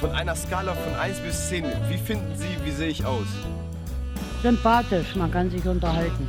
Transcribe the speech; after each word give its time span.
Von 0.00 0.10
einer 0.10 0.36
Skala 0.36 0.74
von 0.74 0.94
1 0.94 1.20
bis 1.20 1.48
10, 1.48 1.64
wie 1.88 1.96
finden 1.96 2.36
Sie, 2.36 2.54
wie 2.64 2.70
sehe 2.70 2.88
ich 2.88 3.06
aus? 3.06 3.26
Sympathisch, 4.42 5.16
man 5.16 5.30
kann 5.30 5.50
sich 5.50 5.66
unterhalten. 5.66 6.28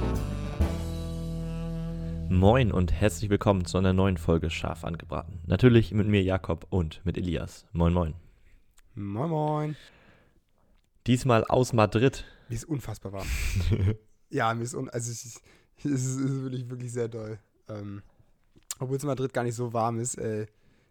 Moin 2.30 2.72
und 2.72 2.94
herzlich 2.94 3.30
willkommen 3.30 3.66
zu 3.66 3.78
einer 3.78 3.92
neuen 3.92 4.16
Folge 4.16 4.50
Scharf 4.50 4.86
angebraten. 4.86 5.42
Natürlich 5.48 5.92
mit 5.92 6.08
mir 6.08 6.24
Jakob 6.24 6.66
und 6.70 7.02
mit 7.04 7.18
Elias. 7.18 7.66
Moin, 7.74 7.92
moin. 7.92 8.14
Moin, 8.96 9.30
moin. 9.30 9.76
Diesmal 11.06 11.44
aus 11.44 11.74
Madrid. 11.74 12.24
Mir 12.48 12.56
ist 12.56 12.70
unfassbar 12.70 13.12
warm. 13.12 13.28
ja, 14.30 14.54
mir 14.54 14.64
ist, 14.64 14.76
un 14.76 14.90
also 14.90 15.12
es 15.12 15.26
ist, 15.26 15.42
es 15.80 15.86
ist, 15.86 16.06
es 16.06 16.32
ist 16.32 16.42
wirklich, 16.44 16.70
wirklich 16.70 16.94
sehr 16.94 17.10
doll. 17.10 17.38
Ähm, 17.68 18.02
obwohl 18.80 18.96
es 18.96 19.04
in 19.04 19.10
Madrid 19.10 19.34
gar 19.34 19.44
nicht 19.44 19.56
so 19.56 19.74
warm 19.74 20.00
ist. 20.00 20.18
Äh, 20.18 20.46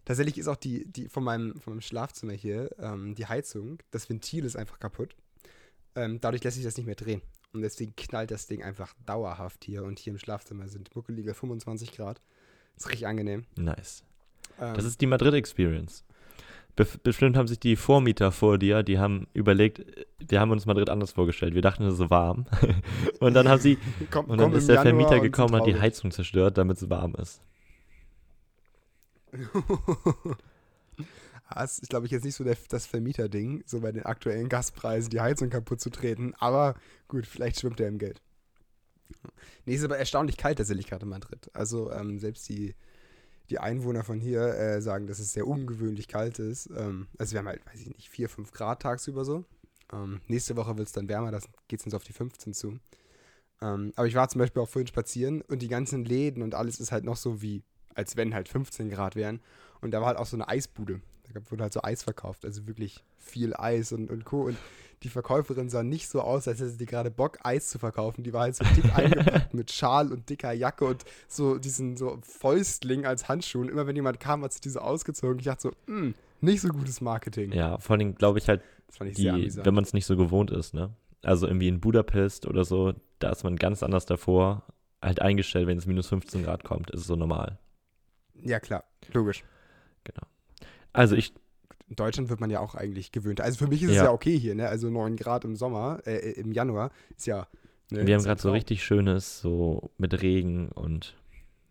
tatsächlich 0.06 0.38
ist 0.38 0.48
auch 0.48 0.56
die, 0.56 0.90
die 0.90 1.08
von, 1.08 1.22
meinem, 1.22 1.60
von 1.60 1.74
meinem 1.74 1.82
Schlafzimmer 1.82 2.32
hier 2.32 2.70
ähm, 2.78 3.14
die 3.14 3.26
Heizung, 3.26 3.82
das 3.90 4.08
Ventil 4.08 4.46
ist 4.46 4.56
einfach 4.56 4.78
kaputt. 4.78 5.14
Ähm, 5.94 6.18
dadurch 6.20 6.42
lässt 6.42 6.56
sich 6.56 6.64
das 6.64 6.78
nicht 6.78 6.86
mehr 6.86 6.94
drehen. 6.94 7.20
Und 7.52 7.62
deswegen 7.62 7.94
knallt 7.96 8.30
das 8.30 8.46
Ding 8.46 8.62
einfach 8.62 8.94
dauerhaft 9.04 9.64
hier. 9.64 9.84
Und 9.84 9.98
hier 9.98 10.12
im 10.12 10.18
Schlafzimmer 10.18 10.68
sind 10.68 10.94
muckelige 10.94 11.34
25 11.34 11.92
Grad. 11.92 12.20
Ist 12.76 12.88
richtig 12.88 13.06
angenehm. 13.06 13.44
Nice. 13.56 14.04
Ähm, 14.60 14.74
Das 14.74 14.84
ist 14.84 15.00
die 15.00 15.06
Madrid-Experience. 15.06 16.04
Bestimmt 17.02 17.38
haben 17.38 17.48
sich 17.48 17.58
die 17.58 17.74
Vormieter 17.74 18.30
vor 18.32 18.58
dir, 18.58 18.82
die 18.82 18.98
haben 18.98 19.28
überlegt, 19.32 19.82
wir 20.18 20.40
haben 20.40 20.50
uns 20.50 20.66
Madrid 20.66 20.90
anders 20.90 21.12
vorgestellt. 21.12 21.54
Wir 21.54 21.62
dachten, 21.62 21.84
es 21.84 21.94
ist 21.94 21.98
so 21.98 22.10
warm. 22.10 22.44
und 23.20 23.32
dann 23.32 23.48
haben 23.48 23.60
sie, 23.62 23.78
komm, 24.10 24.26
und 24.26 24.38
dann 24.38 24.52
ist 24.52 24.68
der 24.68 24.82
Vermieter 24.82 25.20
gekommen 25.20 25.54
und 25.54 25.60
hat 25.60 25.66
die. 25.66 25.80
Heizung 25.80 26.10
zerstört, 26.10 26.58
damit 26.58 26.76
es 26.76 26.90
warm 26.90 27.14
ist. 27.14 27.40
Das 31.48 31.78
ist, 31.78 31.90
glaube 31.90 32.06
ich, 32.06 32.12
jetzt 32.12 32.24
nicht 32.24 32.34
so 32.34 32.44
der, 32.44 32.56
das 32.68 32.86
Vermieterding, 32.86 33.62
so 33.66 33.80
bei 33.80 33.92
den 33.92 34.04
aktuellen 34.04 34.48
Gaspreisen 34.48 35.10
die 35.10 35.20
Heizung 35.20 35.48
kaputt 35.48 35.80
zu 35.80 35.90
treten. 35.90 36.34
Aber 36.38 36.74
gut, 37.08 37.26
vielleicht 37.26 37.60
schwimmt 37.60 37.78
er 37.80 37.88
im 37.88 37.98
Geld. 37.98 38.20
Nee, 39.64 39.74
ist 39.74 39.84
aber 39.84 39.98
erstaunlich 39.98 40.36
kalt 40.36 40.58
tatsächlich 40.58 40.88
gerade 40.88 41.04
in 41.04 41.10
Madrid. 41.10 41.48
Also 41.52 41.92
ähm, 41.92 42.18
selbst 42.18 42.48
die, 42.48 42.74
die 43.50 43.58
Einwohner 43.58 44.02
von 44.02 44.20
hier 44.20 44.42
äh, 44.54 44.82
sagen, 44.82 45.06
dass 45.06 45.18
es 45.18 45.32
sehr 45.32 45.46
ungewöhnlich 45.46 46.08
kalt 46.08 46.38
ist. 46.38 46.68
Ähm, 46.76 47.06
also 47.18 47.32
wir 47.32 47.38
haben 47.38 47.48
halt, 47.48 47.64
weiß 47.66 47.80
ich 47.80 47.88
nicht, 47.88 48.08
4, 48.08 48.28
5 48.28 48.52
Grad 48.52 48.82
tagsüber 48.82 49.24
so. 49.24 49.44
Ähm, 49.92 50.20
nächste 50.26 50.56
Woche 50.56 50.76
wird 50.76 50.88
es 50.88 50.92
dann 50.92 51.08
wärmer, 51.08 51.30
da 51.30 51.38
geht 51.68 51.80
es 51.80 51.86
uns 51.86 51.94
auf 51.94 52.02
die 52.02 52.12
15 52.12 52.54
zu. 52.54 52.78
Ähm, 53.62 53.92
aber 53.94 54.06
ich 54.08 54.14
war 54.14 54.28
zum 54.28 54.40
Beispiel 54.40 54.62
auch 54.62 54.68
vorhin 54.68 54.88
spazieren 54.88 55.42
und 55.42 55.62
die 55.62 55.68
ganzen 55.68 56.04
Läden 56.04 56.42
und 56.42 56.54
alles 56.54 56.80
ist 56.80 56.92
halt 56.92 57.04
noch 57.04 57.16
so 57.16 57.40
wie, 57.40 57.62
als 57.96 58.16
wenn 58.16 58.34
halt 58.34 58.48
15 58.48 58.90
Grad 58.90 59.16
wären. 59.16 59.40
Und 59.80 59.90
da 59.90 60.00
war 60.00 60.08
halt 60.08 60.18
auch 60.18 60.26
so 60.26 60.36
eine 60.36 60.48
Eisbude. 60.48 61.00
Da 61.26 61.32
gab- 61.32 61.50
wurde 61.50 61.64
halt 61.64 61.72
so 61.72 61.82
Eis 61.82 62.02
verkauft, 62.02 62.44
also 62.44 62.66
wirklich 62.66 63.02
viel 63.18 63.54
Eis 63.56 63.92
und, 63.92 64.10
und 64.10 64.24
Co. 64.24 64.42
Und 64.42 64.56
die 65.02 65.08
Verkäuferin 65.08 65.68
sah 65.68 65.82
nicht 65.82 66.08
so 66.08 66.20
aus, 66.22 66.48
als 66.48 66.60
hätte 66.60 66.70
sie 66.70 66.86
gerade 66.86 67.10
Bock, 67.10 67.38
Eis 67.42 67.68
zu 67.68 67.78
verkaufen. 67.78 68.22
Die 68.24 68.32
war 68.32 68.42
halt 68.42 68.56
so 68.56 68.64
dick 68.76 68.84
eingepackt 68.96 69.52
mit 69.52 69.70
Schal 69.70 70.12
und 70.12 70.30
dicker 70.30 70.52
Jacke 70.52 70.84
und 70.86 71.04
so 71.28 71.58
diesen 71.58 71.96
so 71.96 72.18
Fäustling 72.22 73.04
als 73.04 73.28
Handschuh. 73.28 73.60
Und 73.60 73.68
immer 73.70 73.86
wenn 73.86 73.96
jemand 73.96 74.20
kam, 74.20 74.42
hat 74.42 74.52
sie 74.52 74.60
diese 74.60 74.82
ausgezogen. 74.82 75.38
Ich 75.38 75.44
dachte 75.46 75.62
so, 75.62 75.72
"Hm, 75.86 76.14
nicht 76.40 76.60
so 76.60 76.68
gutes 76.68 77.00
Marketing. 77.00 77.52
Ja, 77.52 77.78
vor 77.78 77.96
allem 77.96 78.14
glaube 78.14 78.38
ich 78.38 78.48
halt, 78.48 78.62
ich 79.04 79.14
die, 79.16 79.24
wenn 79.64 79.74
man 79.74 79.84
es 79.84 79.92
nicht 79.92 80.06
so 80.06 80.16
gewohnt 80.16 80.50
ist, 80.50 80.72
ne? 80.74 80.94
Also 81.22 81.46
irgendwie 81.46 81.68
in 81.68 81.80
Budapest 81.80 82.46
oder 82.46 82.64
so, 82.64 82.94
da 83.18 83.30
ist 83.30 83.42
man 83.42 83.56
ganz 83.56 83.82
anders 83.82 84.06
davor 84.06 84.62
halt 85.02 85.20
eingestellt, 85.20 85.66
wenn 85.66 85.76
es 85.78 85.86
minus 85.86 86.06
15 86.08 86.44
Grad 86.44 86.62
kommt, 86.64 86.90
ist 86.90 87.00
es 87.00 87.06
so 87.06 87.16
normal. 87.16 87.58
Ja, 88.42 88.60
klar, 88.60 88.84
logisch. 89.12 89.44
Also 90.92 91.14
ich, 91.14 91.34
In 91.88 91.96
Deutschland 91.96 92.30
wird 92.30 92.40
man 92.40 92.48
ja 92.50 92.60
auch 92.60 92.74
eigentlich 92.74 93.12
gewöhnt. 93.12 93.40
Also 93.40 93.58
für 93.58 93.66
mich 93.68 93.82
ist 93.82 93.90
es 93.90 93.96
Ja. 93.96 94.04
ja 94.04 94.12
okay 94.12 94.38
hier, 94.38 94.54
ne? 94.54 94.68
Also 94.68 94.88
9 94.88 95.16
Grad 95.16 95.44
im 95.44 95.56
Sommer, 95.56 96.00
äh, 96.06 96.16
äh, 96.16 96.40
im 96.40 96.52
Januar 96.52 96.90
ist 97.16 97.26
ja. 97.26 97.46
Ne, 97.90 98.06
wir 98.06 98.14
haben 98.16 98.24
gerade 98.24 98.40
so 98.40 98.50
richtig 98.50 98.82
schönes, 98.82 99.40
so 99.40 99.90
mit 99.98 100.20
Regen 100.22 100.70
und 100.72 101.14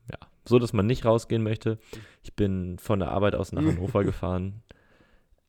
ja, 0.09 0.17
so, 0.47 0.59
dass 0.59 0.73
man 0.73 0.85
nicht 0.85 1.05
rausgehen 1.05 1.43
möchte. 1.43 1.79
Ich 2.23 2.35
bin 2.35 2.77
von 2.77 2.99
der 2.99 3.09
Arbeit 3.09 3.35
aus 3.35 3.51
nach 3.51 3.63
Hannover 3.65 4.03
gefahren 4.03 4.61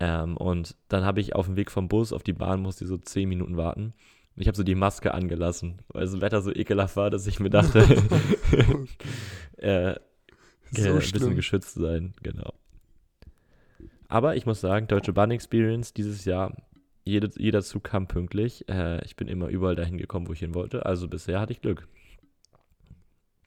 ähm, 0.00 0.37
und 0.37 0.75
dann 0.88 1.05
habe 1.05 1.21
ich 1.21 1.34
auf 1.34 1.47
dem 1.47 1.56
Weg 1.56 1.71
vom 1.71 1.88
Bus 1.88 2.12
auf 2.12 2.22
die 2.22 2.32
Bahn 2.32 2.60
musste 2.60 2.84
ich 2.84 2.88
so 2.88 2.97
10 2.97 3.28
Minuten 3.28 3.56
warten. 3.56 3.93
Und 4.34 4.43
ich 4.43 4.49
habe 4.49 4.56
so 4.56 4.62
die 4.65 4.75
Maske 4.75 5.15
angelassen, 5.15 5.81
weil 5.88 6.03
das 6.05 6.21
Wetter 6.21 6.43
so 6.43 6.53
ekelhaft 6.53 6.97
war, 6.97 7.10
dass 7.10 7.26
ich 7.26 7.41
mir 7.41 7.50
dachte, 7.50 7.81
äh, 9.56 9.94
So 10.84 10.92
ein 10.92 10.98
bisschen 10.98 11.37
geschützt 11.37 11.75
sein, 11.75 12.14
genau. 12.22 12.53
Aber 14.09 14.37
ich 14.37 14.47
muss 14.47 14.60
sagen, 14.60 14.87
Deutsche 14.87 15.12
Bahn 15.12 15.31
Experience 15.31 15.92
dieses 15.92 16.25
Jahr, 16.25 16.56
jede, 17.04 17.31
jeder 17.37 17.62
Zug 17.62 17.84
kam 17.84 18.06
pünktlich. 18.06 18.69
Äh, 18.69 19.04
ich 19.04 19.16
bin 19.16 19.28
immer 19.28 19.48
überall 19.48 19.76
dahin 19.76 19.98
gekommen, 19.98 20.28
wo 20.28 20.32
ich 20.32 20.41
hin 20.41 20.54
wollte. 20.54 20.87
Also 20.87 21.09
bisher 21.09 21.41
hatte 21.41 21.53
ich 21.53 21.60
Glück. 21.60 21.88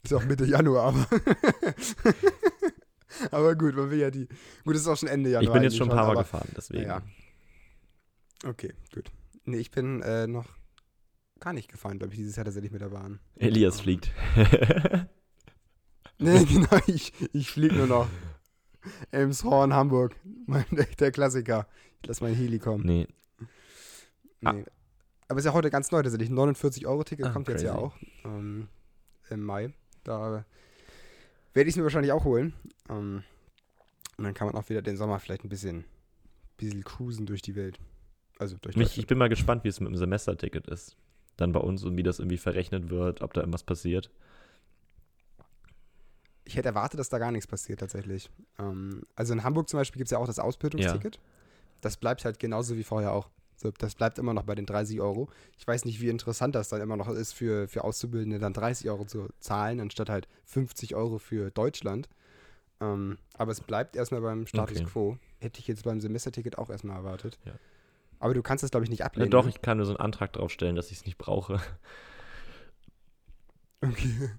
Ist 0.03 0.13
auch 0.13 0.25
Mitte 0.25 0.45
Januar, 0.45 0.88
aber. 0.88 1.07
aber 3.31 3.56
gut, 3.56 3.75
man 3.75 3.91
will 3.91 4.00
ja 4.00 4.11
die. 4.11 4.28
Gut, 4.63 4.75
es 4.75 4.81
ist 4.81 4.88
auch 4.88 4.97
schon 4.97 5.09
Ende 5.09 5.29
Januar. 5.29 5.44
ich 5.44 5.53
bin 5.53 5.63
jetzt 5.63 5.78
schon 5.78 5.90
ein 5.90 5.96
paar 5.96 6.06
Mal 6.06 6.11
aber- 6.11 6.22
gefahren, 6.22 6.50
deswegen. 6.56 6.84
Ja. 6.84 7.01
Okay, 8.46 8.73
gut. 8.94 9.11
Nee, 9.44 9.57
ich 9.57 9.72
bin 9.72 10.01
äh, 10.01 10.28
noch 10.28 10.47
gar 11.40 11.53
nicht 11.53 11.69
gefahren, 11.69 12.00
glaube 12.00 12.13
ich, 12.13 12.19
dieses 12.19 12.35
Jahr 12.35 12.46
tatsächlich 12.46 12.72
mit 12.72 12.81
der 12.81 12.90
Bahn. 12.90 13.19
Elias 13.35 13.81
fliegt. 13.81 14.11
Nee, 16.40 16.44
genau, 16.46 16.78
ich, 16.88 17.13
ich 17.34 17.50
fliege 17.50 17.75
nur 17.75 17.88
noch. 17.88 18.07
Elmshorn, 19.12 19.74
Hamburg. 19.74 20.16
Mein, 20.46 20.66
der, 20.72 20.85
der 20.85 21.12
Klassiker. 21.12 21.68
Ich 22.02 22.07
lasse 22.07 22.24
mein 22.24 22.35
Heli 22.35 22.59
kommen. 22.59 22.85
nee, 22.85 23.07
Ah. 24.44 24.53
Nee. 24.53 24.66
Aber 25.28 25.40
ist 25.40 25.46
ja 25.46 25.53
heute 25.53 25.69
ganz 25.69 25.91
neu 25.91 26.02
tatsächlich. 26.02 26.29
49-Euro-Ticket 26.29 27.25
Ah, 27.28 27.29
kommt 27.31 27.47
jetzt 27.50 27.62
ja 27.62 27.72
crazy. 27.74 27.84
auch. 27.85 27.96
Ähm, 28.25 28.68
Im 29.29 29.44
Mai. 29.44 29.74
Da 30.03 30.44
werde 31.53 31.69
ich 31.69 31.74
es 31.74 31.78
mir 31.78 31.84
wahrscheinlich 31.84 32.12
auch 32.13 32.24
holen. 32.24 32.53
Ähm, 32.90 33.24
und 34.18 34.24
dann 34.24 34.34
kann 34.34 34.47
man 34.47 34.56
auch 34.56 34.68
wieder 34.69 34.81
den 34.81 34.97
Sommer 34.97 35.19
vielleicht 35.19 35.44
ein 35.44 35.50
bisschen, 35.50 35.85
bisschen 36.58 36.84
cruisen 36.84 37.25
durch 37.25 37.41
die 37.41 37.56
Welt. 37.56 37.79
Also 38.40 38.58
durch 38.62 38.75
mich, 38.75 38.97
ich 38.97 39.08
bin 39.08 39.18
mal 39.18 39.29
gespannt, 39.29 39.63
wie 39.66 39.68
es 39.69 39.79
mit 39.79 39.90
dem 39.90 39.97
Semesterticket 39.97 40.68
ist. 40.68 40.96
Dann 41.38 41.52
bei 41.52 41.59
uns 41.59 41.84
und 41.84 41.96
wie 41.97 42.03
das 42.03 42.19
irgendwie 42.19 42.38
verrechnet 42.38 42.90
wird, 42.90 43.22
ob 43.22 43.34
da 43.34 43.41
irgendwas 43.41 43.63
passiert. 43.63 44.09
Ich 46.49 46.57
hätte 46.57 46.69
erwartet, 46.69 46.99
dass 46.99 47.09
da 47.09 47.19
gar 47.19 47.31
nichts 47.31 47.45
passiert 47.45 47.79
tatsächlich. 47.79 48.29
Ähm, 48.57 49.03
also 49.15 49.33
in 49.33 49.43
Hamburg 49.43 49.69
zum 49.69 49.79
Beispiel 49.79 49.99
gibt 49.99 50.07
es 50.07 50.11
ja 50.11 50.17
auch 50.17 50.25
das 50.25 50.39
Ausbildungsticket. 50.39 51.19
Das 51.81 51.97
bleibt 51.97 52.25
halt 52.25 52.39
genauso 52.39 52.75
wie 52.75 52.83
vorher 52.83 53.13
auch. 53.13 53.29
So, 53.55 53.71
das 53.71 53.93
bleibt 53.93 54.17
immer 54.17 54.33
noch 54.33 54.43
bei 54.43 54.55
den 54.55 54.65
30 54.65 54.99
Euro. 54.99 55.29
Ich 55.57 55.67
weiß 55.67 55.85
nicht, 55.85 56.01
wie 56.01 56.09
interessant 56.09 56.55
das 56.55 56.69
dann 56.69 56.81
immer 56.81 56.97
noch 56.97 57.07
ist 57.07 57.33
für, 57.33 57.67
für 57.67 57.83
Auszubildende, 57.83 58.39
dann 58.39 58.53
30 58.53 58.89
Euro 58.89 59.05
zu 59.05 59.27
zahlen, 59.39 59.79
anstatt 59.79 60.09
halt 60.09 60.27
50 60.45 60.95
Euro 60.95 61.19
für 61.19 61.51
Deutschland. 61.51 62.09
Ähm, 62.81 63.17
aber 63.37 63.51
es 63.51 63.61
bleibt 63.61 63.95
erstmal 63.95 64.21
beim 64.21 64.47
Status 64.47 64.77
Okay. 64.77 64.85
quo. 64.87 65.17
Hätte 65.39 65.59
ich 65.59 65.67
jetzt 65.67 65.83
beim 65.83 66.01
Semesterticket 66.01 66.57
auch 66.57 66.69
erstmal 66.71 66.95
erwartet. 66.97 67.37
Ja. 67.45 67.53
Aber 68.19 68.33
du 68.33 68.41
kannst 68.41 68.63
das, 68.63 68.71
glaube 68.71 68.85
ich, 68.85 68.89
nicht 68.89 69.01
Ja, 69.01 69.05
ablehnen. 69.05 69.29
doch, 69.29 69.43
ne? 69.45 69.51
ich 69.51 69.61
kann 69.61 69.77
nur 69.77 69.85
so 69.85 69.91
einen 69.91 69.99
Antrag 69.99 70.33
draufstellen, 70.33 70.75
dass 70.75 70.89
ich 70.89 70.97
es 70.97 71.05
nicht 71.05 71.17
brauche. 71.19 71.59
Okay. 73.81 74.31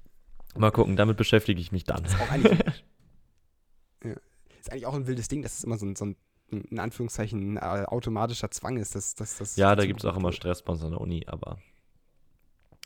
Mal 0.57 0.71
gucken, 0.71 0.97
damit 0.97 1.17
beschäftige 1.17 1.61
ich 1.61 1.73
mich 1.73 1.85
dann. 1.85 2.05
Ist 2.05 2.21
auch 2.21 2.31
eigentlich, 2.31 2.59
ja. 4.05 4.15
ist 4.59 4.71
eigentlich 4.71 4.87
auch 4.87 4.95
ein 4.95 5.07
wildes 5.07 5.29
Ding, 5.29 5.43
dass 5.43 5.59
es 5.59 5.65
immer 5.65 5.79
so 5.79 5.87
ein, 5.87 5.97
so 5.97 6.07
ein 6.07 6.17
in 6.51 6.79
Anführungszeichen, 6.81 7.57
äh, 7.57 7.61
automatischer 7.61 8.51
Zwang 8.51 8.77
ist. 8.77 8.95
Dass, 8.95 9.15
dass, 9.15 9.39
dass 9.39 9.57
Ja, 9.57 9.77
da 9.77 9.87
gibt 9.87 10.01
es 10.01 10.07
auch 10.07 10.17
immer. 10.17 10.33
Stress 10.33 10.63
bei 10.63 10.73
uns 10.73 10.83
an 10.83 10.91
der 10.91 11.01
Uni, 11.01 11.25
aber 11.27 11.59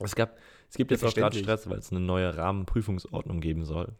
es, 0.00 0.14
gab, 0.14 0.36
es 0.68 0.76
gibt 0.76 0.90
jetzt 0.90 1.04
auch 1.04 1.14
gerade. 1.14 1.38
Stress, 1.38 1.68
weil 1.68 1.78
es 1.78 1.90
eine 1.90 2.00
neue 2.00 2.36
Rahmenprüfungsordnung 2.36 3.40
geben 3.40 3.64
soll, 3.64 3.94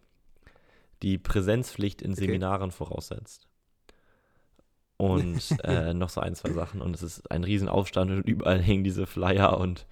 die 1.03 1.19
Präsenzpflicht 1.19 2.03
in 2.03 2.13
Okay. 2.13 2.27
Seminaren 2.27 2.71
voraussetzt. 2.71 3.47
Und 4.97 5.43
äh, 5.65 5.95
noch 5.95 6.09
so 6.09 6.21
ein, 6.21 6.35
zwei 6.35 6.53
Sachen. 6.53 6.81
Und 6.81 6.95
es 6.95 7.03
ist 7.03 7.31
ein 7.31 7.45
Riesenaufstand 7.45 8.11
und 8.11 8.23
überall 8.29 8.61
hängen 8.61 8.85
diese 8.85 9.07
Flyer 9.07 9.59
und 9.59 9.87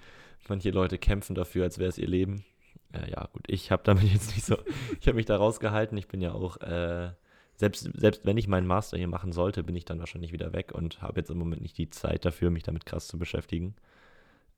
manche 0.48 0.70
Leute 0.70 0.98
kämpfen 0.98 1.34
dafür, 1.34 1.64
als 1.64 1.78
wäre 1.78 1.88
es 1.88 1.98
ihr 1.98 2.08
Leben. 2.08 2.44
Äh, 2.92 3.10
ja, 3.10 3.28
gut, 3.32 3.44
ich 3.48 3.70
habe 3.70 3.82
damit 3.84 4.04
jetzt 4.12 4.34
nicht 4.34 4.44
so, 4.44 4.56
ich 5.00 5.06
habe 5.06 5.16
mich 5.16 5.26
da 5.26 5.36
rausgehalten. 5.36 5.96
Ich 5.98 6.08
bin 6.08 6.20
ja 6.20 6.32
auch, 6.32 6.56
äh, 6.58 7.12
selbst, 7.56 7.88
selbst 7.94 8.24
wenn 8.24 8.36
ich 8.36 8.48
meinen 8.48 8.66
Master 8.66 8.96
hier 8.96 9.08
machen 9.08 9.32
sollte, 9.32 9.62
bin 9.62 9.76
ich 9.76 9.84
dann 9.84 9.98
wahrscheinlich 9.98 10.32
wieder 10.32 10.52
weg 10.52 10.72
und 10.72 11.02
habe 11.02 11.20
jetzt 11.20 11.30
im 11.30 11.38
Moment 11.38 11.62
nicht 11.62 11.78
die 11.78 11.90
Zeit 11.90 12.24
dafür, 12.24 12.50
mich 12.50 12.62
damit 12.64 12.86
krass 12.86 13.06
zu 13.06 13.18
beschäftigen. 13.18 13.74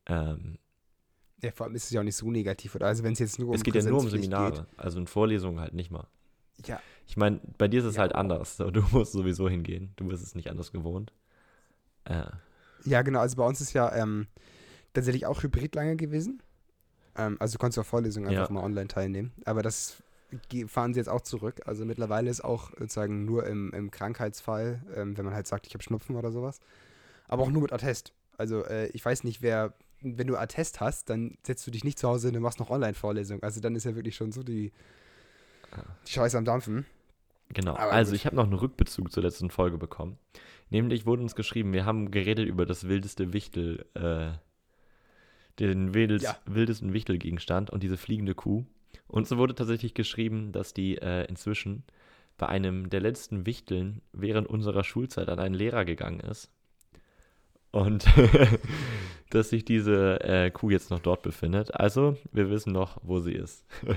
Ähm, 0.07 0.59
Ja, 1.43 1.51
vor 1.53 1.67
allem 1.67 1.75
ist 1.75 1.85
es 1.85 1.91
ja 1.91 2.01
auch 2.01 2.05
nicht 2.05 2.17
so 2.17 2.31
negativ, 2.31 2.75
oder? 2.75 2.87
Also 2.87 3.03
wenn 3.05 3.13
es 3.13 3.19
jetzt 3.19 3.39
nur 3.39 3.49
um 3.49 3.55
es 3.55 3.63
geht 3.63 3.75
ja 3.75 3.83
nur 3.83 3.99
um 4.01 4.09
Seminare, 4.09 4.67
also 4.77 4.99
in 4.99 5.07
Vorlesungen 5.07 5.61
halt 5.61 5.75
nicht 5.75 5.91
mal. 5.91 6.07
Geht. 6.57 6.69
Ja, 6.69 6.81
Ich 7.07 7.17
meine, 7.17 7.41
bei 7.59 7.69
dir 7.69 7.81
ist 7.81 7.87
es 7.87 7.97
Ja, 7.97 8.03
halt 8.03 8.15
anders. 8.15 8.57
Du 8.57 8.83
musst 8.93 9.13
sowieso 9.13 9.49
hingehen. 9.49 9.93
Du 9.97 10.07
bist 10.07 10.23
es 10.23 10.35
nicht 10.35 10.51
anders 10.51 10.73
gewohnt. 10.73 11.13
Äh, 12.05 12.25
ja, 12.85 13.03
genau. 13.03 13.21
Also 13.21 13.37
bei 13.37 13.47
uns 13.47 13.61
ist 13.61 13.73
ja 13.73 13.95
ähm, 13.95 14.27
tatsächlich 14.93 15.27
auch 15.27 15.43
Hybrid 15.43 15.75
lange 15.75 15.97
gewesen. 15.97 16.43
Ähm, 17.17 17.37
also 17.41 17.53
du 17.55 17.59
konntest 17.59 17.79
auf 17.79 17.87
Vorlesungen 17.87 18.29
einfach 18.29 18.49
Ja. 18.49 18.55
mal 18.55 18.63
online 18.65 18.89
teilnehmen. 18.89 19.33
Aber 19.45 19.63
das 19.63 20.03
fahren 20.67 20.95
sie 20.95 21.01
jetzt 21.01 21.09
auch 21.09 21.21
zurück. 21.21 21.61
Also 21.67 21.85
mittlerweile 21.85 22.29
ist 22.29 22.43
auch 22.45 22.71
sozusagen 22.79 23.25
nur 23.25 23.47
im, 23.47 23.73
im 23.73 23.91
Krankheitsfall, 23.91 24.83
ähm, 24.97 25.17
wenn 25.17 25.25
man 25.25 25.35
halt 25.35 25.47
sagt, 25.47 25.67
ich 25.67 25.75
habe 25.75 25.83
Schnupfen 25.85 26.17
oder 26.17 26.33
sowas. 26.33 26.61
Aber 27.29 27.45
auch 27.45 27.51
nur 27.51 27.63
mit 27.63 27.73
Attest. 27.73 28.13
Also 28.37 28.65
äh, 28.65 28.89
ich 28.89 29.05
weiß 29.05 29.23
nicht, 29.25 29.43
wer, 29.43 29.75
wenn 30.01 30.27
du 30.27 30.37
Attest 30.37 30.81
hast, 30.81 31.09
dann 31.09 31.39
setzt 31.47 31.67
du 31.67 31.71
dich 31.71 31.85
nicht 31.85 31.99
zu 31.99 32.09
Hause 32.09 32.29
hin 32.29 32.37
und 32.37 32.43
machst 32.43 32.59
noch 32.59 32.71
Online-Vorlesung. 32.71 33.43
Also 33.43 33.61
dann 33.61 33.77
ist 33.77 33.85
ja 33.85 33.95
wirklich 33.95 34.17
schon 34.17 34.33
so 34.33 34.43
die, 34.43 34.73
die 36.07 36.13
Scheiße 36.13 36.37
am 36.37 36.45
Dampfen. 36.45 36.85
Genau. 37.51 37.77
Aber 37.77 37.93
also 37.93 38.15
ich 38.15 38.27
habe 38.27 38.37
noch 38.37 38.45
einen 38.45 38.55
Rückbezug 38.55 39.13
zur 39.13 39.23
letzten 39.23 39.51
Folge 39.51 39.79
bekommen. 39.79 40.19
Nämlich 40.71 41.07
wurde 41.07 41.23
uns 41.23 41.35
geschrieben, 41.37 41.73
wir 41.73 41.85
haben 41.85 42.11
geredet 42.11 42.49
über 42.49 42.67
das 42.67 42.89
wildeste 42.89 43.33
Wichtel, 43.33 43.87
äh, 43.95 44.33
den 45.59 45.95
wildest, 45.95 46.25
Ja. 46.25 46.37
wildesten 46.47 46.93
Wichtelgegenstand 46.93 47.71
und 47.71 47.83
diese 47.83 47.97
fliegende 47.97 48.35
Kuh. 48.35 48.65
Und 49.07 49.27
so 49.29 49.37
wurde 49.39 49.55
tatsächlich 49.55 49.95
geschrieben, 49.95 50.53
dass 50.53 50.75
die 50.75 50.99
äh, 50.99 51.25
inzwischen 51.27 51.85
bei 52.37 52.47
einem 52.49 52.91
der 52.91 53.01
letzten 53.01 53.47
Wichteln 53.47 54.01
während 54.13 54.49
unserer 54.49 54.83
Schulzeit 54.83 55.29
an 55.29 55.39
einen 55.39 55.55
Lehrer 55.55 55.85
gegangen 55.85 56.21
ist. 56.21 56.51
Und 57.71 58.07
dass 59.31 59.51
sich 59.51 59.65
diese 59.65 60.21
äh, 60.23 60.51
Kuh 60.51 60.71
jetzt 60.71 60.91
noch 60.91 61.01
dort 61.01 61.23
befindet. 61.23 61.75
Also, 61.75 62.17
wir 62.33 62.51
wissen 62.51 62.73
noch, 62.73 62.99
wo 63.03 63.21
sie 63.21 63.33
ist. 63.33 63.65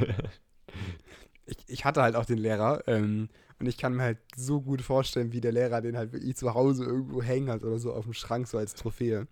Ich, 1.46 1.58
ich 1.68 1.86
hatte 1.86 2.02
halt 2.02 2.18
auch 2.18 2.26
den 2.26 2.40
Lehrer 2.40 2.84
ähm, 2.88 3.30
und 3.58 3.68
ich 3.68 3.78
kann 3.78 3.94
mir 3.94 4.04
halt 4.04 4.18
so 4.36 4.60
gut 4.60 4.82
vorstellen, 4.82 5.32
wie 5.32 5.40
der 5.40 5.54
Lehrer 5.54 5.80
den 5.80 5.96
halt 5.96 6.12
wirklich 6.12 6.36
zu 6.36 6.54
Hause 6.54 6.84
irgendwo 6.84 7.22
hängen 7.22 7.50
hat 7.50 7.64
oder 7.64 7.80
so 7.80 7.94
auf 7.94 8.04
dem 8.04 8.12
Schrank, 8.14 8.48
so 8.48 8.58
als 8.58 8.74
Trophäe. 8.74 9.28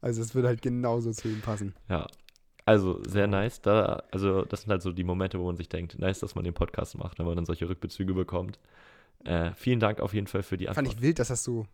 Also 0.00 0.22
es 0.22 0.34
würde 0.34 0.48
halt 0.48 0.62
genauso 0.62 1.12
zu 1.12 1.28
ihm 1.28 1.40
passen. 1.40 1.74
Ja, 1.88 2.06
also 2.64 3.02
sehr 3.04 3.26
nice. 3.26 3.60
Da, 3.60 4.02
also 4.10 4.44
das 4.44 4.62
sind 4.62 4.70
halt 4.70 4.82
so 4.82 4.92
die 4.92 5.04
Momente, 5.04 5.38
wo 5.38 5.46
man 5.46 5.56
sich 5.56 5.68
denkt, 5.68 5.98
nice, 5.98 6.20
dass 6.20 6.34
man 6.34 6.44
den 6.44 6.54
Podcast 6.54 6.96
macht, 6.96 7.18
wenn 7.18 7.26
man 7.26 7.36
dann 7.36 7.44
solche 7.44 7.68
Rückbezüge 7.68 8.14
bekommt. 8.14 8.58
Äh, 9.24 9.52
vielen 9.54 9.80
Dank 9.80 10.00
auf 10.00 10.14
jeden 10.14 10.26
Fall 10.26 10.42
für 10.42 10.56
die 10.56 10.66
Fand 10.66 10.78
Antwort. 10.78 10.96
ich 10.96 11.02
wild, 11.02 11.18
dass 11.18 11.28
das 11.28 11.44
so 11.44 11.66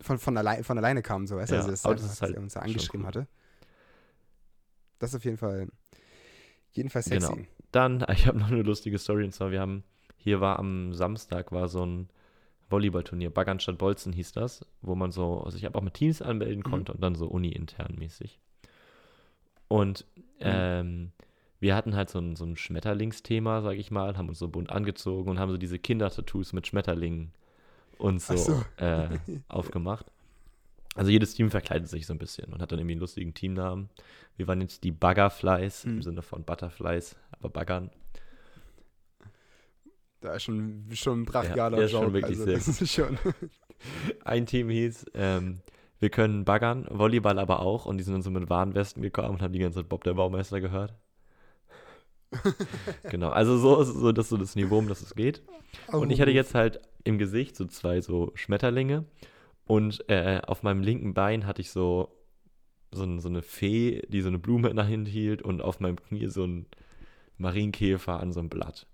von, 0.00 0.18
von, 0.18 0.36
allein, 0.36 0.64
von 0.64 0.78
alleine 0.78 1.02
kam, 1.02 1.26
so, 1.26 1.36
weißt 1.36 1.50
du? 1.50 1.56
Ja, 1.56 1.60
also 1.60 1.70
das 1.70 1.84
einfach, 1.84 1.96
das 2.00 2.12
ist 2.12 2.22
dass 2.22 2.28
halt 2.28 2.36
er 2.36 2.42
uns 2.42 2.54
da 2.54 2.60
angeschrieben 2.60 3.00
cool. 3.02 3.06
hatte. 3.06 3.26
Das 4.98 5.10
ist 5.10 5.16
auf 5.16 5.24
jeden 5.24 5.36
Fall, 5.36 5.68
jedenfalls 6.72 7.06
sexy. 7.06 7.32
Genau. 7.32 7.46
Dann, 7.72 8.06
ich 8.12 8.26
habe 8.26 8.38
noch 8.38 8.50
eine 8.50 8.62
lustige 8.62 8.98
Story 8.98 9.24
und 9.24 9.32
zwar, 9.32 9.50
wir 9.50 9.60
haben, 9.60 9.84
hier 10.16 10.40
war 10.40 10.58
am 10.58 10.94
Samstag 10.94 11.52
war 11.52 11.68
so 11.68 11.84
ein 11.84 12.08
Volleyballturnier, 12.70 13.30
Baggern 13.30 13.60
statt 13.60 13.78
Bolzen 13.78 14.12
hieß 14.12 14.32
das, 14.32 14.64
wo 14.82 14.94
man 14.94 15.10
so 15.12 15.48
sich 15.50 15.64
aber 15.66 15.78
auch 15.78 15.82
mit 15.84 15.94
Teams 15.94 16.20
anmelden 16.22 16.58
Mhm. 16.60 16.70
konnte 16.70 16.92
und 16.92 17.02
dann 17.02 17.14
so 17.14 17.26
uni-intern 17.26 17.94
mäßig. 17.98 18.38
Und 19.68 20.04
Mhm. 20.16 20.22
ähm, 20.40 21.12
wir 21.60 21.74
hatten 21.74 21.96
halt 21.96 22.08
so 22.10 22.18
ein, 22.20 22.36
so 22.36 22.44
ein 22.44 22.56
Schmetterlingsthema, 22.56 23.62
sag 23.62 23.76
ich 23.76 23.90
mal, 23.90 24.16
haben 24.16 24.28
uns 24.28 24.38
so 24.38 24.48
bunt 24.48 24.70
angezogen 24.70 25.28
und 25.30 25.38
haben 25.38 25.50
so 25.50 25.58
diese 25.58 25.78
Kindertattoos 25.78 26.52
mit 26.52 26.66
Schmetterlingen 26.66 27.32
uns 27.98 28.28
so, 28.28 28.36
so. 28.36 28.64
Äh, 28.76 29.08
aufgemacht. 29.48 30.06
Also 30.94 31.10
jedes 31.10 31.34
Team 31.34 31.50
verkleidet 31.50 31.88
sich 31.88 32.06
so 32.06 32.12
ein 32.14 32.18
bisschen 32.18 32.52
und 32.52 32.60
hat 32.62 32.72
dann 32.72 32.78
irgendwie 32.78 32.92
einen 32.94 33.00
lustigen 33.00 33.34
Teamnamen. 33.34 33.88
Wir 34.36 34.46
waren 34.48 34.60
jetzt 34.60 34.84
die 34.84 34.92
Buggerflies 34.92 35.84
im 35.84 35.96
Mhm. 35.96 36.02
Sinne 36.02 36.22
von 36.22 36.44
Butterflies, 36.44 37.16
aber 37.32 37.48
Baggern. 37.50 37.90
Da 40.20 40.34
ist 40.34 40.42
schon, 40.44 40.84
schon 40.92 41.22
ein 41.22 41.24
brachialer 41.24 41.76
der 41.76 41.86
ist 41.86 41.92
schon 41.92 42.12
wirklich 42.12 42.40
also 42.40 42.70
sehr 42.72 42.86
schon. 42.86 43.18
Ein 44.24 44.46
Team 44.46 44.70
hieß, 44.70 45.06
ähm, 45.14 45.60
wir 46.00 46.10
können 46.10 46.44
baggern, 46.44 46.86
Volleyball 46.90 47.38
aber 47.38 47.60
auch. 47.60 47.86
Und 47.86 47.98
die 47.98 48.04
sind 48.04 48.14
dann 48.14 48.22
so 48.22 48.30
mit 48.30 48.50
Warnwesten 48.50 49.02
gekommen 49.02 49.30
und 49.30 49.42
haben 49.42 49.52
die 49.52 49.58
ganze 49.58 49.80
Zeit 49.80 49.88
Bob 49.88 50.04
der 50.04 50.14
Baumeister 50.14 50.60
gehört. 50.60 50.94
genau, 53.10 53.30
also 53.30 53.56
so 53.56 53.80
ist 53.80 53.88
so, 53.94 54.12
das, 54.12 54.28
so 54.28 54.36
das 54.36 54.54
Niveau, 54.54 54.78
um 54.78 54.88
das 54.88 55.00
es 55.00 55.14
geht. 55.14 55.42
Und 55.90 56.10
ich 56.10 56.20
hatte 56.20 56.30
jetzt 56.30 56.54
halt 56.54 56.80
im 57.04 57.18
Gesicht 57.18 57.56
so 57.56 57.64
zwei 57.66 58.00
so 58.00 58.32
Schmetterlinge. 58.34 59.04
Und 59.66 60.08
äh, 60.08 60.40
auf 60.46 60.62
meinem 60.62 60.82
linken 60.82 61.14
Bein 61.14 61.46
hatte 61.46 61.60
ich 61.60 61.70
so, 61.70 62.12
so, 62.90 63.18
so 63.18 63.28
eine 63.28 63.42
Fee, 63.42 64.02
die 64.08 64.22
so 64.22 64.28
eine 64.28 64.38
Blume 64.38 64.68
in 64.68 64.76
der 64.76 64.88
Hand 64.88 65.08
hielt. 65.08 65.42
Und 65.42 65.62
auf 65.62 65.80
meinem 65.80 65.96
Knie 65.96 66.26
so 66.28 66.44
ein 66.44 66.66
Marienkäfer 67.38 68.20
an 68.20 68.32
so 68.32 68.40
einem 68.40 68.48
Blatt. 68.48 68.86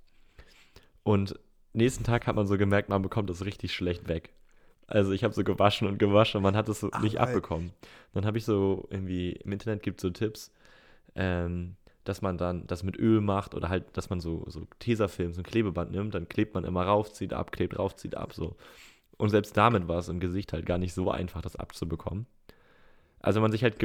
Und 1.04 1.38
nächsten 1.72 2.02
Tag 2.02 2.26
hat 2.26 2.34
man 2.34 2.48
so 2.48 2.58
gemerkt, 2.58 2.88
man 2.88 3.02
bekommt 3.02 3.30
das 3.30 3.44
richtig 3.44 3.72
schlecht 3.72 4.08
weg. 4.08 4.32
Also 4.86 5.12
ich 5.12 5.24
habe 5.24 5.32
so 5.32 5.44
gewaschen 5.44 5.86
und 5.86 5.98
gewaschen 5.98 6.38
und 6.38 6.42
man 6.42 6.56
hat 6.56 6.68
es 6.68 6.80
so 6.80 6.90
nicht 7.00 7.16
geil. 7.16 7.28
abbekommen. 7.28 7.72
Dann 8.12 8.26
habe 8.26 8.38
ich 8.38 8.44
so 8.44 8.86
irgendwie, 8.90 9.32
im 9.32 9.52
Internet 9.52 9.82
gibt 9.82 9.98
es 9.98 10.02
so 10.02 10.10
Tipps, 10.10 10.52
ähm, 11.14 11.76
dass 12.04 12.20
man 12.20 12.36
dann 12.36 12.66
das 12.66 12.82
mit 12.82 12.98
Öl 12.98 13.20
macht 13.20 13.54
oder 13.54 13.68
halt, 13.68 13.96
dass 13.96 14.10
man 14.10 14.20
so, 14.20 14.44
so 14.48 14.66
Tesafilm, 14.78 15.32
so 15.32 15.40
ein 15.40 15.44
Klebeband 15.44 15.90
nimmt, 15.90 16.14
dann 16.14 16.28
klebt 16.28 16.54
man 16.54 16.64
immer 16.64 16.84
rauf, 16.84 17.12
zieht 17.12 17.32
ab, 17.32 17.52
klebt 17.52 17.78
rauf, 17.78 17.96
zieht 17.96 18.16
ab, 18.16 18.34
so. 18.34 18.56
Und 19.16 19.30
selbst 19.30 19.56
damit 19.56 19.88
war 19.88 19.98
es 19.98 20.08
im 20.08 20.20
Gesicht 20.20 20.52
halt 20.52 20.66
gar 20.66 20.78
nicht 20.78 20.92
so 20.92 21.10
einfach, 21.10 21.40
das 21.40 21.56
abzubekommen. 21.56 22.26
Also 23.20 23.40
man 23.40 23.52
sich 23.52 23.62
halt, 23.62 23.78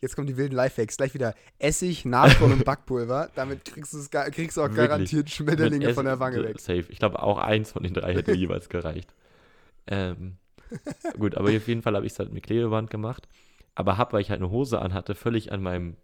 Jetzt 0.00 0.16
kommen 0.16 0.26
die 0.26 0.36
wilden 0.36 0.54
Lifehacks. 0.54 0.96
Gleich 0.96 1.14
wieder 1.14 1.34
Essig, 1.58 2.04
Natron 2.04 2.52
und 2.52 2.64
Backpulver. 2.64 3.30
Damit 3.34 3.64
kriegst, 3.64 3.94
du 3.94 3.98
auch 3.98 4.64
Wirklich. 4.64 4.76
garantiert 4.76 5.30
Schmetterlinge 5.30 5.94
von 5.94 6.04
der 6.04 6.20
Wange 6.20 6.42
weg. 6.44 6.60
Safe. 6.60 6.84
Ich 6.88 6.98
glaube, 6.98 7.22
auch 7.22 7.38
eins 7.38 7.72
von 7.72 7.82
den 7.82 7.94
drei 7.94 8.14
hätte 8.14 8.32
jeweils 8.34 8.68
gereicht. 8.68 9.14
Ähm, 9.86 10.36
gut, 11.18 11.36
aber 11.36 11.48
auf 11.50 11.68
jeden 11.68 11.82
Fall 11.82 11.94
habe 11.94 12.06
ich 12.06 12.12
es 12.12 12.18
halt 12.18 12.32
mit 12.32 12.42
Klebeband 12.44 12.90
gemacht. 12.90 13.28
Aber 13.74 13.96
habe, 13.98 14.12
weil 14.14 14.20
ich 14.20 14.30
halt 14.30 14.40
eine 14.40 14.50
Hose 14.50 14.80
anhatte, 14.80 15.14
völlig 15.14 15.52
an 15.52 15.62
meinem 15.62 15.96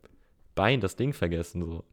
Bein 0.55 0.81
das 0.81 0.97
Ding 0.97 1.13
vergessen. 1.13 1.65
So. 1.65 1.85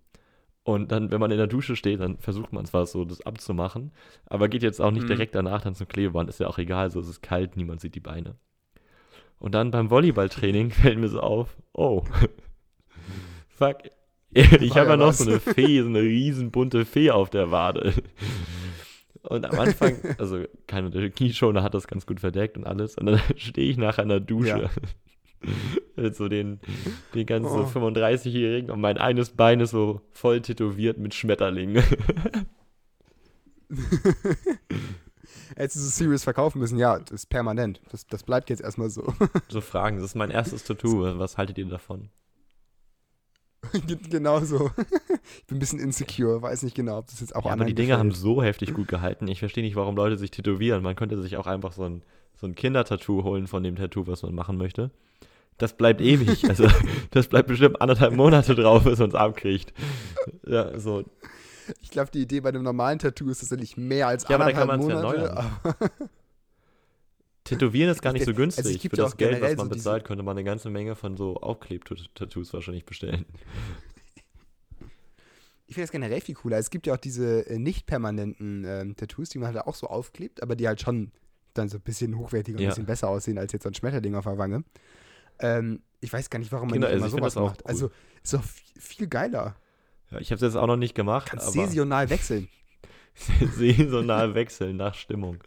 Und 0.64 0.92
dann, 0.92 1.12
wenn 1.12 1.20
man 1.20 1.32
in 1.32 1.38
der 1.38 1.48
Dusche 1.48 1.76
steht, 1.76 2.00
dann 2.00 2.18
versucht 2.18 2.52
man 2.52 2.66
zwar 2.66 2.86
so, 2.86 3.06
das 3.06 3.22
abzumachen, 3.26 3.92
aber 4.26 4.50
geht 4.50 4.64
jetzt 4.64 4.82
auch 4.82 4.92
nicht 4.92 5.04
Mhm. 5.04 5.08
direkt 5.08 5.36
danach 5.36 5.62
dann 5.62 5.76
zum 5.76 5.88
Klebeband. 5.88 6.30
Ist 6.30 6.40
ja 6.40 6.48
auch 6.48 6.58
egal, 6.58 6.90
so 6.90 7.00
es 7.00 7.08
ist 7.08 7.22
kalt, 7.22 7.56
niemand 7.56 7.80
sieht 7.82 7.96
die 7.96 8.00
Beine. 8.02 8.36
Und 9.40 9.54
dann 9.54 9.72
beim 9.72 9.90
Volleyballtraining 9.90 10.72
fällt 10.72 11.00
mir 11.00 11.10
so 11.10 11.20
auf, 11.20 11.56
oh, 11.74 12.04
fuck, 13.50 13.78
ich 14.32 14.76
habe 14.76 14.90
ja 14.90 14.92
ja 14.92 14.98
noch 14.98 15.14
so 15.14 15.30
eine 15.30 15.40
Fee, 15.40 15.82
so 15.82 15.88
eine 15.88 16.02
riesen 16.02 16.52
bunte 16.52 16.86
Fee 16.86 17.12
auf 17.12 17.30
der 17.30 17.52
Wade. 17.52 17.94
Und 19.24 19.46
am 19.46 19.60
Anfang, 19.60 19.98
also 20.20 20.44
keine 20.68 20.90
der 20.90 21.10
Keyschoner 21.10 21.62
hat 21.62 21.74
das 21.74 21.88
ganz 21.88 22.06
gut 22.06 22.22
verdeckt 22.22 22.56
und 22.56 22.66
alles. 22.66 22.98
Und 22.98 23.08
dann 23.08 23.20
stehe 23.36 23.70
ich 23.70 23.76
nachher 23.76 24.04
in 24.04 24.10
der 24.10 24.22
Dusche. 24.22 24.70
Mit 25.98 26.16
so 26.16 26.30
den, 26.30 26.62
den 27.14 27.26
ganzen 27.26 27.52
Oh. 27.52 27.66
so 27.66 27.80
35-Jährigen 27.80 28.72
und 28.72 28.80
mein 28.80 28.98
eines 28.98 29.32
Bein 29.32 29.60
ist 29.60 29.72
so 29.72 30.00
voll 30.12 30.40
tätowiert 30.42 30.98
mit 30.98 31.14
Schmetterlingen. 31.14 31.84
Hättest 35.56 35.78
du 35.78 35.80
so 35.82 35.90
Serious 35.90 36.24
verkaufen 36.24 36.60
müssen, 36.60 36.78
ja, 36.78 37.00
das 37.00 37.12
ist 37.12 37.26
permanent. 37.30 37.82
Das, 37.92 38.08
das 38.08 38.24
bleibt 38.24 38.50
jetzt 38.50 38.62
erstmal 38.62 38.90
so. 38.90 39.14
so 39.50 39.62
Fragen, 39.62 39.98
das 39.98 40.06
ist 40.06 40.16
mein 40.16 40.32
erstes 40.32 40.64
Tattoo. 40.64 41.18
Was 41.18 41.38
haltet 41.38 41.58
ihr 41.58 41.66
davon? 41.66 42.10
genau 44.10 44.40
so. 44.42 44.72
ich 44.78 45.46
bin 45.48 45.58
ein 45.58 45.60
bisschen 45.60 45.80
insecure, 45.80 46.42
weiß 46.42 46.64
nicht 46.64 46.76
genau, 46.76 47.00
ob 47.00 47.08
das 47.08 47.20
jetzt 47.20 47.36
auch 47.36 47.46
ja, 47.46 47.52
aber 47.52 47.66
die 47.66 47.74
Dinger 47.74 47.98
haben 47.98 48.12
so 48.12 48.42
heftig 48.44 48.74
gut 48.74 48.88
gehalten. 48.88 49.28
Ich 49.28 49.40
verstehe 49.40 49.64
nicht, 49.64 49.76
warum 49.76 49.96
Leute 49.96 50.18
sich 50.18 50.32
tätowieren. 50.32 50.84
Man 50.84 50.96
könnte 50.96 51.22
sich 51.22 51.38
auch 51.38 51.48
einfach 51.48 51.74
so 51.74 51.84
ein, 51.84 52.04
so 52.36 52.48
ein 52.48 52.56
Kindertattoo 52.56 53.24
holen 53.24 53.48
von 53.48 53.64
dem 53.64 53.76
Tattoo, 53.76 54.08
was 54.08 54.24
man 54.24 54.36
machen 54.36 54.58
möchte. 54.58 54.92
Das 55.58 55.76
bleibt 55.76 56.02
ewig. 56.02 56.44
Also, 56.50 56.68
das 57.12 57.28
bleibt 57.28 57.48
bestimmt 57.48 57.82
anderthalb 57.82 58.16
Monate 58.16 58.56
drauf, 58.56 58.84
bis 58.84 59.00
man 59.00 59.10
es 59.10 59.16
abkriegt. 59.16 59.74
Ja, 60.46 60.78
so. 60.80 61.04
Ich 61.82 61.90
glaube, 61.92 62.12
die 62.12 62.22
Idee 62.22 62.40
bei 62.42 62.50
einem 62.50 62.64
normalen 62.64 63.00
Tattoo 63.00 63.30
ist 63.30 63.40
tatsächlich 63.40 63.78
mehr 63.78 64.08
als 64.08 64.24
Ja, 64.28 64.36
aber 64.36 64.46
da 64.46 64.52
kann 64.54 64.70
anderthalb 64.70 65.04
ja 65.04 65.26
Monate. 65.28 65.38
aber- 65.38 65.80
Tätowieren 67.44 67.90
ist 67.90 68.02
gar 68.02 68.12
nicht 68.12 68.26
so 68.26 68.32
Also, 68.32 68.44
es 68.44 68.56
günstig. 68.56 68.82
gibt 68.82 68.96
Für 68.96 69.02
ja 69.02 69.06
das 69.06 69.14
auch 69.14 69.18
Geld, 69.18 69.42
was 69.42 69.56
man 69.56 69.68
so 69.68 69.76
bezahlt, 69.76 70.04
könnte 70.04 70.24
man 70.24 70.36
eine 70.38 70.44
ganze 70.44 70.70
Menge 70.70 70.96
von 70.96 71.16
so 71.16 71.38
Aufklebtattoos 71.38 72.54
wahrscheinlich 72.54 72.86
bestellen. 72.86 73.26
Ich 75.70 75.76
finde 75.76 75.84
das 75.84 75.92
generell 75.92 76.22
viel 76.22 76.36
cooler. 76.36 76.58
Es 76.58 76.70
gibt 76.70 76.88
ja 76.88 76.94
auch 76.94 76.98
diese 76.98 77.46
äh, 77.50 77.58
nicht 77.58 77.86
permanenten 77.88 78.64
ähm, 78.66 78.96
Tattoos, 78.96 79.30
die 79.30 79.38
man 79.38 79.54
halt 79.54 79.66
auch 79.68 79.76
so 79.76 79.88
aufklebt, 79.88 80.42
aber 80.44 80.56
die 80.56 80.68
halt 80.68 80.82
schon 80.82 81.12
dann 81.54 81.68
so 81.70 81.78
ein 81.78 81.82
bisschen 81.82 82.18
hochwertiger 82.18 82.58
und 82.58 82.64
Ja. 82.64 82.68
ein 82.70 82.72
bisschen 82.72 82.86
besser 82.86 83.10
aussehen 83.10 83.38
als 83.38 83.52
jetzt 83.54 83.64
so 83.64 83.70
ein 83.70 83.74
Schmetterling 83.74 84.16
auf 84.16 84.26
der 84.26 84.38
Wange. 84.38 84.64
Ähm, 85.40 85.82
ich 86.00 86.12
weiß 86.12 86.30
gar 86.30 86.40
nicht, 86.40 86.52
warum 86.52 86.70
man 86.70 86.76
Genau, 86.80 86.88
nicht 86.94 87.04
also 87.04 87.18
immer 87.18 87.26
find 87.30 87.34
sowas 87.34 87.50
macht. 87.52 87.62
cool. 87.66 87.70
Also 87.70 87.92
ist 88.24 88.34
doch 88.34 88.44
viel 88.44 89.08
geiler. 89.08 89.56
Ja, 90.12 90.20
ich 90.20 90.32
habe 90.32 90.36
es 90.36 90.42
jetzt 90.42 90.56
auch 90.56 90.68
noch 90.68 90.78
nicht 90.78 90.96
gemacht, 90.96 91.30
Kannst 91.30 91.54
saisonal 91.54 92.10
wechseln. 92.10 92.48
saisonal 93.58 94.36
wechseln 94.36 94.78
nach 94.78 94.96
Stimmung. 94.96 95.40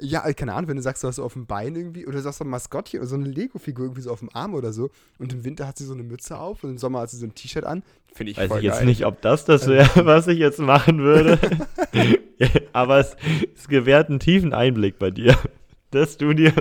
Ja, 0.00 0.26
äh, 0.26 0.34
keine 0.34 0.54
Ahnung, 0.54 0.68
wenn 0.68 0.76
du 0.76 0.82
sagst, 0.82 1.04
du 1.04 1.08
hast 1.08 1.16
so 1.16 1.24
auf 1.24 1.34
dem 1.34 1.46
Bein 1.46 1.76
irgendwie, 1.76 2.06
oder 2.06 2.16
du 2.16 2.22
sagst 2.22 2.38
so 2.38 2.44
ein 2.44 2.48
Maskottchen 2.48 3.00
oder 3.00 3.08
so 3.08 3.16
eine 3.16 3.28
Lego-Figur 3.28 3.84
irgendwie 3.84 4.00
so 4.00 4.10
auf 4.10 4.20
dem 4.20 4.30
Arm 4.32 4.54
oder 4.54 4.72
so 4.72 4.90
und 5.18 5.32
im 5.32 5.44
Winter 5.44 5.66
hat 5.66 5.76
sie 5.76 5.84
so 5.84 5.92
eine 5.92 6.02
Mütze 6.02 6.38
auf 6.38 6.64
und 6.64 6.70
im 6.70 6.78
Sommer 6.78 7.00
hat 7.00 7.10
sie 7.10 7.18
so 7.18 7.26
ein 7.26 7.34
T-Shirt 7.34 7.64
an. 7.64 7.82
Finde 8.12 8.32
ich 8.32 8.38
Weiß 8.38 8.48
voll 8.48 8.58
ich 8.58 8.64
jetzt 8.64 8.78
geil. 8.78 8.86
nicht, 8.86 9.04
ob 9.04 9.20
das 9.20 9.44
das 9.44 9.68
wäre, 9.68 10.06
was 10.06 10.26
ich 10.26 10.38
jetzt 10.38 10.58
machen 10.58 11.00
würde. 11.00 11.38
aber 12.72 12.98
es, 12.98 13.16
es 13.54 13.68
gewährt 13.68 14.08
einen 14.08 14.20
tiefen 14.20 14.52
Einblick 14.54 14.98
bei 14.98 15.10
dir. 15.10 15.36
Dass 15.90 16.16
du 16.16 16.32
dir, 16.34 16.52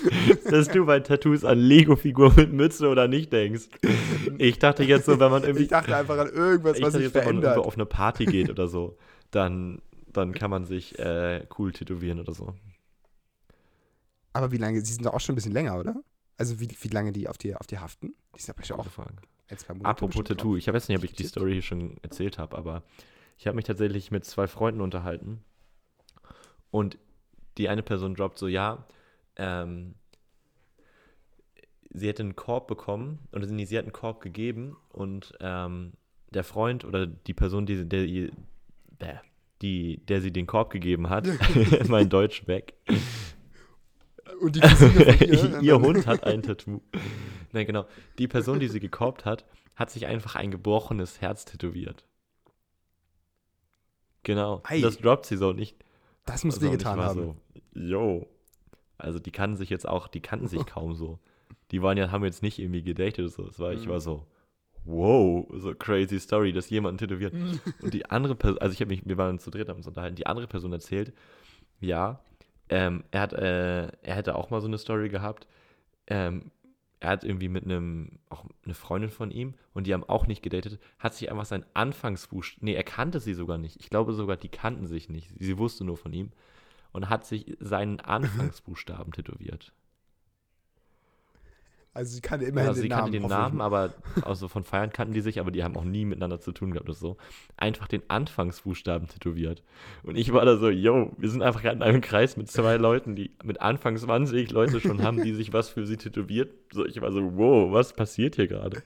dass 0.50 0.68
du 0.68 0.86
bei 0.86 1.00
Tattoos 1.00 1.44
an 1.44 1.58
Lego-Figuren 1.58 2.34
mit 2.36 2.52
Mütze 2.52 2.88
oder 2.88 3.06
nicht 3.08 3.32
denkst. 3.32 3.68
Ich 4.38 4.58
dachte 4.58 4.84
jetzt 4.84 5.06
so, 5.06 5.20
wenn 5.20 5.30
man 5.30 5.42
irgendwie. 5.42 5.64
Ich 5.64 5.68
dachte 5.68 5.94
einfach 5.96 6.18
an 6.18 6.28
irgendwas, 6.28 6.78
ich 6.78 6.82
was 6.84 6.94
sich 6.94 7.02
jetzt, 7.02 7.14
wenn 7.14 7.24
man 7.24 7.28
verändert. 7.34 7.50
irgendwo 7.56 7.68
auf 7.68 7.74
eine 7.74 7.86
Party 7.86 8.24
geht 8.24 8.50
oder 8.50 8.68
so, 8.68 8.96
dann, 9.30 9.82
dann 10.12 10.32
kann 10.32 10.50
man 10.50 10.64
sich 10.64 10.98
äh, 10.98 11.46
cool 11.58 11.72
tätowieren 11.72 12.20
oder 12.20 12.32
so. 12.32 12.54
Aber 14.32 14.52
wie 14.52 14.56
lange? 14.58 14.80
Sie 14.80 14.92
sind 14.92 15.04
doch 15.04 15.14
auch 15.14 15.20
schon 15.20 15.34
ein 15.34 15.36
bisschen 15.36 15.52
länger, 15.52 15.78
oder? 15.78 15.96
Also 16.36 16.60
wie, 16.60 16.68
wie 16.80 16.88
lange 16.88 17.12
die 17.12 17.28
auf 17.28 17.36
dir 17.36 17.60
auf 17.60 17.66
dir 17.66 17.80
haften? 17.80 18.14
Die 18.36 18.40
sind 18.40 18.54
schon 18.64 18.76
auch 18.76 18.84
Gute 18.84 18.94
Frage. 18.94 19.14
ein, 19.48 19.58
zwei 19.58 19.74
Monate 19.74 19.90
Apropos 19.90 20.24
Tattoo, 20.24 20.50
drauf. 20.52 20.58
ich 20.58 20.72
weiß 20.72 20.88
nicht, 20.88 20.98
ob 20.98 21.04
ich 21.04 21.12
die. 21.12 21.24
Story 21.24 21.52
hier 21.54 21.62
schon 21.62 21.96
erzählt 22.02 22.38
habe, 22.38 22.56
aber 22.56 22.84
ich 23.36 23.46
habe 23.46 23.56
mich 23.56 23.64
tatsächlich 23.64 24.10
mit 24.10 24.24
zwei 24.24 24.46
Freunden 24.46 24.80
unterhalten 24.80 25.42
und 26.70 26.96
die 27.58 27.68
eine 27.68 27.82
Person 27.82 28.14
droppt 28.14 28.38
so, 28.38 28.48
ja, 28.48 28.86
ähm, 29.36 29.94
sie 31.90 32.08
hätte 32.08 32.22
einen 32.22 32.36
Korb 32.36 32.66
bekommen 32.66 33.18
oder 33.32 33.46
nee, 33.46 33.64
sie 33.64 33.76
hat 33.76 33.84
einen 33.84 33.92
Korb 33.92 34.20
gegeben 34.20 34.76
und 34.90 35.34
ähm, 35.40 35.92
der 36.30 36.44
Freund 36.44 36.84
oder 36.84 37.06
die 37.06 37.34
Person, 37.34 37.66
die, 37.66 37.88
der, 37.88 38.06
bäh, 38.98 39.18
die, 39.62 40.04
der 40.06 40.20
sie 40.20 40.32
den 40.32 40.46
Korb 40.46 40.70
gegeben 40.70 41.08
hat, 41.08 41.26
mein 41.88 42.08
Deutsch 42.08 42.46
weg, 42.46 42.74
Und 44.40 44.56
die 44.56 44.60
ihr, 45.24 45.60
ihr 45.62 45.80
Hund 45.80 46.06
hat 46.06 46.24
ein 46.24 46.42
Tattoo. 46.42 46.80
Nein, 47.52 47.66
genau. 47.66 47.86
Die 48.18 48.28
Person, 48.28 48.60
die 48.60 48.68
sie 48.68 48.80
gekorbt 48.80 49.24
hat, 49.24 49.44
hat 49.74 49.90
sich 49.90 50.06
einfach 50.06 50.36
ein 50.36 50.50
gebrochenes 50.50 51.20
Herz 51.20 51.44
tätowiert. 51.44 52.04
Genau. 54.22 54.60
Ei. 54.64 54.80
Das 54.80 54.98
droppt 54.98 55.26
sie 55.26 55.36
so 55.36 55.52
nicht. 55.52 55.76
Das 56.28 56.44
muss 56.44 56.56
so, 56.56 56.60
und 56.60 56.66
ich 56.66 56.72
wehgetan 56.72 57.00
haben. 57.00 57.20
So, 57.74 57.80
yo. 57.80 58.26
Also 58.98 59.18
die 59.18 59.30
kannten 59.30 59.56
sich 59.56 59.70
jetzt 59.70 59.88
auch, 59.88 60.08
die 60.08 60.20
kannten 60.20 60.46
sich 60.48 60.64
kaum 60.66 60.94
so. 60.94 61.18
Die 61.70 61.82
waren 61.82 61.96
ja, 61.98 62.10
haben 62.10 62.24
jetzt 62.24 62.42
nicht 62.42 62.58
irgendwie 62.58 62.82
gedatet 62.82 63.18
oder 63.20 63.28
so. 63.28 63.46
Es 63.46 63.58
war, 63.58 63.72
ich 63.72 63.86
Mhm. 63.86 63.90
war 63.90 64.00
so, 64.00 64.26
wow, 64.84 65.46
so 65.54 65.74
crazy 65.74 66.18
Story, 66.18 66.52
dass 66.52 66.70
jemand 66.70 66.98
tätowiert. 67.00 67.34
Mhm. 67.34 67.60
Und 67.82 67.94
die 67.94 68.06
andere 68.10 68.34
Person, 68.34 68.58
also 68.60 68.72
ich 68.72 68.80
habe 68.80 68.88
mich, 68.90 69.02
wir 69.04 69.16
waren 69.18 69.38
zu 69.38 69.50
dritt 69.50 69.68
haben 69.68 69.76
uns 69.76 69.86
unterhalten, 69.86 70.16
die 70.16 70.26
andere 70.26 70.46
Person 70.46 70.72
erzählt, 70.72 71.12
ja, 71.80 72.20
ähm, 72.70 73.04
er 73.10 73.20
hat, 73.20 73.32
äh, 73.32 73.86
er 73.86 74.14
hätte 74.14 74.34
auch 74.34 74.50
mal 74.50 74.60
so 74.60 74.66
eine 74.66 74.78
Story 74.78 75.08
gehabt. 75.08 75.46
Ähm, 76.06 76.50
er 77.00 77.10
hat 77.10 77.24
irgendwie 77.24 77.48
mit 77.48 77.64
einem, 77.64 78.18
auch 78.28 78.44
eine 78.64 78.74
Freundin 78.74 79.10
von 79.10 79.30
ihm, 79.30 79.54
und 79.74 79.86
die 79.86 79.94
haben 79.94 80.04
auch 80.04 80.26
nicht 80.26 80.42
gedatet, 80.42 80.80
hat 80.98 81.14
sich 81.14 81.30
einfach 81.30 81.44
sein 81.44 81.64
Anfangsbuchstaben, 81.74 82.64
nee, 82.64 82.74
er 82.74 82.84
kannte 82.84 83.20
sie 83.20 83.34
sogar 83.34 83.58
nicht. 83.58 83.76
Ich 83.80 83.90
glaube 83.90 84.12
sogar, 84.12 84.36
die 84.36 84.48
kannten 84.48 84.86
sich 84.86 85.08
nicht. 85.08 85.30
Sie 85.38 85.58
wusste 85.58 85.84
nur 85.84 85.96
von 85.96 86.12
ihm. 86.12 86.32
Und 86.90 87.10
hat 87.10 87.26
sich 87.26 87.56
seinen 87.60 88.00
Anfangsbuchstaben 88.00 89.12
tätowiert. 89.12 89.72
Also 91.98 92.14
sie 92.14 92.20
kannte 92.20 92.46
immerhin 92.46 92.68
also 92.68 92.80
sie 92.80 92.88
den 92.88 92.96
kannte 92.96 93.10
Namen. 93.18 93.22
den. 93.22 93.28
Namen, 93.28 93.60
aber 93.60 93.92
also 94.22 94.46
von 94.46 94.62
Feiern 94.62 94.90
kannten 94.92 95.14
die 95.14 95.20
sich, 95.20 95.40
aber 95.40 95.50
die 95.50 95.64
haben 95.64 95.76
auch 95.76 95.82
nie 95.84 96.04
miteinander 96.04 96.38
zu 96.40 96.52
tun 96.52 96.70
gehabt 96.70 96.88
oder 96.88 96.96
so. 96.96 97.16
Einfach 97.56 97.88
den 97.88 98.02
Anfangsbuchstaben 98.08 99.08
tätowiert. 99.08 99.64
Und 100.04 100.14
ich 100.16 100.32
war 100.32 100.44
da 100.44 100.56
so, 100.58 100.70
yo, 100.70 101.10
wir 101.18 101.28
sind 101.28 101.42
einfach 101.42 101.60
gerade 101.62 101.74
in 101.76 101.82
einem 101.82 102.00
Kreis 102.00 102.36
mit 102.36 102.48
zwei 102.48 102.76
Leuten, 102.76 103.16
die 103.16 103.32
mit 103.42 103.60
Anfang 103.60 103.96
20 103.96 104.50
Leute 104.52 104.80
schon 104.80 105.02
haben, 105.02 105.22
die 105.24 105.32
sich 105.34 105.52
was 105.52 105.70
für 105.70 105.86
sie 105.86 105.96
tätowiert. 105.96 106.50
So, 106.72 106.86
ich 106.86 107.00
war 107.00 107.10
so, 107.10 107.36
wow, 107.36 107.72
was 107.72 107.92
passiert 107.92 108.36
hier 108.36 108.46
gerade? 108.46 108.80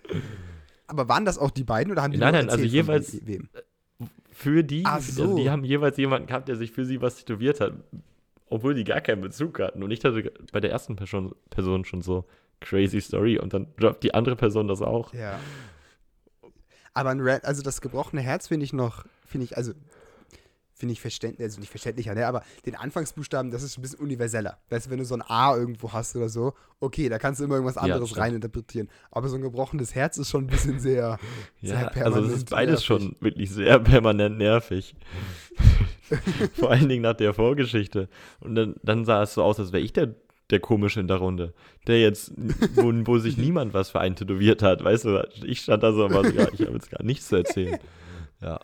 Aber 0.87 1.07
waren 1.09 1.27
das 1.27 1.37
auch 1.37 1.51
die 1.51 1.65
beiden 1.65 1.93
oder 1.93 2.03
haben 2.03 2.13
die 2.13 2.19
Nein, 2.19 2.33
nein, 2.33 2.49
also 2.51 2.65
jeweils- 2.65 3.15
we- 3.15 3.27
wem? 3.27 3.49
Für 4.31 4.65
die, 4.65 4.85
Ach 4.87 4.95
also 4.95 5.27
so. 5.27 5.37
die 5.37 5.51
haben 5.51 5.65
jeweils 5.65 5.99
jemanden 5.99 6.27
gehabt, 6.29 6.49
der 6.49 6.57
sich 6.57 6.73
für 6.73 6.87
sie 6.87 7.03
was 7.03 7.17
tätowiert 7.17 7.61
hat, 7.61 7.75
obwohl 8.49 8.73
die 8.75 8.85
gar 8.85 9.03
keinen 9.03 9.21
Bezug 9.21 9.61
hatten. 9.61 9.83
Und 9.83 9.91
ich 9.91 10.03
hatte 10.03 10.33
bei 10.51 10.61
der 10.61 10.71
ersten 10.71 10.97
Person, 10.97 11.35
Person 11.51 11.85
schon 11.85 12.01
so 12.01 12.25
crazy 12.63 13.01
Story 13.01 13.39
und 13.39 13.53
dann 13.53 13.67
droppt 13.79 14.03
die 14.03 14.15
andere 14.15 14.37
Person 14.37 14.69
das 14.69 14.81
auch. 14.83 15.13
Ja. 15.13 15.39
Aber 16.95 17.11
ein 17.11 17.21
Red, 17.21 17.45
also 17.45 17.63
das 17.63 17.81
gebrochene 17.81 18.21
Herz 18.23 18.49
finde 18.49 18.65
ich 18.65 18.73
noch, 18.73 19.05
finde 19.27 19.45
ich, 19.47 19.57
also 19.57 19.73
finde 20.75 20.95
ich 20.95 21.01
verständlich, 21.01 21.45
also 21.45 21.61
nicht 21.61 21.71
verständlicher, 21.71 22.13
ne? 22.15 22.27
aber 22.27 22.43
den 22.67 22.75
Anfangsbuchstaben, 22.75 23.53
das 23.53 23.63
ist 23.63 23.79
ein 23.79 23.83
bisschen 23.83 24.01
universeller. 24.01 24.59
Weißt 24.69 24.87
du, 24.87 24.91
wenn 24.91 24.99
du 24.99 25.05
so 25.05 25.15
ein 25.15 25.23
A 25.23 25.57
irgendwo 25.57 25.93
hast 25.93 26.17
oder 26.17 26.29
so, 26.29 26.55
okay, 26.81 27.09
da 27.09 27.19
kannst 27.19 27.41
du 27.41 27.45
immer 27.45 27.55
irgendwas 27.55 27.77
Ja, 27.77 27.83
anderes 27.83 28.09
stimmt. 28.11 28.21
reininterpretieren. 28.25 28.89
Aber 29.13 29.29
so 29.29 29.37
ein 29.37 29.43
gebrochenes 29.43 29.95
Herz 29.95 30.19
ist 30.19 30.29
schon 30.31 30.45
ein 30.45 30.49
bisschen 30.49 30.81
sehr, 30.81 31.19
sehr 31.63 31.75
Ja, 31.81 31.87
also 31.87 31.93
permanent 32.01 32.27
das 32.33 32.37
ist 32.39 32.51
beides 32.51 32.71
nervig. 32.73 32.87
schon 32.87 33.17
wirklich 33.21 33.51
sehr 33.51 33.79
permanent 33.79 34.39
nervig. 34.39 34.95
Vor 36.55 36.71
allen 36.73 36.89
Dingen 36.89 37.03
nach 37.03 37.15
der 37.17 37.33
Vorgeschichte. 37.33 38.09
Und 38.41 38.55
dann, 38.57 38.75
dann 38.83 39.05
sah 39.05 39.23
es 39.23 39.35
so 39.35 39.43
aus, 39.45 39.59
als 39.61 39.73
wäre 39.73 39.83
ich 39.85 39.93
der, 39.93 40.15
der 40.53 40.61
Komische 40.61 41.01
in 41.01 41.09
der 41.09 41.17
Runde. 41.17 41.53
Der 41.87 42.01
jetzt, 42.01 42.33
wo, 42.77 42.93
wo 43.05 43.19
sich 43.19 43.37
niemand 43.39 43.75
was 43.75 43.91
für 43.91 44.01
einen 44.01 44.15
tätowiert 44.15 44.63
hat. 44.63 44.85
Weißt 44.85 45.05
du, 45.07 45.27
ich 45.45 45.61
stand 45.63 45.83
da 45.83 45.93
so 45.93 46.05
und 46.05 46.15
war 46.15 46.25
so, 46.25 46.31
ja, 46.31 46.47
ich 46.53 46.61
habe 46.61 46.75
jetzt 46.75 46.91
gar 46.91 47.03
nichts 47.03 47.29
zu 47.29 47.37
erzählen. 47.37 47.79
Ja, 48.41 48.61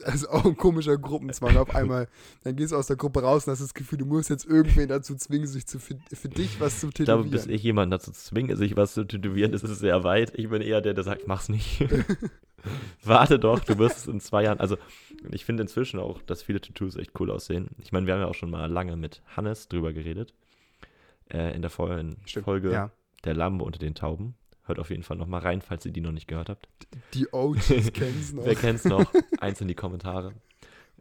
Das 0.00 0.14
ist 0.14 0.26
auch 0.28 0.44
ein 0.44 0.56
komischer 0.56 0.96
Gruppenzwang 0.96 1.56
auf 1.56 1.74
einmal. 1.74 2.06
Dann 2.44 2.54
gehst 2.54 2.72
du 2.72 2.76
aus 2.76 2.86
der 2.86 2.96
Gruppe 2.96 3.22
raus 3.22 3.46
und 3.46 3.52
hast 3.52 3.60
das 3.62 3.74
Gefühl, 3.74 3.98
du 3.98 4.06
musst 4.06 4.30
jetzt 4.30 4.46
irgendwen 4.46 4.88
dazu 4.88 5.16
zwingen, 5.16 5.46
sich 5.48 5.66
zu, 5.66 5.80
für, 5.80 5.96
für 6.12 6.28
dich 6.28 6.60
was 6.60 6.78
zu 6.80 6.88
ich 6.88 6.94
glaube, 6.94 7.24
tätowieren. 7.24 7.30
bis 7.30 7.46
ich 7.46 7.62
jemanden 7.62 7.90
dazu 7.90 8.12
zwinge, 8.12 8.56
sich 8.56 8.76
was 8.76 8.94
zu 8.94 9.04
tätowieren, 9.04 9.52
ist 9.52 9.64
es 9.64 9.78
sehr 9.80 10.04
weit. 10.04 10.32
Ich 10.38 10.48
bin 10.48 10.62
eher 10.62 10.80
der, 10.80 10.94
der 10.94 11.04
sagt, 11.04 11.26
mach's 11.26 11.48
nicht. 11.48 11.84
Warte 13.04 13.38
doch, 13.38 13.60
du 13.60 13.78
wirst 13.78 13.98
es 13.98 14.06
in 14.06 14.20
zwei 14.20 14.42
Jahren. 14.44 14.60
Also, 14.60 14.76
ich 15.30 15.44
finde 15.44 15.62
inzwischen 15.62 16.00
auch, 16.00 16.22
dass 16.22 16.42
viele 16.42 16.60
Tattoos 16.60 16.96
echt 16.96 17.18
cool 17.20 17.30
aussehen. 17.30 17.70
Ich 17.78 17.92
meine, 17.92 18.06
wir 18.06 18.14
haben 18.14 18.20
ja 18.20 18.26
auch 18.26 18.34
schon 18.34 18.50
mal 18.50 18.70
lange 18.70 18.96
mit 18.96 19.22
Hannes 19.36 19.68
drüber 19.68 19.92
geredet. 19.92 20.34
Äh, 21.30 21.54
in 21.54 21.62
der 21.62 21.70
vorherigen 21.70 22.16
Folge 22.42 22.72
ja. 22.72 22.90
Der 23.24 23.34
Lambe 23.34 23.64
unter 23.64 23.78
den 23.78 23.94
Tauben. 23.94 24.34
Hört 24.64 24.78
auf 24.78 24.90
jeden 24.90 25.02
Fall 25.02 25.16
nochmal 25.16 25.40
rein, 25.40 25.62
falls 25.62 25.84
ihr 25.86 25.92
die 25.92 26.00
noch 26.00 26.12
nicht 26.12 26.28
gehört 26.28 26.48
habt. 26.48 26.68
Die 27.14 27.32
OGs 27.32 27.68
kennen 27.92 28.20
es 28.20 28.32
noch. 28.32 28.44
Wer 28.44 28.54
kennt's 28.54 28.84
noch? 28.84 29.10
Eins 29.40 29.60
in 29.60 29.68
die 29.68 29.74
Kommentare. 29.74 30.34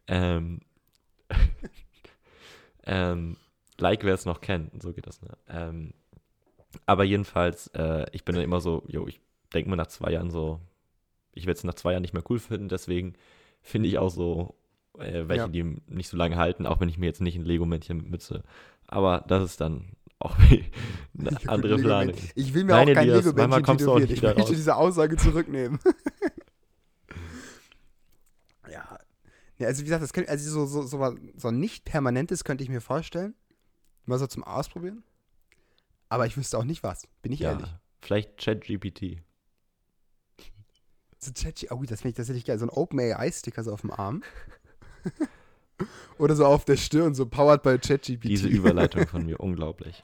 Ähm, 0.07 0.61
ähm, 2.85 3.37
like, 3.77 4.03
wer 4.03 4.13
es 4.13 4.25
noch 4.25 4.41
kennt. 4.41 4.81
So 4.81 4.93
geht 4.93 5.05
das, 5.05 5.21
ne? 5.21 5.37
Ähm, 5.49 5.93
aber 6.85 7.03
jedenfalls, 7.03 7.67
äh, 7.67 8.05
ich 8.13 8.23
bin 8.23 8.35
dann 8.35 8.43
immer 8.43 8.61
so, 8.61 8.83
jo, 8.87 9.07
ich 9.07 9.19
denke 9.53 9.69
mir 9.69 9.77
nach 9.77 9.87
zwei 9.87 10.11
Jahren 10.11 10.31
so, 10.31 10.61
ich 11.38 11.46
werde 11.46 11.58
es 11.58 11.63
nach 11.63 11.75
zwei 11.75 11.91
Jahren 11.91 12.01
nicht 12.01 12.13
mehr 12.13 12.24
cool 12.29 12.39
finden, 12.39 12.70
deswegen 12.70 13.13
finde 13.62 13.89
ich 13.89 13.98
auch 13.98 14.10
so 14.10 14.56
äh, 15.00 15.27
welche, 15.27 15.44
Ja. 15.44 15.48
die 15.48 15.63
nicht 15.88 16.10
so 16.10 16.17
lange 16.17 16.38
halten, 16.38 16.65
auch 16.65 16.79
wenn 16.79 16.89
ich 16.89 16.98
mir 16.98 17.06
jetzt 17.06 17.22
nicht 17.22 17.36
ein 17.38 17.46
Lego-Männchen 17.46 17.98
mit 17.98 18.10
Mütze. 18.10 18.44
Aber 18.88 19.24
das 19.27 19.44
ist 19.44 19.62
dann 19.62 19.89
auch 20.20 20.36
eine 21.20 21.38
andere 21.48 21.77
Planung. 21.77 22.15
Ich 22.36 22.53
will 22.53 22.63
mir 22.63 22.74
Nein, 22.74 22.89
auch 22.89 22.94
kein 22.94 23.12
auch 23.12 23.77
tätowiert. 23.77 24.12
Ich 24.12 24.22
möchte 24.22 24.41
raus. 24.41 24.50
diese 24.50 24.75
Aussage 24.75 25.17
zurücknehmen. 25.17 25.79
ja. 28.72 29.00
ja. 29.60 29.67
Also 29.67 29.82
wie 29.82 29.86
gesagt, 29.86 30.03
das 30.03 30.13
könnte, 30.13 30.29
also 30.29 30.50
so, 30.50 30.65
so, 30.65 30.82
so, 30.88 31.15
so 31.36 31.48
ein 31.48 31.60
nicht 31.60 31.86
permanentes 31.86 32.44
könnte 32.44 32.63
ich 32.63 32.70
mir 32.70 32.82
vorstellen. 32.82 33.36
Mal 34.06 34.20
so 34.20 34.27
zum 34.27 34.44
Ausprobieren. 34.44 35.03
Aber 36.10 36.25
ich 36.25 36.38
wüsste 36.38 36.58
auch 36.58 36.63
nicht 36.63 36.84
was, 36.84 37.08
bin 37.22 37.34
ich 37.34 37.41
Ja, 37.41 37.51
ehrlich. 37.51 37.67
vielleicht 38.01 38.38
ChatGPT. 38.38 39.17
So 41.19 41.31
Chat, 41.31 41.65
oh, 41.71 41.83
das 41.83 42.01
finde 42.01 42.09
ich 42.09 42.15
tatsächlich 42.15 42.45
geil. 42.45 42.59
So 42.59 42.65
ein 42.65 42.69
OpenAI-Sticker 42.69 43.63
so 43.63 43.74
auf 43.74 43.81
dem 43.81 43.91
Arm. 43.91 44.24
Oder 46.17 46.36
so 46.36 46.45
auf 46.45 46.65
der 46.65 46.77
Stirn, 46.77 47.13
so 47.13 47.25
powered 47.25 47.63
by 47.63 47.77
ChatGPT. 47.77 48.25
Diese 48.25 48.47
Überleitung 48.47 49.07
von 49.07 49.25
mir, 49.25 49.39
unglaublich. 49.39 50.03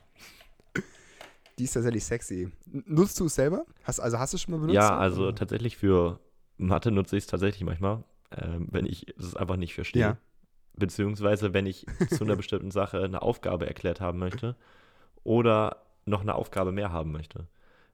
Die 1.60 1.66
ist 1.66 1.74
tatsächlich 1.74 2.04
sexy. 2.04 2.52
Nutzt 2.66 3.20
du 3.20 3.26
es 3.26 3.36
selber? 3.36 3.66
Hast, 3.84 4.00
also 4.00 4.18
hast 4.18 4.34
du 4.34 4.38
es 4.38 4.42
schon 4.42 4.54
mal 4.54 4.60
benutzt? 4.60 4.76
Ja, 4.76 4.98
also 4.98 5.24
Oder? 5.24 5.36
tatsächlich 5.36 5.78
für 5.78 6.20
Mathe 6.58 6.92
nutze 6.92 7.16
ich 7.16 7.24
es 7.24 7.28
tatsächlich 7.28 7.64
manchmal, 7.64 8.04
ähm, 8.36 8.68
wenn 8.72 8.86
ich 8.86 9.08
es 9.18 9.36
einfach 9.36 9.56
nicht 9.56 9.74
verstehe. 9.74 10.02
Ja. 10.02 10.18
Beziehungsweise, 10.76 11.54
wenn 11.54 11.68
ich 11.68 11.86
zu 12.10 12.24
einer 12.24 12.36
bestimmten 12.36 12.72
Sache 12.72 13.04
eine 13.04 13.22
Aufgabe 13.22 13.68
erklärt 13.68 14.02
haben 14.02 14.18
möchte 14.18 14.56
oder 15.24 15.84
noch 16.06 16.22
eine 16.22 16.34
Aufgabe 16.34 16.72
mehr 16.72 16.92
haben 16.92 17.12
möchte. 17.12 17.48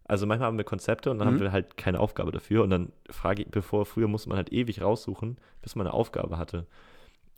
Also 0.09 0.25
manchmal 0.27 0.47
haben 0.47 0.57
wir 0.57 0.65
Konzepte 0.65 1.11
und 1.11 1.19
dann 1.19 1.27
Mhm. 1.27 1.33
haben 1.33 1.39
wir 1.39 1.51
halt 1.51 1.77
keine 1.77 1.99
Aufgabe 1.99 2.31
dafür 2.31 2.63
und 2.63 2.71
dann 2.71 2.91
frage 3.09 3.43
ich, 3.43 3.49
bevor 3.49 3.85
früher 3.85 4.07
musste 4.07 4.29
man 4.29 4.37
halt 4.37 4.51
ewig 4.51 4.81
raussuchen, 4.81 5.37
bis 5.61 5.75
man 5.75 5.87
eine 5.87 5.93
Aufgabe 5.93 6.37
hatte. 6.37 6.65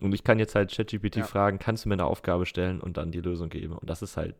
Und 0.01 0.13
ich 0.13 0.23
kann 0.23 0.39
jetzt 0.39 0.55
halt 0.55 0.71
ChatGPT 0.71 1.17
Ja. 1.17 1.23
fragen, 1.23 1.59
kannst 1.59 1.85
du 1.85 1.89
mir 1.89 1.95
eine 1.95 2.05
Aufgabe 2.05 2.45
stellen 2.47 2.81
und 2.81 2.97
dann 2.97 3.11
die 3.11 3.21
Lösung 3.21 3.49
geben. 3.49 3.73
Und 3.77 3.89
das 3.89 4.01
ist 4.01 4.17
halt 4.17 4.35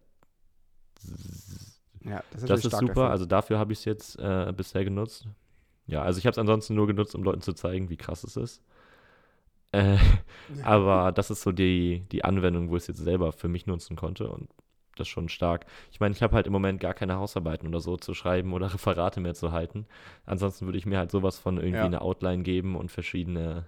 ja, 2.04 2.24
das 2.32 2.44
ist, 2.44 2.50
Das 2.50 2.66
ist 2.66 2.72
super, 2.72 2.94
dafür. 2.94 3.10
also 3.12 3.26
dafür 3.26 3.60
habe 3.60 3.74
ich 3.74 3.80
es 3.80 3.86
jetzt 3.86 4.20
äh, 4.20 4.52
bisher 4.56 4.84
genutzt. 4.84 5.28
Ja, 5.88 6.02
also 6.04 6.20
ich 6.20 6.26
habe 6.26 6.32
es 6.32 6.38
ansonsten 6.38 6.76
nur 6.76 6.88
genutzt, 6.88 7.16
um 7.16 7.24
Leuten 7.24 7.42
zu 7.42 7.54
zeigen, 7.54 7.90
wie 7.90 7.98
krass 7.98 8.24
es 8.24 8.38
ist. 8.38 8.62
Äh, 9.72 9.98
aber 10.64 11.12
das 11.12 11.32
ist 11.32 11.42
so 11.42 11.52
die, 11.52 12.04
die 12.12 12.24
Anwendung, 12.26 12.70
wo 12.70 12.76
ich 12.76 12.84
es 12.84 12.88
jetzt 12.88 13.00
selber 13.00 13.32
für 13.32 13.48
mich 13.48 13.68
nutzen 13.68 13.96
konnte 13.96 14.30
und 14.30 14.50
das 14.98 15.08
schon 15.08 15.30
stark. 15.30 15.66
Ich 15.92 16.00
meine, 16.00 16.14
ich 16.16 16.22
habe 16.24 16.36
halt 16.36 16.48
im 16.48 16.54
Moment 16.54 16.80
gar 16.80 16.94
keine 16.94 17.16
Hausarbeiten 17.18 17.68
oder 17.68 17.80
so 17.80 17.98
zu 17.98 18.14
schreiben 18.14 18.54
oder 18.54 18.68
Referate 18.74 19.20
mehr 19.22 19.34
zu 19.34 19.52
halten. 19.52 19.86
Ansonsten 20.26 20.66
würde 20.66 20.78
ich 20.78 20.86
mir 20.86 20.98
halt 20.98 21.12
sowas 21.12 21.40
von 21.40 21.58
irgendwie 21.58 21.76
Ja. 21.76 21.86
eine 21.86 22.02
Outline 22.02 22.44
geben 22.44 22.76
und 22.76 22.92
verschiedene 22.92 23.66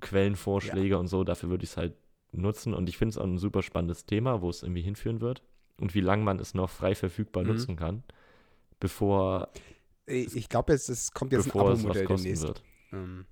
Quellenvorschläge 0.00 0.98
und 0.98 1.08
so. 1.08 1.24
Dafür 1.24 1.50
würde 1.50 1.64
ich 1.64 1.70
es 1.70 1.76
halt 1.76 1.94
nutzen 2.32 2.74
und 2.74 2.88
ich 2.88 2.96
finde 2.96 3.10
es 3.10 3.18
auch 3.18 3.24
ein 3.24 3.38
super 3.38 3.62
spannendes 3.62 4.06
Thema, 4.06 4.40
wo 4.40 4.48
es 4.50 4.62
irgendwie 4.62 4.82
hinführen 4.82 5.20
wird 5.20 5.42
und 5.78 5.94
wie 5.94 6.00
lange 6.00 6.22
man 6.22 6.38
es 6.38 6.54
noch 6.54 6.70
frei 6.70 6.94
verfügbar 6.94 7.42
Mhm. 7.42 7.48
nutzen 7.48 7.76
kann, 7.76 8.02
bevor, 8.78 9.48
Ich, 10.06 10.34
ich 10.36 10.48
glaube, 10.48 10.72
es, 10.72 10.88
es 10.88 11.12
kommt 11.12 11.32
jetzt 11.32 11.46
bevor 11.46 11.62
ein 11.70 11.72
es 11.72 11.78
was 11.88 11.96
Abo-Modell 11.96 12.06
kosten 12.06 12.24
demnächst. 12.24 12.46
wird. 12.48 12.62
Ähm, 12.92 13.26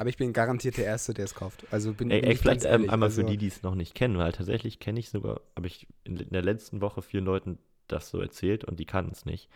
aber 0.00 0.08
ich 0.08 0.16
bin 0.16 0.32
garantiert 0.32 0.78
der 0.78 0.86
Erste, 0.86 1.12
der 1.12 1.26
es 1.26 1.34
kauft. 1.34 1.66
Also 1.70 1.92
bin, 1.92 2.10
Ey, 2.10 2.22
ey, 2.22 2.32
ich 2.32 2.38
vielleicht 2.38 2.64
ähm, 2.64 2.88
einmal 2.88 3.10
also, 3.10 3.20
für 3.20 3.28
die, 3.28 3.36
die 3.36 3.48
es 3.48 3.62
noch 3.62 3.74
nicht 3.74 3.94
kennen, 3.94 4.16
weil 4.16 4.32
tatsächlich 4.32 4.78
kenne 4.78 4.98
ich 4.98 5.10
sogar, 5.10 5.42
habe 5.54 5.66
ich 5.66 5.86
in, 6.04 6.16
in 6.16 6.30
der 6.30 6.40
letzten 6.40 6.80
Woche 6.80 7.02
vielen 7.02 7.26
Leuten 7.26 7.58
das 7.86 8.08
so 8.08 8.18
erzählt 8.18 8.64
und 8.64 8.80
die 8.80 8.86
kannten 8.86 9.12
es 9.12 9.26
nicht. 9.26 9.50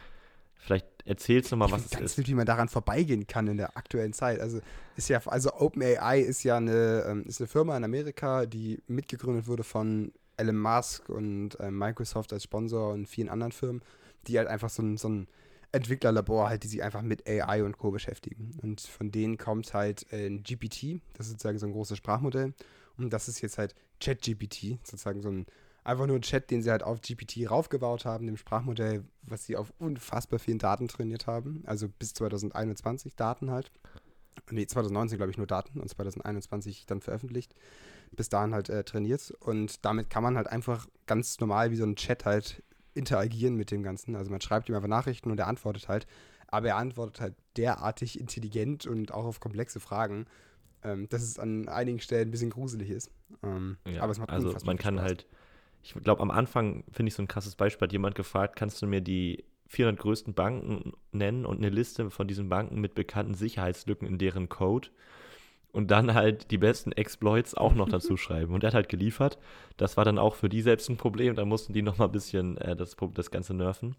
Vielleicht 0.57 0.87
erzählst 1.07 1.51
du 1.51 1.57
mal, 1.57 1.65
Ich 1.69 1.73
was 1.73 1.87
es 1.87 1.93
ganz 1.93 2.11
ist. 2.11 2.19
wild, 2.19 2.29
wie 2.29 2.35
man 2.35 2.45
daran 2.45 2.69
vorbeigehen 2.69 3.27
kann 3.27 3.47
in 3.47 3.57
der 3.57 3.79
aktuellen 3.79 4.13
Zeit. 4.13 4.39
Also 4.41 4.61
ist 4.97 5.09
ja, 5.09 5.23
also 5.25 5.51
OpenAI 5.55 6.21
ist 6.21 6.43
ja 6.43 6.59
eine, 6.59 7.07
ähm, 7.09 7.25
ist 7.27 7.41
eine 7.41 7.49
Firma 7.49 7.75
in 7.79 7.83
Amerika, 7.83 8.45
die 8.45 8.83
mitgegründet 8.87 9.47
wurde 9.47 9.65
von 9.65 10.13
Elon 10.37 10.59
Musk 10.59 11.09
und 11.09 11.57
ähm, 11.59 11.79
Microsoft 11.79 12.35
als 12.35 12.43
Sponsor 12.45 12.93
und 12.93 13.07
vielen 13.09 13.31
anderen 13.31 13.53
Firmen, 13.53 13.81
die 14.27 14.37
halt 14.37 14.49
einfach 14.49 14.69
so 14.69 14.83
ein, 14.83 14.99
so 14.99 15.09
ein 15.09 15.27
Entwicklerlabor 15.75 16.49
halt, 16.49 16.63
die 16.63 16.69
sich 16.69 16.83
einfach 16.83 17.03
mit 17.03 17.29
AI 17.29 17.65
und 17.65 17.79
Co. 17.79 17.91
beschäftigen. 17.91 18.59
Und 18.63 18.81
von 18.81 19.11
denen 19.11 19.37
kommt 19.39 19.75
halt 19.75 20.07
äh, 20.13 20.27
ein 20.27 20.43
GPT, 20.43 21.01
das 21.15 21.27
ist 21.27 21.33
sozusagen 21.33 21.59
so 21.59 21.67
ein 21.67 21.73
großes 21.73 21.99
Sprachmodell. 21.99 22.55
Und 22.97 23.13
das 23.13 23.29
ist 23.29 23.41
jetzt 23.41 23.59
halt 23.59 23.75
ChatGPT, 24.01 24.79
sozusagen 24.85 25.21
so 25.21 25.31
ein 25.31 25.47
einfach 25.85 26.07
nur 26.07 26.17
ein 26.17 26.23
Chat, 26.23 26.51
den 26.51 26.63
sie 26.63 26.71
halt 26.71 26.83
auf 26.83 27.01
GPT 27.03 27.49
raufgebaut 27.51 28.05
haben, 28.07 28.27
dem 28.27 28.37
Sprachmodell, 28.37 29.05
was 29.23 29.45
sie 29.45 29.57
auf 29.57 29.73
unfassbar 29.79 30.39
vielen 30.39 30.59
Daten 30.59 30.89
trainiert 30.89 31.27
haben. 31.27 31.63
Also 31.67 31.89
bis 31.89 32.15
2021 32.15 33.15
Daten 33.15 33.51
halt. 33.51 33.71
Nee, 34.51 34.67
2019 34.67 35.19
glaube 35.19 35.31
ich 35.31 35.37
nur 35.39 35.47
Daten 35.47 35.81
und 35.81 35.89
2021 35.89 36.87
dann 36.87 37.01
veröffentlicht. 37.01 37.55
Bis 38.13 38.29
dahin 38.29 38.55
halt 38.55 38.69
äh, 38.71 38.83
trainiert. 38.83 39.33
Und 39.41 39.85
damit 39.85 40.11
kann 40.11 40.23
man 40.23 40.37
halt 40.37 40.49
einfach 40.49 40.89
ganz 41.07 41.39
normal 41.39 41.71
wie 41.71 41.77
so 41.77 41.85
ein 41.85 41.97
Chat 41.97 42.25
halt 42.25 42.63
interagieren 42.95 43.57
mit 43.57 43.71
dem 43.71 43.83
Ganzen. 43.83 44.17
Also 44.17 44.31
man 44.31 44.41
schreibt 44.41 44.69
ihm 44.69 44.75
einfach 44.75 44.89
Nachrichten 44.89 45.31
und 45.31 45.39
er 45.39 45.47
antwortet 45.49 45.89
halt. 45.89 46.07
Aber 46.49 46.69
er 46.69 46.77
antwortet 46.77 47.21
halt 47.21 47.35
derartig 47.57 48.19
intelligent 48.21 48.87
und 48.87 49.13
auch 49.13 49.25
auf 49.25 49.41
komplexe 49.41 49.81
Fragen, 49.81 50.27
ähm, 50.83 51.09
dass 51.09 51.23
es 51.23 51.39
an 51.39 51.69
einigen 51.69 52.01
Stellen 52.01 52.29
ein 52.29 52.31
bisschen 52.31 52.51
gruselig 52.51 52.91
ist. 52.91 53.11
Ähm, 53.43 53.79
Ja, 53.87 54.03
aber 54.03 54.13
es 54.13 54.19
macht 54.19 54.31
also 54.31 54.55
man 54.65 54.79
kann 54.79 54.97
Spaß. 54.97 55.05
halt, 55.05 55.27
ich 55.83 55.95
glaube 55.95 56.23
am 56.23 56.31
Anfang 56.31 56.85
finde 56.93 57.09
ich 57.09 57.15
so 57.15 57.23
ein 57.23 57.29
krasses 57.29 57.57
Beispiel, 57.57 57.87
hat 57.87 57.93
jemand 57.93 58.15
gefragt, 58.15 58.57
kannst 58.57 58.81
du 58.83 58.87
mir 58.87 59.01
die 59.01 59.45
400 59.69 60.01
größten 60.01 60.35
Banken 60.35 60.93
nennen 61.11 61.47
und 61.47 61.59
eine 61.59 61.71
Liste 61.71 62.11
von 62.11 62.29
diesen 62.29 62.49
Banken 62.49 62.81
mit 62.81 62.95
bekannten 62.95 63.35
Sicherheitslücken 63.35 64.07
in 64.07 64.19
deren 64.19 64.49
Code 64.49 64.89
und 65.75 65.91
dann 65.91 66.15
halt 66.15 66.53
die 66.53 66.59
besten 66.59 66.93
Exploits 66.93 67.55
auch 67.57 67.75
noch 67.75 67.89
dazu 67.89 68.17
schreiben. 68.17 68.55
Und 68.55 68.63
er 68.63 68.69
hat 68.69 68.75
halt 68.75 68.89
geliefert. 68.89 69.39
Das 69.77 69.97
war 69.97 70.05
dann 70.05 70.19
auch 70.19 70.37
für 70.37 70.49
die 70.49 70.63
selbst 70.63 70.89
ein 70.89 70.97
Problem. 70.97 71.35
Da 71.35 71.45
mussten 71.45 71.73
die 71.73 71.83
noch 71.83 71.99
mal 71.99 72.07
ein 72.07 72.13
bisschen 72.13 72.57
äh, 72.59 72.77
das, 72.77 72.97
das 73.15 73.31
Ganze 73.33 73.55
nerven. 73.55 73.97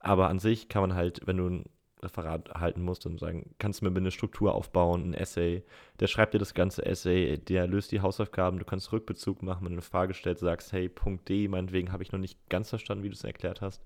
Aber 0.00 0.28
an 0.28 0.40
sich 0.40 0.68
kann 0.68 0.82
man 0.82 0.94
halt, 0.94 1.20
wenn 1.24 1.36
du 1.36 1.48
ein 1.48 1.64
Referat 2.02 2.50
halten 2.50 2.82
musst 2.82 3.06
und 3.06 3.20
sagen, 3.20 3.54
kannst 3.58 3.80
du 3.80 3.84
mir 3.84 3.92
bitte 3.92 4.02
eine 4.02 4.10
Struktur 4.10 4.54
aufbauen, 4.54 5.10
ein 5.10 5.14
Essay. 5.14 5.62
Der 6.00 6.08
schreibt 6.08 6.34
dir 6.34 6.38
das 6.38 6.52
ganze 6.52 6.84
Essay, 6.84 7.38
der 7.38 7.68
löst 7.68 7.92
die 7.92 8.00
Hausaufgaben, 8.00 8.58
du 8.58 8.64
kannst 8.64 8.92
Rückbezug 8.92 9.42
machen, 9.42 9.64
wenn 9.64 9.72
du 9.72 9.76
eine 9.76 9.82
Frage 9.82 10.14
stellst, 10.14 10.42
sagst, 10.42 10.72
hey, 10.72 10.88
Punkt 10.88 11.28
D, 11.28 11.46
meinetwegen 11.46 11.92
habe 11.92 12.02
ich 12.02 12.10
noch 12.10 12.18
nicht 12.18 12.38
ganz 12.50 12.70
verstanden, 12.70 13.04
wie 13.04 13.08
du 13.08 13.14
es 13.14 13.24
erklärt 13.24 13.60
hast. 13.60 13.82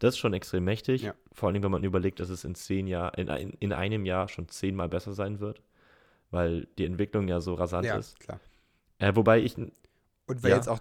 Das 0.00 0.14
ist 0.14 0.18
schon 0.18 0.34
extrem 0.34 0.64
mächtig. 0.64 1.02
Ja. 1.02 1.14
Vor 1.30 1.48
allem, 1.48 1.62
wenn 1.62 1.70
man 1.70 1.84
überlegt, 1.84 2.18
dass 2.18 2.30
es 2.30 2.42
in 2.42 2.56
zehn 2.56 2.88
Jahr, 2.88 3.16
in, 3.16 3.28
in 3.60 3.72
einem 3.72 4.04
Jahr 4.04 4.26
schon 4.26 4.48
zehnmal 4.48 4.88
besser 4.88 5.12
sein 5.12 5.38
wird, 5.38 5.62
weil 6.32 6.66
die 6.78 6.84
Entwicklung 6.86 7.28
ja 7.28 7.40
so 7.40 7.54
rasant 7.54 7.86
ja, 7.86 7.96
ist. 7.96 8.18
klar. 8.18 8.40
Äh, 8.98 9.14
wobei 9.14 9.40
ich, 9.40 9.56
Und 9.56 10.42
weil 10.42 10.50
Ja. 10.50 10.56
jetzt 10.56 10.68
auch, 10.68 10.80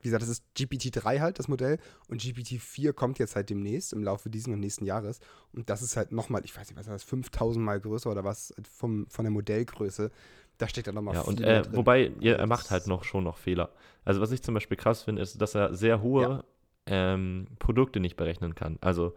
wie 0.00 0.04
gesagt, 0.08 0.22
das 0.22 0.30
ist 0.30 0.44
GPT-3 0.56 1.20
halt, 1.20 1.38
das 1.38 1.48
Modell. 1.48 1.78
Und 2.08 2.20
GPT-4 2.22 2.92
kommt 2.92 3.18
jetzt 3.18 3.36
halt 3.36 3.50
demnächst, 3.50 3.92
im 3.92 4.02
Laufe 4.02 4.30
diesen 4.30 4.52
und 4.52 4.60
nächsten 4.60 4.84
Jahres. 4.84 5.20
Und 5.52 5.70
das 5.70 5.82
ist 5.82 5.96
halt 5.96 6.12
nochmal, 6.12 6.44
ich 6.44 6.56
weiß 6.56 6.68
nicht, 6.68 6.76
was 6.76 6.86
ist 6.86 6.92
das, 6.92 7.02
5000 7.04 7.64
Mal 7.64 7.80
größer 7.80 8.10
oder 8.10 8.24
was 8.24 8.52
vom, 8.70 9.06
von 9.08 9.24
der 9.24 9.32
Modellgröße. 9.32 10.10
Da 10.58 10.68
steckt 10.68 10.86
dann 10.88 10.94
nochmal 10.96 11.14
ja, 11.14 11.22
und 11.22 11.40
äh, 11.40 11.62
wobei, 11.72 12.12
ja, 12.20 12.36
er 12.36 12.46
Also 12.46 12.46
macht 12.46 12.70
halt 12.70 12.86
noch 12.86 13.04
schon 13.04 13.24
noch 13.24 13.38
Fehler. 13.38 13.70
Also 14.04 14.20
was 14.20 14.32
ich 14.32 14.42
zum 14.42 14.54
Beispiel 14.54 14.76
krass 14.76 15.02
finde, 15.02 15.22
ist, 15.22 15.40
dass 15.40 15.54
er 15.54 15.74
sehr 15.74 16.02
hohe 16.02 16.44
ähm, 16.86 17.46
Produkte 17.58 18.00
nicht 18.00 18.16
berechnen 18.16 18.54
kann. 18.54 18.78
Also 18.80 19.14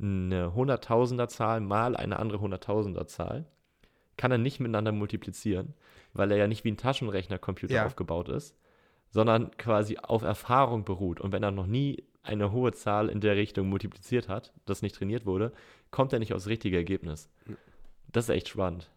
eine 0.00 0.54
Hunderttausender 0.54 1.28
Zahl 1.28 1.60
mal 1.60 1.96
eine 1.96 2.18
andere 2.18 2.40
Hunderttausender 2.40 3.06
Zahl 3.06 3.46
kann 4.16 4.30
er 4.30 4.38
nicht 4.38 4.60
miteinander 4.60 4.92
multiplizieren, 4.92 5.74
weil 6.12 6.30
er 6.30 6.36
ja 6.38 6.46
nicht 6.48 6.64
wie 6.64 6.70
ein 6.72 6.76
Taschenrechnercomputer 6.76 7.74
Ja. 7.74 7.86
aufgebaut 7.86 8.28
ist, 8.28 8.54
sondern 9.10 9.50
quasi 9.56 9.98
auf 9.98 10.22
Erfahrung 10.22 10.84
beruht. 10.84 11.20
Und 11.20 11.32
wenn 11.32 11.42
er 11.42 11.50
noch 11.50 11.66
nie 11.66 12.02
eine 12.22 12.50
hohe 12.52 12.72
Zahl 12.72 13.08
in 13.08 13.20
der 13.20 13.36
Richtung 13.36 13.68
multipliziert 13.68 14.28
hat, 14.28 14.52
das 14.64 14.82
nicht 14.82 14.96
trainiert 14.96 15.26
wurde, 15.26 15.52
kommt 15.90 16.12
er 16.12 16.18
nicht 16.18 16.32
aufs 16.34 16.46
richtige 16.48 16.76
Ergebnis. 16.76 17.28
Das 18.10 18.24
ist 18.24 18.34
echt 18.34 18.48
spannend. 18.48 18.90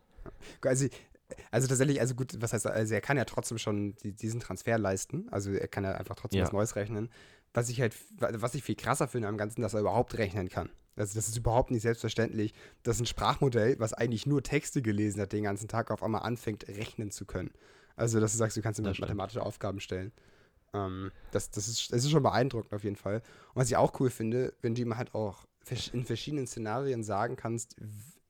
Also, 0.62 0.88
also 1.51 1.67
tatsächlich, 1.67 1.99
also 2.01 2.15
gut, 2.15 2.41
was 2.41 2.53
heißt, 2.53 2.65
also 2.65 2.93
er 2.93 3.01
kann 3.01 3.17
ja 3.17 3.25
trotzdem 3.25 3.60
schon 3.60 3.95
die, 3.97 4.13
diesen 4.13 4.39
Transfer 4.39 4.79
leisten. 4.79 5.27
Also 5.29 5.51
er 5.51 5.67
kann 5.67 5.84
ja 5.84 5.91
einfach 5.91 6.15
trotzdem 6.15 6.39
Ja. 6.39 6.45
was 6.45 6.53
Neues 6.53 6.75
rechnen. 6.75 7.10
Was 7.53 7.69
ich 7.69 7.81
halt, 7.81 7.95
was 8.17 8.55
ich 8.55 8.63
viel 8.63 8.75
krasser 8.75 9.07
finde 9.07 9.27
am 9.27 9.38
Ganzen, 9.38 9.62
dass 9.62 9.73
er 9.73 9.81
überhaupt 9.81 10.17
rechnen 10.17 10.49
kann. 10.49 10.69
Also 10.95 11.15
das 11.15 11.29
ist 11.29 11.38
überhaupt 11.38 11.71
nicht 11.71 11.81
selbstverständlich, 11.81 12.53
dass 12.83 12.99
ein 12.99 13.05
Sprachmodell, 13.05 13.79
was 13.79 13.93
eigentlich 13.93 14.25
nur 14.25 14.43
Texte 14.43 14.81
gelesen 14.81 15.21
hat 15.21 15.31
den 15.31 15.43
ganzen 15.43 15.67
Tag, 15.67 15.91
auf 15.91 16.03
einmal 16.03 16.23
anfängt, 16.23 16.67
rechnen 16.67 17.09
zu 17.09 17.25
können. 17.25 17.51
Also 17.95 18.19
dass 18.19 18.33
du 18.33 18.38
sagst, 18.38 18.57
du 18.57 18.62
kannst 18.62 18.79
ihm 18.79 18.85
mathematische 18.85 19.41
Aufgaben 19.41 19.79
stellen. 19.79 20.12
Ähm, 20.73 21.12
das, 21.31 21.51
das, 21.51 21.67
ist, 21.67 21.91
das 21.91 22.03
ist 22.03 22.12
schon 22.12 22.23
beeindruckend 22.23 22.73
auf 22.73 22.83
jeden 22.83 22.95
Fall. 22.95 23.21
Und 23.53 23.55
was 23.62 23.69
ich 23.69 23.77
auch 23.77 23.99
cool 23.99 24.09
finde, 24.09 24.53
wenn 24.62 24.75
du 24.75 24.81
ihm 24.81 24.97
halt 24.97 25.15
auch 25.15 25.45
in 25.93 26.05
verschiedenen 26.05 26.47
Szenarien 26.47 27.03
sagen 27.03 27.35
kannst, 27.35 27.75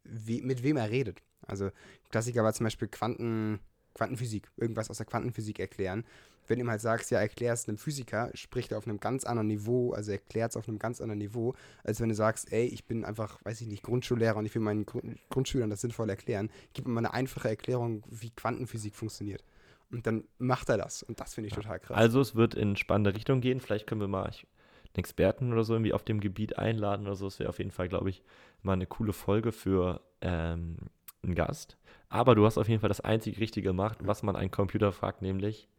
wie, 0.03 0.41
mit 0.41 0.63
wem 0.63 0.77
er 0.77 0.89
redet. 0.89 1.21
Also 1.45 1.71
Klassiker 2.09 2.43
war 2.43 2.53
zum 2.53 2.65
Beispiel 2.65 2.87
Quanten, 2.87 3.59
Quantenphysik, 3.93 4.49
irgendwas 4.57 4.89
aus 4.89 4.97
der 4.97 5.05
Quantenphysik 5.05 5.59
erklären. 5.59 6.05
Wenn 6.49 6.57
du 6.57 6.65
ihm 6.65 6.69
halt 6.71 6.81
sagst, 6.81 7.11
ja, 7.11 7.19
erklär 7.19 7.53
es 7.53 7.67
einem 7.67 7.77
Physiker, 7.77 8.31
spricht 8.33 8.71
er 8.71 8.79
auf 8.79 8.87
einem 8.87 8.99
ganz 8.99 9.23
anderen 9.23 9.47
Niveau, 9.47 9.93
also 9.93 10.11
erklärt 10.11 10.51
es 10.51 10.57
auf 10.57 10.67
einem 10.67 10.79
ganz 10.79 10.99
anderen 10.99 11.19
Niveau, 11.19 11.53
als 11.83 12.01
wenn 12.01 12.09
du 12.09 12.15
sagst, 12.15 12.51
ey, 12.51 12.65
ich 12.65 12.85
bin 12.85 13.05
einfach, 13.05 13.39
weiß 13.45 13.61
ich 13.61 13.67
nicht, 13.67 13.83
Grundschullehrer 13.83 14.37
und 14.37 14.47
ich 14.47 14.55
will 14.55 14.61
meinen 14.63 14.85
Grund 14.87 15.19
Grundschülern 15.29 15.69
das 15.69 15.81
sinnvoll 15.81 16.09
erklären. 16.09 16.49
Gib 16.73 16.87
mir 16.87 16.93
mal 16.93 17.01
eine 17.01 17.13
einfache 17.13 17.47
Erklärung, 17.47 18.03
wie 18.09 18.31
Quantenphysik 18.31 18.95
funktioniert. 18.95 19.43
Und 19.91 20.07
dann 20.07 20.23
macht 20.39 20.69
er 20.69 20.77
das. 20.77 21.03
Und 21.03 21.19
das 21.19 21.35
finde 21.35 21.49
ich 21.49 21.53
total 21.53 21.79
krass. 21.79 21.97
Also 21.97 22.19
es 22.19 22.35
wird 22.35 22.55
in 22.55 22.75
spannende 22.75 23.13
Richtung 23.13 23.41
gehen. 23.41 23.59
Vielleicht 23.59 23.85
können 23.85 24.01
wir 24.01 24.07
mal 24.07 24.25
einen 24.25 24.95
Experten 24.95 25.53
oder 25.53 25.63
so 25.63 25.73
irgendwie 25.73 25.93
auf 25.93 26.03
dem 26.03 26.19
Gebiet 26.19 26.57
einladen 26.57 27.05
oder 27.05 27.15
so. 27.15 27.25
Das 27.25 27.37
wäre 27.37 27.49
auf 27.49 27.59
jeden 27.59 27.71
Fall, 27.71 27.89
glaube 27.89 28.09
ich, 28.09 28.23
mal 28.63 28.73
eine 28.73 28.87
coole 28.87 29.13
Folge 29.13 29.51
für 29.51 30.01
ähm, 30.21 30.77
einen 31.23 31.35
Gast. 31.35 31.77
Aber 32.09 32.33
du 32.33 32.45
hast 32.45 32.57
auf 32.57 32.67
jeden 32.67 32.81
Fall 32.81 32.89
das 32.89 33.01
einzig 33.01 33.39
Richtige 33.39 33.69
gemacht, 33.69 33.99
was 34.01 34.23
man 34.23 34.35
einen 34.35 34.51
Computer 34.51 34.91
fragt, 34.91 35.21
nämlich 35.21 35.69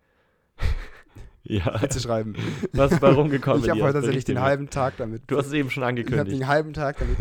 ja, 1.51 1.89
zu 1.89 2.01
schreiben. 2.01 2.35
was 2.73 2.93
ist 2.93 3.01
bei 3.01 3.11
rumgekommen? 3.11 3.63
ich 3.65 3.71
habe 3.71 3.83
heute 3.83 3.95
tatsächlich 3.95 4.25
den 4.25 4.41
halben 4.41 4.71
Tag 4.71 4.97
damit. 4.97 5.23
Du 5.27 5.37
hast 5.37 5.47
es 5.47 5.53
eben 5.53 5.71
schon 5.71 5.83
ich 5.83 5.89
habe 5.89 6.01
angekündigt. 6.01 6.33
den 6.41 6.47
halben 6.47 6.73
Tag 6.73 6.99
damit. 6.99 7.19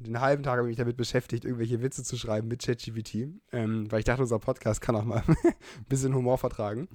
den 0.00 0.20
halben 0.20 0.42
Tag 0.42 0.58
habe 0.58 0.66
ich 0.68 0.72
mich 0.72 0.78
damit 0.78 0.96
beschäftigt, 0.96 1.44
irgendwelche 1.44 1.80
Witze 1.82 2.02
zu 2.02 2.16
schreiben 2.16 2.48
mit 2.48 2.62
ChatGPT, 2.62 3.28
ähm, 3.52 3.90
weil 3.90 4.00
ich 4.00 4.04
dachte, 4.04 4.22
unser 4.22 4.38
Podcast 4.38 4.80
kann 4.80 4.96
auch 4.96 5.04
mal 5.04 5.22
ein 5.28 5.34
bisschen 5.88 6.14
Humor 6.14 6.38
vertragen. 6.38 6.88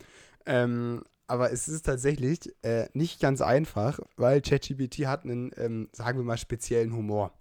Ähm, 0.46 1.04
aber 1.28 1.52
es 1.52 1.68
ist 1.68 1.84
tatsächlich 1.84 2.54
äh, 2.62 2.88
nicht 2.94 3.20
ganz 3.20 3.42
einfach, 3.42 4.00
weil 4.16 4.42
ChatGPT 4.42 5.08
hat 5.08 5.24
einen, 5.24 5.52
ähm, 5.58 5.90
sagen 5.92 6.20
wir 6.20 6.26
mal, 6.26 6.38
speziellen 6.38 6.94
Humor. 6.94 7.32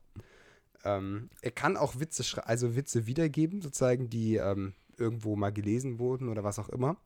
Ähm, 0.85 1.31
er 1.43 1.51
kann 1.51 1.77
auch 1.77 1.99
Witze, 1.99 2.47
also 2.47 2.77
Witze 2.77 3.07
wiedergeben, 3.07 3.61
sozusagen, 3.61 4.09
die 4.09 4.37
ähm, 4.37 4.75
irgendwo 4.99 5.37
mal 5.37 5.53
gelesen 5.53 5.99
wurden 5.99 6.29
oder 6.29 6.45
was 6.45 6.59
auch 6.59 6.69
immer. 6.69 6.97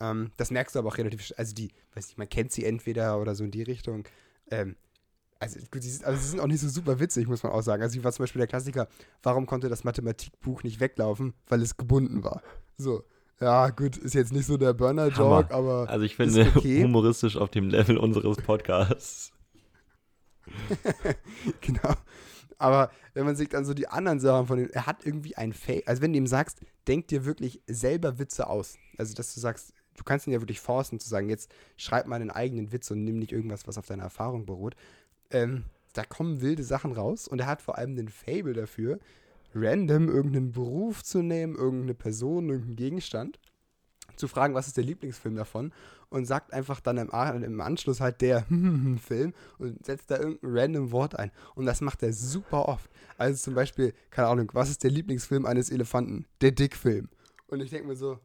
Ähm, 0.00 0.30
das 0.36 0.50
merkst 0.50 0.74
du 0.74 0.78
aber 0.78 0.88
auch 0.88 0.98
relativ, 0.98 1.20
sch- 1.20 1.34
also 1.34 1.54
die, 1.54 1.70
weiß 1.94 2.08
nicht, 2.08 2.18
man 2.18 2.28
kennt 2.28 2.52
sie 2.52 2.64
entweder 2.64 3.20
oder 3.20 3.34
so 3.34 3.44
in 3.44 3.50
die 3.50 3.62
Richtung. 3.62 4.04
Ähm, 4.50 4.76
also, 5.38 5.58
gut, 5.70 5.82
sie 5.82 5.90
sind, 5.90 6.04
also 6.04 6.20
sie 6.20 6.28
sind 6.28 6.40
auch 6.40 6.46
nicht 6.46 6.60
so 6.60 6.68
super 6.68 7.00
witzig, 7.00 7.26
muss 7.26 7.42
man 7.42 7.52
auch 7.52 7.62
sagen. 7.62 7.82
Also, 7.82 7.98
wie 7.98 8.04
war 8.04 8.12
zum 8.12 8.24
Beispiel 8.24 8.40
der 8.40 8.46
Klassiker, 8.46 8.88
warum 9.22 9.46
konnte 9.46 9.68
das 9.68 9.84
Mathematikbuch 9.84 10.62
nicht 10.62 10.80
weglaufen? 10.80 11.34
Weil 11.48 11.62
es 11.62 11.76
gebunden 11.76 12.24
war. 12.24 12.42
So. 12.76 13.04
Ja, 13.40 13.70
gut, 13.70 13.96
ist 13.96 14.12
jetzt 14.14 14.32
nicht 14.34 14.44
so 14.44 14.58
der 14.58 14.74
Burner-Joke, 14.74 15.54
aber 15.54 15.88
Also 15.88 16.04
ich 16.04 16.16
finde 16.16 16.46
okay. 16.54 16.82
humoristisch 16.82 17.38
auf 17.38 17.48
dem 17.50 17.70
Level 17.70 17.96
unseres 17.96 18.36
Podcasts. 18.36 19.32
genau. 21.62 21.94
Aber 22.58 22.90
wenn 23.14 23.24
man 23.24 23.36
sich 23.36 23.48
dann 23.48 23.64
so 23.64 23.72
die 23.72 23.88
anderen 23.88 24.20
Sachen 24.20 24.46
von 24.46 24.58
dem, 24.58 24.68
er 24.70 24.86
hat 24.86 25.06
irgendwie 25.06 25.36
ein 25.36 25.54
Fake, 25.54 25.88
also 25.88 26.02
wenn 26.02 26.12
du 26.12 26.18
ihm 26.18 26.26
sagst, 26.26 26.60
denk 26.86 27.08
dir 27.08 27.24
wirklich 27.24 27.62
selber 27.66 28.18
Witze 28.18 28.46
aus. 28.46 28.76
Also, 28.98 29.14
dass 29.14 29.32
du 29.34 29.40
sagst, 29.40 29.72
du 30.00 30.04
kannst 30.04 30.26
ihn 30.26 30.32
ja 30.32 30.40
wirklich 30.40 30.60
forcen 30.60 30.98
zu 30.98 31.08
sagen, 31.10 31.28
jetzt 31.28 31.52
schreib 31.76 32.06
mal 32.06 32.16
einen 32.16 32.30
eigenen 32.30 32.72
Witz 32.72 32.90
und 32.90 33.04
nimm 33.04 33.18
nicht 33.18 33.32
irgendwas, 33.32 33.68
was 33.68 33.76
auf 33.76 33.86
deiner 33.86 34.04
Erfahrung 34.04 34.46
beruht. 34.46 34.74
Ähm, 35.30 35.64
da 35.92 36.04
kommen 36.04 36.40
wilde 36.40 36.64
Sachen 36.64 36.92
raus 36.92 37.28
und 37.28 37.38
er 37.38 37.46
hat 37.46 37.60
vor 37.60 37.76
allem 37.76 37.96
den 37.96 38.08
Fable 38.08 38.54
dafür, 38.54 38.98
random 39.54 40.08
irgendeinen 40.08 40.52
Beruf 40.52 41.04
zu 41.04 41.20
nehmen, 41.20 41.54
irgendeine 41.54 41.92
Person, 41.92 42.48
irgendeinen 42.48 42.76
Gegenstand 42.76 43.38
zu 44.16 44.26
fragen, 44.26 44.54
was 44.54 44.68
ist 44.68 44.78
der 44.78 44.84
Lieblingsfilm 44.84 45.36
davon 45.36 45.72
und 46.08 46.24
sagt 46.24 46.54
einfach 46.54 46.80
dann 46.80 46.96
im, 46.96 47.10
im 47.42 47.60
Anschluss 47.60 48.00
halt 48.00 48.22
der 48.22 48.46
Film 49.06 49.34
und 49.58 49.84
setzt 49.84 50.10
da 50.10 50.18
irgendein 50.18 50.50
random 50.50 50.92
Wort 50.92 51.18
ein. 51.18 51.30
Und 51.54 51.66
das 51.66 51.82
macht 51.82 52.02
er 52.02 52.14
super 52.14 52.68
oft. 52.68 52.90
Also 53.18 53.36
zum 53.36 53.54
Beispiel, 53.54 53.92
keine 54.10 54.28
Ahnung, 54.28 54.48
was 54.54 54.70
ist 54.70 54.82
der 54.82 54.90
Lieblingsfilm 54.90 55.44
eines 55.44 55.70
Elefanten? 55.70 56.24
Der 56.40 56.52
Dickfilm. 56.52 57.10
Und 57.48 57.60
ich 57.60 57.70
denke 57.70 57.86
mir 57.86 57.96
so, 57.96 58.18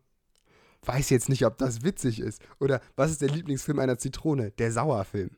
weiß 0.87 1.09
jetzt 1.09 1.29
nicht, 1.29 1.45
ob 1.45 1.57
das 1.57 1.83
witzig 1.83 2.19
ist. 2.19 2.41
Oder 2.59 2.81
was 2.95 3.11
ist 3.11 3.21
der 3.21 3.29
Lieblingsfilm 3.29 3.79
einer 3.79 3.97
Zitrone? 3.97 4.51
Der 4.51 4.71
Sauerfilm. 4.71 5.31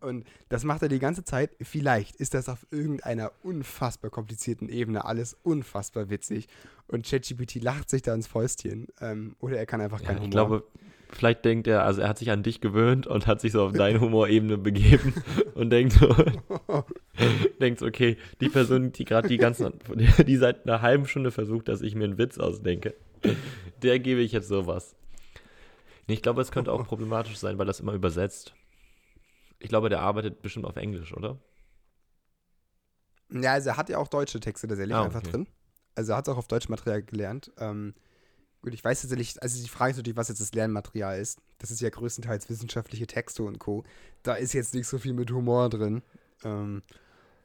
Und 0.00 0.24
das 0.48 0.62
macht 0.64 0.82
er 0.82 0.88
die 0.88 0.98
ganze 0.98 1.24
Zeit. 1.24 1.56
Vielleicht 1.60 2.16
ist 2.16 2.34
das 2.34 2.48
auf 2.48 2.66
irgendeiner 2.70 3.32
unfassbar 3.42 4.10
komplizierten 4.10 4.68
Ebene 4.68 5.04
alles 5.04 5.36
unfassbar 5.42 6.10
witzig. 6.10 6.48
Und 6.86 7.06
ChatGPT 7.06 7.62
lacht 7.62 7.88
sich 7.90 8.02
da 8.02 8.14
ins 8.14 8.26
Fäustchen. 8.26 8.88
Ähm, 9.00 9.36
oder 9.40 9.56
er 9.56 9.66
kann 9.66 9.80
einfach 9.80 10.00
Ja, 10.00 10.08
keinen 10.08 10.16
Humor. 10.18 10.24
ich 10.26 10.30
glaube, 10.30 10.64
vielleicht 11.10 11.44
denkt 11.44 11.66
er, 11.66 11.84
also 11.84 12.02
er 12.02 12.08
hat 12.10 12.18
sich 12.18 12.30
an 12.30 12.42
dich 12.42 12.60
gewöhnt 12.60 13.06
und 13.06 13.26
hat 13.26 13.40
sich 13.40 13.52
so 13.52 13.62
auf 13.64 13.72
deine 13.72 14.00
Humorebene 14.00 14.58
begeben 14.58 15.14
und 15.54 15.70
denkt 15.70 15.94
so, 15.94 16.14
denkt 17.60 17.80
so, 17.80 17.86
okay, 17.86 18.16
die 18.40 18.48
Person, 18.48 18.92
die 18.92 19.04
gerade 19.04 19.28
die 19.28 19.38
ganzen, 19.38 19.72
die 20.26 20.36
seit 20.36 20.66
einer 20.66 20.82
halben 20.82 21.06
Stunde 21.06 21.30
versucht, 21.30 21.68
dass 21.68 21.80
ich 21.80 21.94
mir 21.94 22.04
einen 22.04 22.18
Witz 22.18 22.38
ausdenke, 22.38 22.94
der 23.82 23.98
gebe 23.98 24.20
ich 24.20 24.32
jetzt 24.32 24.48
sowas. 24.48 24.94
Ich 26.06 26.22
glaube, 26.22 26.40
es 26.40 26.52
könnte 26.52 26.72
auch 26.72 26.86
problematisch 26.86 27.36
sein, 27.36 27.58
weil 27.58 27.66
das 27.66 27.80
immer 27.80 27.92
übersetzt. 27.92 28.54
Ich 29.58 29.68
glaube, 29.68 29.88
der 29.88 30.00
arbeitet 30.00 30.42
bestimmt 30.42 30.66
auf 30.66 30.76
Englisch, 30.76 31.12
oder? 31.14 31.38
Ja, 33.30 33.54
also 33.54 33.70
er 33.70 33.76
hat 33.76 33.88
ja 33.88 33.98
auch 33.98 34.08
deutsche 34.08 34.38
Texte 34.40 34.68
tatsächlich 34.68 34.96
Ah, 34.96 35.04
einfach 35.04 35.20
okay. 35.20 35.30
drin. 35.30 35.46
Also 35.94 36.12
er 36.12 36.18
hat 36.18 36.28
auch 36.28 36.36
auf 36.36 36.46
Deutsch 36.46 36.68
Material 36.68 37.02
gelernt. 37.02 37.50
Ähm, 37.58 37.94
gut, 38.62 38.74
ich 38.74 38.84
weiß 38.84 39.00
tatsächlich, 39.00 39.42
also 39.42 39.60
die 39.60 39.68
Frage 39.68 39.92
ist 39.92 39.96
natürlich, 39.96 40.16
was 40.16 40.28
jetzt 40.28 40.40
das 40.40 40.52
Lernmaterial 40.52 41.18
ist. 41.18 41.40
Das 41.58 41.70
ist 41.70 41.80
ja 41.80 41.88
größtenteils 41.90 42.48
wissenschaftliche 42.48 43.06
Texte 43.06 43.42
und 43.42 43.58
Co. 43.58 43.82
Da 44.22 44.34
ist 44.34 44.52
jetzt 44.52 44.74
nicht 44.74 44.86
so 44.86 44.98
viel 44.98 45.14
mit 45.14 45.30
Humor 45.32 45.68
drin. 45.70 46.02
Ähm, 46.44 46.82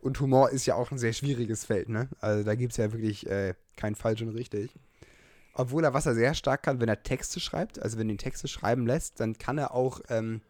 und 0.02 0.20
Humor 0.20 0.50
ist 0.52 0.65
ja 0.65 0.76
auch 0.76 0.91
ein 0.91 0.98
sehr 0.98 1.13
schwieriges 1.13 1.65
Feld, 1.65 1.89
ne? 1.89 2.10
Also 2.20 2.44
da 2.44 2.56
gibt 2.56 2.72
es 2.74 2.78
ja 2.78 2.91
wirklich 2.91 3.28
äh, 3.28 3.54
kein 3.76 3.96
falsch 3.96 4.22
und 4.22 4.30
richtig. 4.30 4.72
Obwohl 5.54 5.84
er, 5.84 5.94
was 5.94 6.06
er 6.06 6.16
sehr 6.16 6.34
stark 6.34 6.64
kann, 6.64 6.80
wenn 6.80 6.90
er 6.90 7.04
Texte 7.04 7.40
schreibt, 7.40 7.82
also 7.82 7.98
wenn 7.98 8.10
er 8.10 8.18
Texte 8.18 8.48
schreiben 8.48 8.86
lässt, 8.86 9.20
dann 9.20 9.38
kann 9.38 9.58
er 9.58 9.74
auch 9.74 10.00
ähm, 10.10 10.42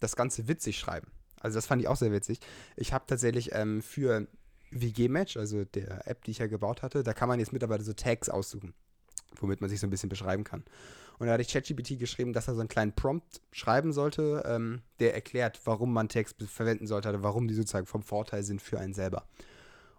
das 0.00 0.16
Ganze 0.16 0.48
witzig 0.48 0.78
schreiben. 0.78 1.08
Also 1.40 1.56
das 1.56 1.66
fand 1.66 1.82
ich 1.82 1.88
auch 1.88 1.96
sehr 1.96 2.12
witzig. 2.12 2.40
Ich 2.76 2.92
habe 2.92 3.04
tatsächlich 3.06 3.50
ähm, 3.52 3.82
für 3.82 4.26
WG-Match, 4.70 5.36
also 5.36 5.64
der 5.64 6.08
App, 6.08 6.24
die 6.24 6.30
ich 6.30 6.38
ja 6.38 6.46
gebaut 6.46 6.82
hatte, 6.82 7.02
da 7.02 7.12
kann 7.12 7.28
man 7.28 7.38
jetzt 7.38 7.52
mittlerweile 7.52 7.84
so 7.84 7.92
Tags 7.92 8.28
aussuchen, 8.28 8.74
womit 9.40 9.60
man 9.60 9.70
sich 9.70 9.80
so 9.80 9.86
ein 9.86 9.90
bisschen 9.90 10.08
beschreiben 10.08 10.44
kann. 10.44 10.64
Und 11.18 11.26
da 11.26 11.32
hatte 11.32 11.42
ich 11.42 11.48
ChatGPT 11.48 11.98
geschrieben, 11.98 12.32
dass 12.32 12.48
er 12.48 12.54
so 12.54 12.60
einen 12.60 12.68
kleinen 12.68 12.94
Prompt 12.94 13.40
schreiben 13.52 13.92
sollte, 13.92 14.42
ähm, 14.46 14.82
der 15.00 15.14
erklärt, 15.14 15.60
warum 15.64 15.92
man 15.92 16.08
Tags 16.08 16.34
verwenden 16.46 16.86
sollte, 16.86 17.08
oder 17.08 17.22
warum 17.22 17.48
die 17.48 17.54
sozusagen 17.54 17.86
vom 17.86 18.02
Vorteil 18.02 18.42
sind 18.42 18.60
für 18.60 18.78
einen 18.78 18.92
selber. 18.92 19.26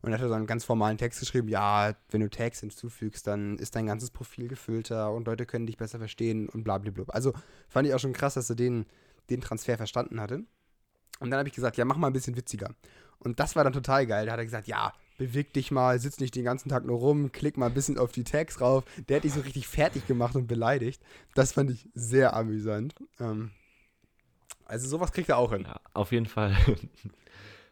Und 0.07 0.13
er 0.13 0.19
hat 0.19 0.27
so 0.29 0.33
einen 0.33 0.47
ganz 0.47 0.63
formalen 0.63 0.97
Text 0.97 1.19
geschrieben, 1.19 1.49
ja, 1.49 1.93
wenn 2.11 2.21
du 2.21 2.29
Tags 2.29 2.61
hinzufügst, 2.61 3.27
dann 3.27 3.57
ist 3.57 3.75
dein 3.75 3.87
ganzes 3.87 4.09
Profil 4.09 4.47
gefüllter 4.47 5.11
und 5.11 5.27
Leute 5.27 5.45
können 5.45 5.67
dich 5.67 5.75
besser 5.75 5.97
verstehen 5.97 6.47
und 6.47 6.63
blablabla. 6.63 7.03
Also 7.09 7.33
fand 7.67 7.89
ich 7.89 7.93
auch 7.93 7.99
schon 7.99 8.13
krass, 8.13 8.35
dass 8.35 8.49
er 8.49 8.55
den, 8.55 8.85
den 9.29 9.41
Transfer 9.41 9.75
verstanden 9.75 10.21
hatte. 10.21 10.45
Und 11.19 11.29
dann 11.29 11.39
habe 11.39 11.49
ich 11.49 11.55
gesagt, 11.55 11.75
ja, 11.75 11.83
mach 11.83 11.97
mal 11.97 12.07
ein 12.07 12.13
bisschen 12.13 12.37
witziger. 12.37 12.73
Und 13.19 13.41
das 13.41 13.57
war 13.57 13.65
dann 13.65 13.73
total 13.73 14.07
geil. 14.07 14.25
Da 14.25 14.31
hat 14.31 14.39
er 14.39 14.45
gesagt, 14.45 14.69
ja, 14.69 14.93
beweg 15.17 15.51
dich 15.51 15.71
mal, 15.71 15.99
sitz 15.99 16.21
nicht 16.21 16.35
den 16.35 16.45
ganzen 16.45 16.69
Tag 16.69 16.85
nur 16.85 16.99
rum, 16.99 17.33
klick 17.33 17.57
mal 17.57 17.65
ein 17.65 17.73
bisschen 17.73 17.97
auf 17.97 18.13
die 18.13 18.23
Tags 18.23 18.61
rauf. 18.61 18.85
Der 19.09 19.17
hat 19.17 19.25
dich 19.25 19.33
so 19.33 19.41
richtig 19.41 19.67
fertig 19.67 20.07
gemacht 20.07 20.37
und 20.37 20.47
beleidigt. 20.47 21.03
Das 21.35 21.51
fand 21.51 21.69
ich 21.69 21.89
sehr 21.95 22.33
amüsant. 22.33 22.95
Ähm, 23.19 23.51
also 24.63 24.87
sowas 24.87 25.11
kriegt 25.11 25.27
er 25.27 25.37
auch 25.37 25.51
hin. 25.51 25.63
Ja, 25.63 25.81
auf 25.93 26.13
jeden 26.13 26.27
Fall. 26.27 26.55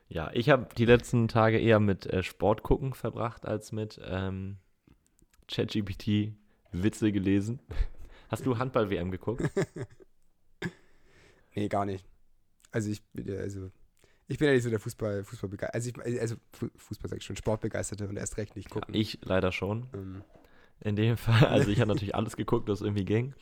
ja, 0.08 0.30
ich 0.34 0.50
habe 0.50 0.68
die 0.78 0.86
letzten 0.86 1.28
Tage 1.28 1.58
eher 1.60 1.80
mit 1.80 2.06
äh, 2.06 2.24
Sport 2.24 2.64
gucken 2.64 2.94
verbracht, 2.94 3.46
als 3.46 3.72
mit 3.72 4.00
ähm, 4.04 4.58
ChatGPT 5.48 6.34
Witze 6.72 7.12
gelesen. 7.12 7.60
Hast 8.30 8.46
du 8.46 8.58
Handball-WM 8.58 9.12
geguckt? 9.12 9.44
Nee, 11.58 11.70
gar 11.70 11.86
nicht. 11.86 12.06
Also 12.72 12.90
ich 12.92 13.02
bin 13.14 13.28
ja, 13.28 13.40
also 13.40 13.72
ich 14.28 14.38
bin 14.38 14.48
ja 14.50 14.54
nicht 14.56 14.64
so 14.64 14.70
der 14.70 14.80
Fußball, 14.80 15.24
Fußball 15.24 15.50
also 15.72 15.90
ich, 15.90 16.20
also 16.20 16.36
Fu- 16.52 16.70
Fußball 16.76 17.10
sag 17.10 17.20
ich 17.20 17.24
schon, 17.26 17.38
Sportbegeisterte 17.38 18.08
und 18.08 18.18
erst 18.18 18.38
recht 18.38 18.56
nicht 18.56 18.70
gucken. 18.70 18.94
Ich 18.94 19.20
leider 19.24 19.52
schon. 19.52 19.88
ähm, 19.94 20.24
In 20.82 20.96
dem 20.96 21.16
Fall. 21.18 21.46
Also 21.48 21.70
ich 21.72 21.80
habe 21.80 21.88
natürlich 21.88 22.16
alles 22.16 22.36
geguckt, 22.36 22.68
was 22.68 22.82
irgendwie 22.82 23.06
ging. 23.06 23.36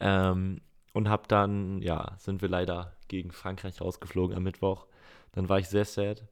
Ähm, 0.00 0.62
und 0.94 1.08
habe 1.08 1.24
dann, 1.28 1.82
ja, 1.82 2.14
sind 2.18 2.40
wir 2.40 2.48
leider 2.48 2.96
gegen 3.08 3.32
Frankreich 3.32 3.80
rausgeflogen 3.80 4.36
am 4.36 4.44
Mittwoch. 4.44 4.86
Dann 5.34 5.48
war 5.48 5.58
ich 5.58 5.68
sehr 5.68 5.84
sad. 5.84 6.26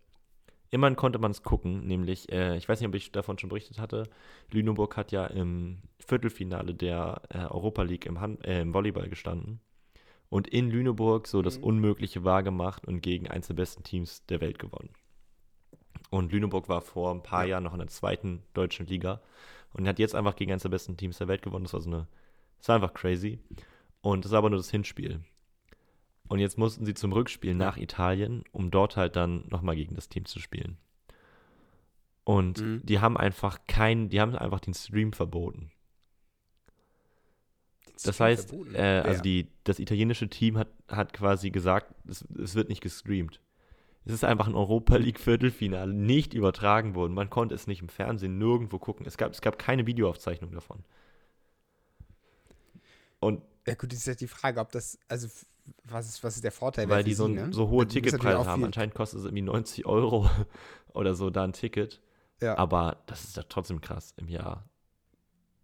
Immerhin 0.70 0.96
konnte 0.96 1.18
man 1.18 1.32
es 1.32 1.42
gucken, 1.42 1.86
nämlich, 1.86 2.32
äh, 2.32 2.56
ich 2.56 2.66
weiß 2.68 2.80
nicht, 2.80 2.88
ob 2.88 2.94
ich 2.94 3.12
davon 3.12 3.38
schon 3.38 3.50
berichtet 3.50 3.78
hatte, 3.78 4.04
Lüneburg 4.50 4.96
hat 4.96 5.12
ja 5.12 5.26
im 5.26 5.82
Viertelfinale 5.98 6.74
der 6.74 7.20
äh, 7.28 7.40
Europa 7.40 7.82
League 7.82 8.06
im, 8.06 8.20
Hand, 8.20 8.44
äh, 8.46 8.62
im 8.62 8.72
Volleyball 8.72 9.08
gestanden. 9.10 9.60
Und 10.30 10.48
in 10.48 10.70
Lüneburg 10.70 11.28
so 11.28 11.42
das 11.42 11.58
Mhm. 11.58 11.64
Unmögliche 11.64 12.24
wahrgemacht 12.24 12.86
und 12.86 13.02
gegen 13.02 13.28
eins 13.28 13.48
der 13.48 13.54
besten 13.54 13.82
Teams 13.82 14.24
der 14.26 14.40
Welt 14.40 14.58
gewonnen. 14.58 14.88
Und 16.10 16.32
Lüneburg 16.32 16.68
war 16.70 16.80
vor 16.80 17.10
ein 17.12 17.22
paar 17.22 17.44
Ja. 17.44 17.50
Jahren 17.50 17.64
noch 17.64 17.74
in 17.74 17.78
der 17.80 17.88
zweiten 17.88 18.42
deutschen 18.54 18.86
Liga 18.86 19.20
und 19.74 19.86
hat 19.86 19.98
jetzt 19.98 20.14
einfach 20.14 20.36
gegen 20.36 20.52
eins 20.52 20.62
der 20.62 20.70
besten 20.70 20.96
Teams 20.96 21.18
der 21.18 21.28
Welt 21.28 21.42
gewonnen. 21.42 21.64
Das 21.64 21.74
war 21.74 21.80
so 21.82 21.90
eine, 21.90 22.08
das 22.58 22.68
war 22.68 22.76
einfach 22.76 22.94
crazy. 22.94 23.40
Und 24.00 24.24
das 24.24 24.32
war 24.32 24.38
aber 24.38 24.48
nur 24.50 24.58
das 24.58 24.70
Hinspiel. 24.70 25.20
Und 26.32 26.38
jetzt 26.38 26.56
mussten 26.56 26.86
sie 26.86 26.94
zum 26.94 27.12
Rückspiel 27.12 27.54
nach 27.54 27.76
Italien, 27.76 28.42
um 28.52 28.70
dort 28.70 28.96
halt 28.96 29.16
dann 29.16 29.44
nochmal 29.50 29.76
gegen 29.76 29.96
das 29.96 30.08
Team 30.08 30.24
zu 30.24 30.38
spielen. 30.40 30.78
Und 32.24 32.58
Mhm. 32.58 32.80
die 32.86 33.00
haben 33.00 33.18
einfach 33.18 33.58
keinen, 33.66 34.08
die 34.08 34.18
haben 34.18 34.34
einfach 34.34 34.60
den 34.60 34.72
Stream 34.72 35.12
verboten. 35.12 35.70
Das 38.02 38.14
Stream 38.14 38.28
heißt, 38.28 38.54
äh, 38.72 39.02
also 39.04 39.20
die, 39.20 39.48
das 39.64 39.78
italienische 39.78 40.26
Team 40.30 40.56
hat, 40.56 40.68
hat 40.88 41.12
quasi 41.12 41.50
gesagt, 41.50 41.94
es, 42.08 42.24
es 42.42 42.54
wird 42.54 42.70
nicht 42.70 42.80
gestreamt. 42.80 43.42
Es 44.06 44.14
ist 44.14 44.24
einfach 44.24 44.46
ein 44.48 44.54
Europa 44.54 44.96
League 44.96 45.20
Viertelfinale 45.20 45.92
nicht 45.92 46.32
übertragen 46.32 46.94
worden. 46.94 47.12
Man 47.12 47.28
konnte 47.28 47.54
es 47.54 47.66
nicht 47.66 47.82
im 47.82 47.90
Fernsehen 47.90 48.38
nirgendwo 48.38 48.78
gucken. 48.78 49.04
Es 49.04 49.18
gab, 49.18 49.32
es 49.32 49.42
gab 49.42 49.58
keine 49.58 49.86
Videoaufzeichnung 49.86 50.52
davon. 50.52 50.82
Und 53.20 53.42
Ja 53.66 53.74
gut, 53.74 53.92
das 53.92 53.98
ist 54.00 54.06
ja 54.06 54.14
die 54.14 54.26
Frage, 54.28 54.60
ob 54.60 54.72
das, 54.72 54.98
also 55.08 55.28
was 55.84 56.08
ist, 56.08 56.24
was 56.24 56.36
ist 56.36 56.44
der 56.44 56.52
Vorteil? 56.52 56.88
weil 56.88 57.04
die 57.04 57.14
so, 57.14 57.26
sie, 57.26 57.34
ne? 57.34 57.52
so 57.52 57.68
hohe 57.68 57.86
Ticketpreise 57.86 58.46
haben. 58.46 58.64
Anscheinend 58.64 58.94
kostet 58.94 59.20
es 59.20 59.24
irgendwie 59.24 59.42
90 59.42 59.86
Euro 59.86 60.28
oder 60.94 61.14
so 61.14 61.30
da 61.30 61.44
ein 61.44 61.52
Ticket. 61.52 62.00
Ja, 62.40 62.58
Aber 62.58 63.02
das 63.06 63.24
ist 63.24 63.36
ja 63.36 63.44
trotzdem 63.44 63.80
krass 63.80 64.14
im 64.16 64.28
Jahr 64.28 64.68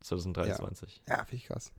2023. 0.01 1.03
ja 1.09 1.17
finde 1.25 1.37
ich 1.37 1.47
krass. 1.47 1.73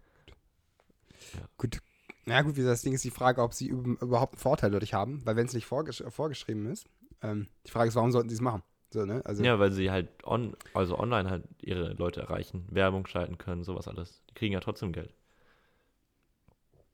Ja. 1.33 1.41
Gut. 1.57 1.79
Na 2.25 2.41
gut, 2.41 2.55
wie 2.55 2.61
gesagt, 2.61 2.73
das 2.73 2.81
Ding 2.81 2.93
ist 2.93 3.03
die 3.03 3.11
Frage, 3.11 3.41
ob 3.41 3.53
sie 3.53 3.71
üb- 3.73 4.01
überhaupt 4.03 4.33
einen 4.33 4.39
Vorteil 4.41 4.71
dadurch 4.71 4.93
haben, 4.93 5.25
weil 5.25 5.35
wenn 5.35 5.47
es 5.47 5.53
nicht 5.53 5.65
vorgesch 5.65 6.03
vorgeschrieben 6.09 6.65
ist, 6.67 6.85
ähm, 7.21 7.47
die 7.65 7.71
Frage 7.71 7.87
ist, 7.87 7.95
warum 7.95 8.11
sollten 8.11 8.29
sie 8.29 8.35
es 8.35 8.41
machen? 8.41 8.61
So, 8.91 9.05
ne? 9.05 9.21
Also, 9.25 9.43
Ja, 9.43 9.57
weil 9.59 9.71
sie 9.71 9.89
halt 9.89 10.09
on, 10.25 10.55
also 10.73 10.97
online 10.99 11.29
halt 11.29 11.47
ihre 11.61 11.93
Leute 11.93 12.21
erreichen, 12.21 12.67
Werbung 12.69 13.07
schalten 13.07 13.37
können, 13.37 13.63
sowas 13.63 13.87
alles. 13.87 14.21
Die 14.29 14.33
kriegen 14.33 14.53
ja 14.53 14.59
trotzdem 14.59 14.91
Geld. 14.91 15.13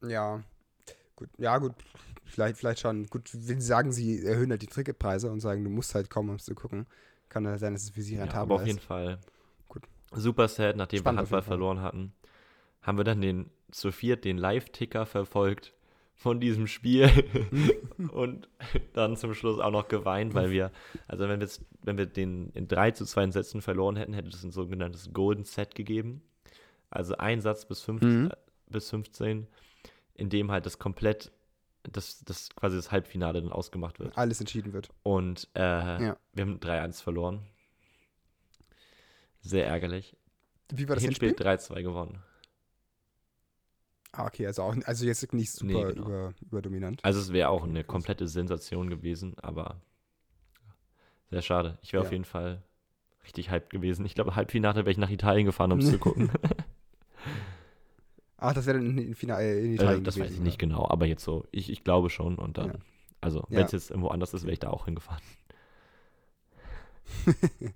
Ja, 0.02 0.44
gut, 1.16 1.30
ja, 1.38 1.58
gut, 1.58 1.74
vielleicht, 2.26 2.58
vielleicht 2.58 2.80
schon. 2.80 3.08
Gut, 3.08 3.30
wenn 3.34 3.62
sie 3.62 3.68
sagen, 3.68 3.92
sie 3.92 4.24
erhöhen 4.26 4.52
halt 4.52 4.62
die 4.62 4.68
Ticketpreise 4.68 5.32
und 5.32 5.40
sagen, 5.40 5.64
du 5.64 5.70
musst 5.70 5.96
halt 5.96 6.10
kommen, 6.10 6.30
um 6.30 6.36
es 6.36 6.46
zu 6.46 6.56
gucken, 6.56 6.86
kann 7.30 7.48
halt 7.48 7.60
sein, 7.60 7.74
dass 7.74 7.84
es 7.84 7.90
für 7.92 8.02
sie 8.02 8.16
Ja, 8.16 8.22
rentabel 8.22 8.44
aber 8.52 8.56
auf 8.56 8.62
ist. 8.62 8.68
jeden 8.68 8.80
Fall 8.80 9.20
Gut. 9.68 9.84
super 10.14 10.48
sad, 10.48 10.76
nachdem 10.76 11.00
Spannend 11.00 11.18
wir 11.18 11.22
Handball 11.22 11.42
verloren 11.42 11.82
hatten, 11.82 12.14
haben 12.82 12.98
wir 12.98 13.04
dann 13.04 13.22
den 13.22 13.50
zu 13.72 13.92
viert 13.92 14.24
den 14.24 14.38
Live-Ticker 14.38 15.06
verfolgt 15.06 15.74
von 16.16 16.40
diesem 16.40 16.68
Spiel 16.68 17.10
und 18.12 18.48
dann 18.94 19.18
zum 19.18 19.34
Schluss 19.34 19.60
auch 19.60 19.72
noch 19.72 19.90
geweint, 19.90 20.34
weil 20.34 20.50
wir, 20.52 20.72
also 21.08 21.28
wenn 21.28 21.42
wir, 21.42 21.50
wenn 21.84 21.98
wir 21.98 22.06
den 22.06 22.52
in 22.52 22.70
3 22.70 22.92
zu 22.92 23.06
2 23.06 23.30
Sätzen 23.32 23.62
verloren 23.62 23.98
hätten, 23.98 24.14
hätte 24.14 24.30
es 24.30 24.44
ein 24.44 24.52
sogenanntes 24.52 25.12
Golden 25.12 25.44
Set 25.44 25.76
gegeben. 25.76 26.22
Also 26.90 27.18
ein 27.18 27.42
Satz 27.42 27.66
bis, 27.66 27.82
fünf, 27.82 28.02
Mhm. 28.02 28.32
bis 28.70 28.90
15, 28.90 29.48
in 30.16 30.30
dem 30.30 30.52
halt 30.52 30.66
das 30.66 30.80
komplett, 30.80 31.32
das, 31.84 32.24
das 32.26 32.50
quasi 32.56 32.76
das 32.76 32.92
Halbfinale 32.92 33.42
dann 33.42 33.52
ausgemacht 33.52 34.00
wird. 34.00 34.18
Alles 34.18 34.40
entschieden 34.40 34.74
wird. 34.74 34.90
Und 35.04 35.48
äh, 35.56 35.60
Ja. 35.62 36.18
wir 36.34 36.42
haben 36.44 36.60
3-1 36.60 37.02
verloren. 37.04 37.42
Sehr 39.42 39.68
ärgerlich. 39.68 40.16
Wie 40.74 40.88
war 40.90 40.96
das 40.96 41.04
Hinspiel 41.04 41.30
Hinspiel? 41.30 41.48
3-2 41.48 41.84
gewonnen. 41.84 42.24
Ah, 44.12 44.26
okay, 44.28 44.48
also, 44.48 44.64
auch, 44.64 44.76
also 44.86 45.06
jetzt 45.06 45.34
nicht 45.34 45.52
super 45.52 45.68
Nee, 45.88 45.94
genau. 45.94 46.06
über, 46.08 46.34
überdominant. 46.42 47.04
Also 47.04 47.20
es 47.20 47.34
wäre 47.34 47.50
auch 47.50 47.66
eine 47.66 47.84
komplette 47.84 48.28
Sensation 48.28 48.90
gewesen, 48.90 49.36
aber 49.42 49.82
sehr 51.30 51.42
schade. 51.42 51.78
Ich 51.82 51.92
wäre 51.94 52.04
Ja. 52.04 52.08
auf 52.08 52.12
jeden 52.14 52.24
Fall 52.26 52.64
richtig 53.26 53.52
hyped 53.52 53.70
gewesen. 53.72 54.06
Ich 54.06 54.16
glaube, 54.16 54.36
Halbfinale 54.36 54.78
wäre 54.78 54.92
ich 54.92 54.98
nach 54.98 55.10
Italien 55.10 55.46
gefahren, 55.46 55.72
um 55.74 55.80
es 55.80 55.90
zu 55.90 56.00
gucken. 56.00 56.32
Ach, 58.38 58.54
das 58.54 58.66
wäre 58.66 58.78
dann 58.80 58.98
in, 58.98 59.16
Final, 59.16 59.42
in 59.44 59.72
Äh, 59.72 59.76
Italien 59.76 60.04
das 60.04 60.16
gewesen, 60.16 60.26
weiß 60.26 60.32
ich 60.34 60.38
oder? 60.40 60.46
nicht 60.46 60.60
genau, 60.60 60.88
aber 60.90 61.06
jetzt 61.06 61.24
so, 61.24 61.46
ich, 61.52 61.70
ich 61.70 61.84
glaube 61.84 62.10
schon 62.10 62.36
und 62.38 62.58
dann, 62.58 62.68
Ja. 62.68 62.76
also 63.22 63.40
Ja. 63.50 63.58
wenn 63.60 63.66
es 63.66 63.72
jetzt 63.72 63.90
irgendwo 63.92 64.10
anders 64.10 64.34
ist, 64.34 64.44
wäre 64.44 64.54
ich 64.54 64.60
da 64.60 64.70
auch 64.70 64.86
hingefahren. 64.86 65.22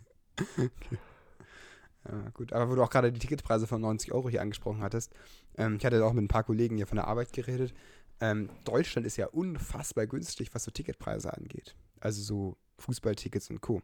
Ja, 2.08 2.30
gut, 2.34 2.54
aber 2.54 2.70
wo 2.72 2.76
du 2.76 2.82
auch 2.82 2.90
gerade 2.90 3.12
die 3.12 3.20
Ticketpreise 3.20 3.68
von 3.68 3.82
90 3.82 4.14
Euro 4.14 4.30
hier 4.30 4.42
angesprochen 4.42 4.82
hattest, 4.82 5.14
ähm, 5.58 5.76
ich 5.78 5.86
hatte 5.86 6.04
auch 6.04 6.14
mit 6.14 6.24
ein 6.24 6.28
paar 6.30 6.44
Kollegen 6.46 6.78
hier 6.78 6.88
von 6.88 6.96
der 6.96 7.08
Arbeit 7.08 7.34
geredet. 7.34 7.74
Ähm, 8.22 8.50
Deutschland 8.64 9.06
ist 9.06 9.18
ja 9.18 9.28
unfassbar 9.28 10.08
günstig, 10.08 10.50
was 10.54 10.64
so 10.64 10.72
Ticketpreise 10.72 11.36
angeht. 11.36 11.76
Also 12.00 12.22
so 12.22 12.58
Fußballtickets 12.80 13.50
und 13.50 13.62
Co. 13.62 13.82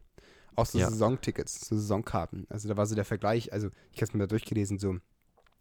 Auch 0.56 0.66
so 0.66 0.78
Ja. 0.78 0.88
Saisontickets, 0.90 1.68
so 1.68 1.76
Saisonkarten. 1.76 2.46
Also 2.48 2.68
da 2.68 2.76
war 2.76 2.86
so 2.86 2.94
der 2.94 3.04
Vergleich, 3.04 3.52
also 3.52 3.68
ich 3.92 3.98
habe 3.98 4.06
es 4.06 4.14
mir 4.14 4.20
da 4.20 4.26
durchgelesen, 4.26 4.78
so 4.78 4.96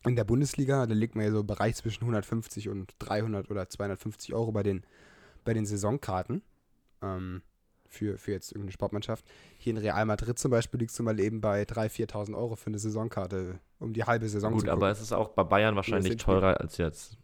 in 0.06 0.16
der 0.16 0.24
Bundesliga, 0.24 0.86
da 0.86 0.94
liegt 0.94 1.16
man 1.16 1.26
ja 1.26 1.32
so 1.32 1.42
im 1.42 1.48
Bereich 1.48 1.76
zwischen 1.76 2.02
150 2.04 2.70
und 2.70 2.94
300 3.00 3.50
oder 3.50 3.70
250 3.70 4.34
Euro 4.34 4.52
bei 4.52 4.64
den, 4.64 4.84
bei 5.44 5.54
den 5.54 5.66
Saisonkarten. 5.66 6.42
Ähm, 7.02 7.42
für, 7.88 8.18
für 8.18 8.32
jetzt 8.32 8.52
irgendeine 8.52 8.74
Sportmannschaft. 8.74 9.24
Hier 9.58 9.72
in 9.72 9.78
Real 9.78 10.06
Madrid 10.06 10.38
zum 10.38 10.52
Beispiel 10.52 10.82
liegst 10.82 10.98
du 11.00 11.04
mal 11.04 11.18
eben 11.20 11.40
bei 11.40 11.64
3.000, 11.64 12.10
4.000 12.12 12.36
Euro 12.36 12.56
für 12.58 12.68
eine 12.68 12.78
Saisonkarte, 12.80 13.60
um 13.80 13.94
die 13.94 14.04
halbe 14.04 14.28
Saison 14.28 14.52
Gut, 14.52 14.62
zu 14.62 14.66
gucken. 14.66 14.78
aber 14.82 14.90
es 14.92 15.00
ist 15.02 15.14
auch 15.14 15.30
bei 15.30 15.44
Bayern 15.46 15.76
wahrscheinlich 15.78 16.18
teurer 16.18 16.60
als 16.60 16.78
jetzt. 16.78 17.18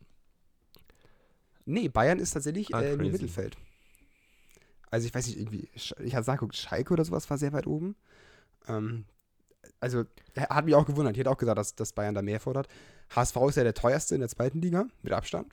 nee, 1.66 1.90
Bayern 1.90 2.20
ist 2.20 2.32
tatsächlich 2.32 2.74
Ah, 2.74 2.82
äh, 2.84 2.96
crazy. 2.96 3.12
Mittelfeld. 3.12 3.58
Also 4.90 5.08
ich 5.08 5.14
weiß 5.16 5.28
nicht, 5.28 5.40
irgendwie, 5.40 5.70
ich 5.74 6.16
habe 6.16 6.26
nachgeguckt, 6.26 6.56
Schalke 6.56 6.94
oder 6.94 7.04
sowas 7.06 7.30
war 7.30 7.38
sehr 7.38 7.54
weit 7.54 7.68
oben. 7.68 7.96
Ähm, 8.68 9.06
also 9.80 10.06
hat 10.38 10.66
mich 10.66 10.76
auch 10.76 10.86
gewundert. 10.86 11.16
Ich 11.16 11.20
hätte 11.20 11.32
auch 11.32 11.38
gesagt, 11.38 11.58
dass, 11.58 11.76
dass 11.76 11.94
Bayern 11.94 12.16
da 12.16 12.22
mehr 12.22 12.40
fordert. 12.40 12.68
HSV 13.16 13.36
ist 13.50 13.58
ja 13.58 13.64
der 13.64 13.74
teuerste 13.74 14.16
in 14.16 14.22
der 14.22 14.30
zweiten 14.30 14.62
Liga, 14.62 14.86
mit 15.02 15.14
Abstand. 15.14 15.52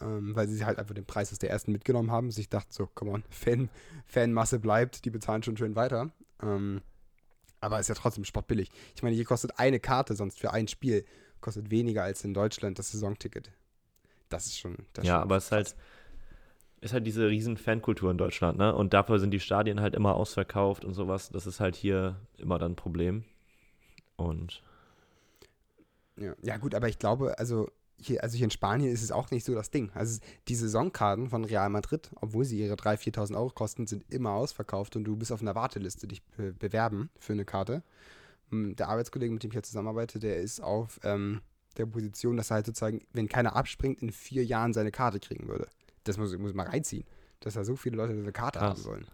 Ähm, 0.00 0.34
weil 0.36 0.48
sie 0.48 0.64
halt 0.64 0.78
einfach 0.78 0.94
den 0.94 1.06
Preis 1.06 1.32
aus 1.32 1.38
der 1.38 1.50
ersten 1.50 1.72
mitgenommen 1.72 2.10
haben. 2.10 2.30
Sich 2.30 2.48
dachten 2.48 2.72
so, 2.72 2.86
come 2.86 3.10
on, 3.10 3.24
Fan, 3.30 3.68
Fanmasse 4.06 4.58
bleibt, 4.58 5.04
die 5.04 5.10
bezahlen 5.10 5.42
schon 5.42 5.56
schön 5.56 5.76
weiter. 5.76 6.10
Ähm, 6.42 6.82
aber 7.60 7.80
ist 7.80 7.88
ja 7.88 7.94
trotzdem 7.94 8.24
spottbillig. 8.24 8.70
Ich 8.94 9.02
meine, 9.02 9.16
hier 9.16 9.24
kostet 9.24 9.58
eine 9.58 9.80
Karte 9.80 10.14
sonst 10.14 10.38
für 10.38 10.52
ein 10.52 10.68
Spiel, 10.68 11.04
kostet 11.40 11.70
weniger 11.70 12.04
als 12.04 12.24
in 12.24 12.32
Deutschland 12.32 12.78
das 12.78 12.92
Saisonticket. 12.92 13.50
Das 14.28 14.46
ist 14.46 14.58
schon. 14.58 14.76
Das 14.92 15.04
Ja, 15.04 15.14
schon 15.14 15.22
aber 15.22 15.36
es 15.36 15.46
ist 15.46 15.52
halt, 15.52 15.76
ist 16.80 16.92
halt 16.92 17.06
diese 17.06 17.28
riesen 17.28 17.56
Fankultur 17.56 18.10
in 18.12 18.18
Deutschland, 18.18 18.58
ne? 18.58 18.72
Und 18.74 18.94
dafür 18.94 19.18
sind 19.18 19.32
die 19.32 19.40
Stadien 19.40 19.80
halt 19.80 19.96
immer 19.96 20.14
ausverkauft 20.14 20.84
und 20.84 20.94
sowas. 20.94 21.30
Das 21.30 21.46
ist 21.46 21.58
halt 21.58 21.74
hier 21.74 22.20
immer 22.36 22.58
dann 22.58 22.72
ein 22.72 22.76
Problem. 22.76 23.24
Und 24.18 24.62
Ja, 26.16 26.34
ja 26.42 26.56
gut, 26.58 26.74
aber 26.74 26.88
ich 26.88 26.98
glaube, 26.98 27.38
also 27.38 27.70
hier, 28.00 28.22
also 28.22 28.36
hier 28.36 28.44
in 28.44 28.50
Spanien 28.50 28.92
ist 28.92 29.02
es 29.02 29.10
auch 29.10 29.30
nicht 29.30 29.44
so 29.44 29.54
das 29.54 29.70
Ding. 29.70 29.90
Also 29.94 30.20
die 30.48 30.54
Saisonkarten 30.54 31.30
von 31.30 31.44
Real 31.44 31.68
Madrid, 31.70 32.10
obwohl 32.20 32.44
sie 32.44 32.58
ihre 32.60 32.74
3.000, 32.74 33.14
4.000 33.14 33.36
Euro 33.36 33.50
kosten, 33.50 33.86
sind 33.86 34.04
immer 34.12 34.32
ausverkauft 34.32 34.94
und 34.96 35.04
du 35.04 35.16
bist 35.16 35.32
auf 35.32 35.40
einer 35.40 35.54
Warteliste 35.54 36.06
dich 36.06 36.22
be 36.36 36.52
bewerben 36.52 37.10
für 37.18 37.32
eine 37.32 37.44
Karte. 37.44 37.82
Hm, 38.50 38.76
Der 38.76 38.88
Arbeitskollege, 38.88 39.32
mit 39.32 39.42
dem 39.42 39.50
ich 39.50 39.54
hier 39.54 39.62
zusammenarbeite, 39.62 40.18
der 40.18 40.36
ist 40.38 40.60
auf 40.60 41.00
ähm, 41.02 41.40
der 41.76 41.86
Position, 41.86 42.36
dass 42.36 42.50
er 42.50 42.56
halt 42.56 42.66
sozusagen, 42.66 43.00
wenn 43.12 43.28
keiner 43.28 43.56
abspringt, 43.56 44.00
in 44.02 44.10
vier 44.12 44.44
Jahren 44.44 44.72
seine 44.72 44.90
Karte 44.92 45.20
kriegen 45.20 45.48
würde. 45.48 45.68
Das 46.04 46.18
muss, 46.18 46.36
muss 46.38 46.54
mal 46.54 46.66
reinziehen, 46.66 47.04
dass 47.40 47.54
da 47.54 47.64
so 47.64 47.76
viele 47.76 47.96
Leute 47.96 48.14
diese 48.14 48.32
Karte 48.32 48.58
Krass. 48.58 48.78
haben 48.78 48.84
wollen. 48.84 49.06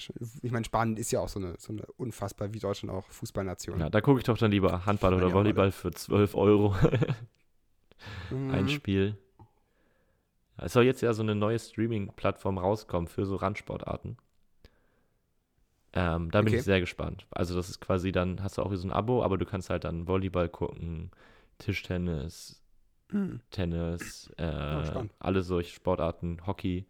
Schon, 0.00 0.16
ich 0.42 0.50
meine, 0.52 0.64
Spanien 0.64 0.96
ist 0.96 1.10
ja 1.12 1.20
auch 1.20 1.28
so 1.28 1.38
eine, 1.40 1.54
so 1.58 1.72
eine 1.72 1.84
unfassbar 1.96 2.52
wie 2.52 2.58
Deutschland 2.58 2.94
auch 2.94 3.06
Fußballnation. 3.10 3.80
ja, 3.80 3.90
da 3.90 4.00
gucke 4.00 4.18
ich 4.20 4.24
doch 4.24 4.38
dann 4.38 4.50
lieber 4.50 4.84
Handball 4.86 5.14
oder 5.14 5.28
Ja, 5.28 5.34
Volleyball 5.34 5.72
für 5.72 5.90
12 5.92 6.34
Euro 6.34 6.74
ein 8.48 8.64
Mhm. 8.64 8.68
Spiel. 8.68 9.16
Ja, 10.58 10.64
Es 10.64 10.72
soll 10.72 10.84
jetzt 10.84 11.02
ja 11.02 11.12
so 11.12 11.22
eine 11.22 11.34
neue 11.34 11.58
Streaming-Plattform 11.58 12.56
rauskommen 12.58 13.06
für 13.08 13.26
so 13.26 13.36
Randsportarten. 13.36 14.16
Ähm, 15.94 16.30
da 16.30 16.40
bin 16.40 16.48
Okay. 16.48 16.56
ich 16.58 16.64
sehr 16.64 16.80
gespannt. 16.80 17.26
Also 17.30 17.54
das 17.54 17.68
ist 17.68 17.80
quasi 17.80 18.12
dann, 18.12 18.42
hast 18.42 18.56
du 18.58 18.62
auch 18.62 18.74
so 18.74 18.86
ein 18.86 18.92
Abo, 18.92 19.22
aber 19.22 19.36
du 19.36 19.44
kannst 19.44 19.68
halt 19.70 19.84
dann 19.84 20.06
Volleyball 20.08 20.48
gucken, 20.48 21.10
Tischtennis, 21.58 22.62
Mhm. 23.12 23.40
Tennis, 23.50 24.30
äh, 24.38 24.44
spannend. 24.84 25.12
alle 25.20 25.42
solche 25.42 25.74
Sportarten, 25.74 26.46
Hockey. 26.46 26.86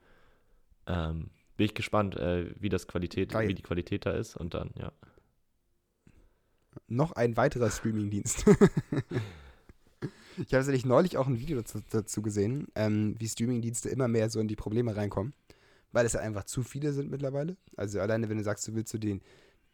Ähm, 0.86 1.30
bin 1.62 1.66
ich 1.66 1.74
gespannt, 1.74 2.16
äh, 2.16 2.52
wie 2.58 2.70
das 2.70 2.88
Qualität, 2.88 3.30
Geil. 3.30 3.46
wie 3.46 3.54
die 3.54 3.62
Qualität 3.62 4.04
da 4.04 4.10
ist 4.10 4.36
und 4.36 4.52
dann, 4.52 4.72
ja. 4.74 4.90
noch 6.88 7.12
ein 7.12 7.36
weiterer 7.36 7.70
Streamingdienst. 7.70 8.46
ich 8.48 8.56
habe 10.36 10.46
tatsächlich 10.50 10.84
neulich 10.84 11.16
auch 11.18 11.28
ein 11.28 11.38
Video 11.38 11.58
dazu, 11.58 11.78
dazu 11.88 12.20
gesehen, 12.20 12.66
ähm, 12.74 13.14
wie 13.20 13.28
Streamingdienste 13.28 13.90
immer 13.90 14.08
mehr 14.08 14.28
so 14.28 14.40
in 14.40 14.48
die 14.48 14.56
Probleme 14.56 14.96
reinkommen, 14.96 15.34
weil 15.92 16.04
es 16.04 16.14
ja 16.14 16.20
einfach 16.20 16.42
zu 16.42 16.64
viele 16.64 16.92
sind 16.92 17.12
mittlerweile. 17.12 17.56
Also 17.76 18.00
alleine, 18.00 18.28
wenn 18.28 18.38
du 18.38 18.42
sagst, 18.42 18.66
du 18.66 18.74
willst 18.74 18.92
du 18.92 18.98
den, 18.98 19.22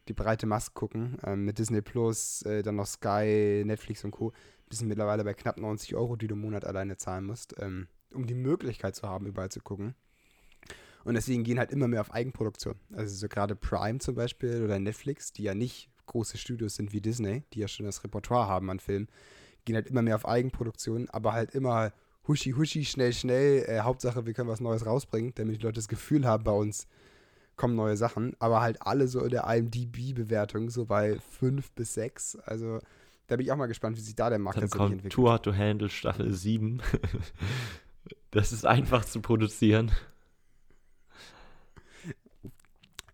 die 0.09 0.13
breite 0.13 0.47
Maske 0.47 0.75
gucken, 0.75 1.17
ähm, 1.25 1.47
mit 1.47 1.59
Disney 1.59 1.81
Plus, 1.81 2.43
äh, 2.43 2.63
dann 2.63 2.77
noch 2.77 2.87
Sky, 2.87 3.63
Netflix 3.65 4.05
und 4.05 4.11
Co., 4.11 4.35
bist 4.69 4.83
du 4.83 4.85
mittlerweile 4.85 5.25
bei 5.25 5.33
knapp 5.33 5.59
90 5.59 5.95
Euro, 5.95 6.17
die 6.17 6.27
du 6.27 6.35
im 6.35 6.43
Monat 6.43 6.67
alleine 6.67 6.99
zahlen 6.99 7.25
musst, 7.25 7.55
ähm, 7.59 7.89
um 8.13 8.27
die 8.27 8.35
Möglichkeit 8.35 8.95
zu 8.95 9.09
haben, 9.09 9.25
überall 9.25 9.51
zu 9.51 9.61
gucken. 9.61 9.95
Und 11.09 11.15
deswegen 11.15 11.43
gehen 11.43 11.59
halt 11.59 11.71
immer 11.71 11.89
mehr 11.89 12.03
auf 12.03 12.13
Eigenproduktion. 12.13 12.75
Also 12.93 13.15
so 13.17 13.29
gerade 13.29 13.57
Prime 13.57 13.99
zum 13.99 14.15
Beispiel 14.15 14.63
oder 14.63 14.79
Netflix, 14.79 15.33
die 15.33 15.45
ja 15.45 15.55
nicht 15.55 15.89
große 16.05 16.37
Studios 16.37 16.75
sind 16.75 16.93
wie 16.93 17.01
Disney, 17.01 17.45
die 17.55 17.61
ja 17.61 17.69
schon 17.69 17.87
das 17.87 18.05
Repertoire 18.05 18.47
haben 18.47 18.69
an 18.69 18.79
Filmen, 18.79 19.09
gehen 19.65 19.75
halt 19.75 19.87
immer 19.87 20.03
mehr 20.03 20.17
auf 20.17 20.29
Eigenproduktion, 20.29 21.09
aber 21.09 21.33
halt 21.33 21.55
immer 21.55 21.93
huschi 22.27 22.51
huschi, 22.51 22.85
schnell, 22.85 23.15
schnell. 23.15 23.65
Äh, 23.67 23.81
Hauptsache, 23.81 24.27
wir 24.27 24.35
können 24.35 24.51
was 24.51 24.61
Neues 24.61 24.85
rausbringen, 24.85 25.33
damit 25.35 25.57
die 25.57 25.63
Leute 25.63 25.77
das 25.77 25.89
Gefühl 25.89 26.27
haben, 26.27 26.45
bei 26.45 26.53
uns 26.53 26.87
kommen 27.57 27.75
neue 27.75 27.97
Sachen. 27.97 28.37
Aber 28.39 28.61
halt 28.61 28.83
alle 28.83 29.09
so 29.09 29.25
in 29.25 29.31
der 29.31 29.45
IMDb-Bewertung, 29.45 30.69
so 30.69 30.85
bei 30.85 31.19
5 31.39 31.73
bis 31.73 31.95
6. 31.95 32.37
Also 32.37 32.81
da 33.29 33.37
bin 33.37 33.47
ich 33.47 33.53
auch 33.53 33.57
mal 33.57 33.67
gespannt, 33.67 33.97
wie 33.97 34.03
sich 34.03 34.15
da 34.15 34.29
der 34.29 34.39
Markt 34.39 34.61
Dann 34.61 34.69
kommt 34.69 34.93
entwickelt. 34.93 35.15
Tour 35.15 35.41
to 35.41 35.55
Handle 35.55 35.89
Staffel 35.89 36.35
7. 36.35 36.83
das 38.31 38.53
ist 38.53 38.67
einfach 38.67 39.07
zu 39.07 39.23
produzieren. 39.23 39.91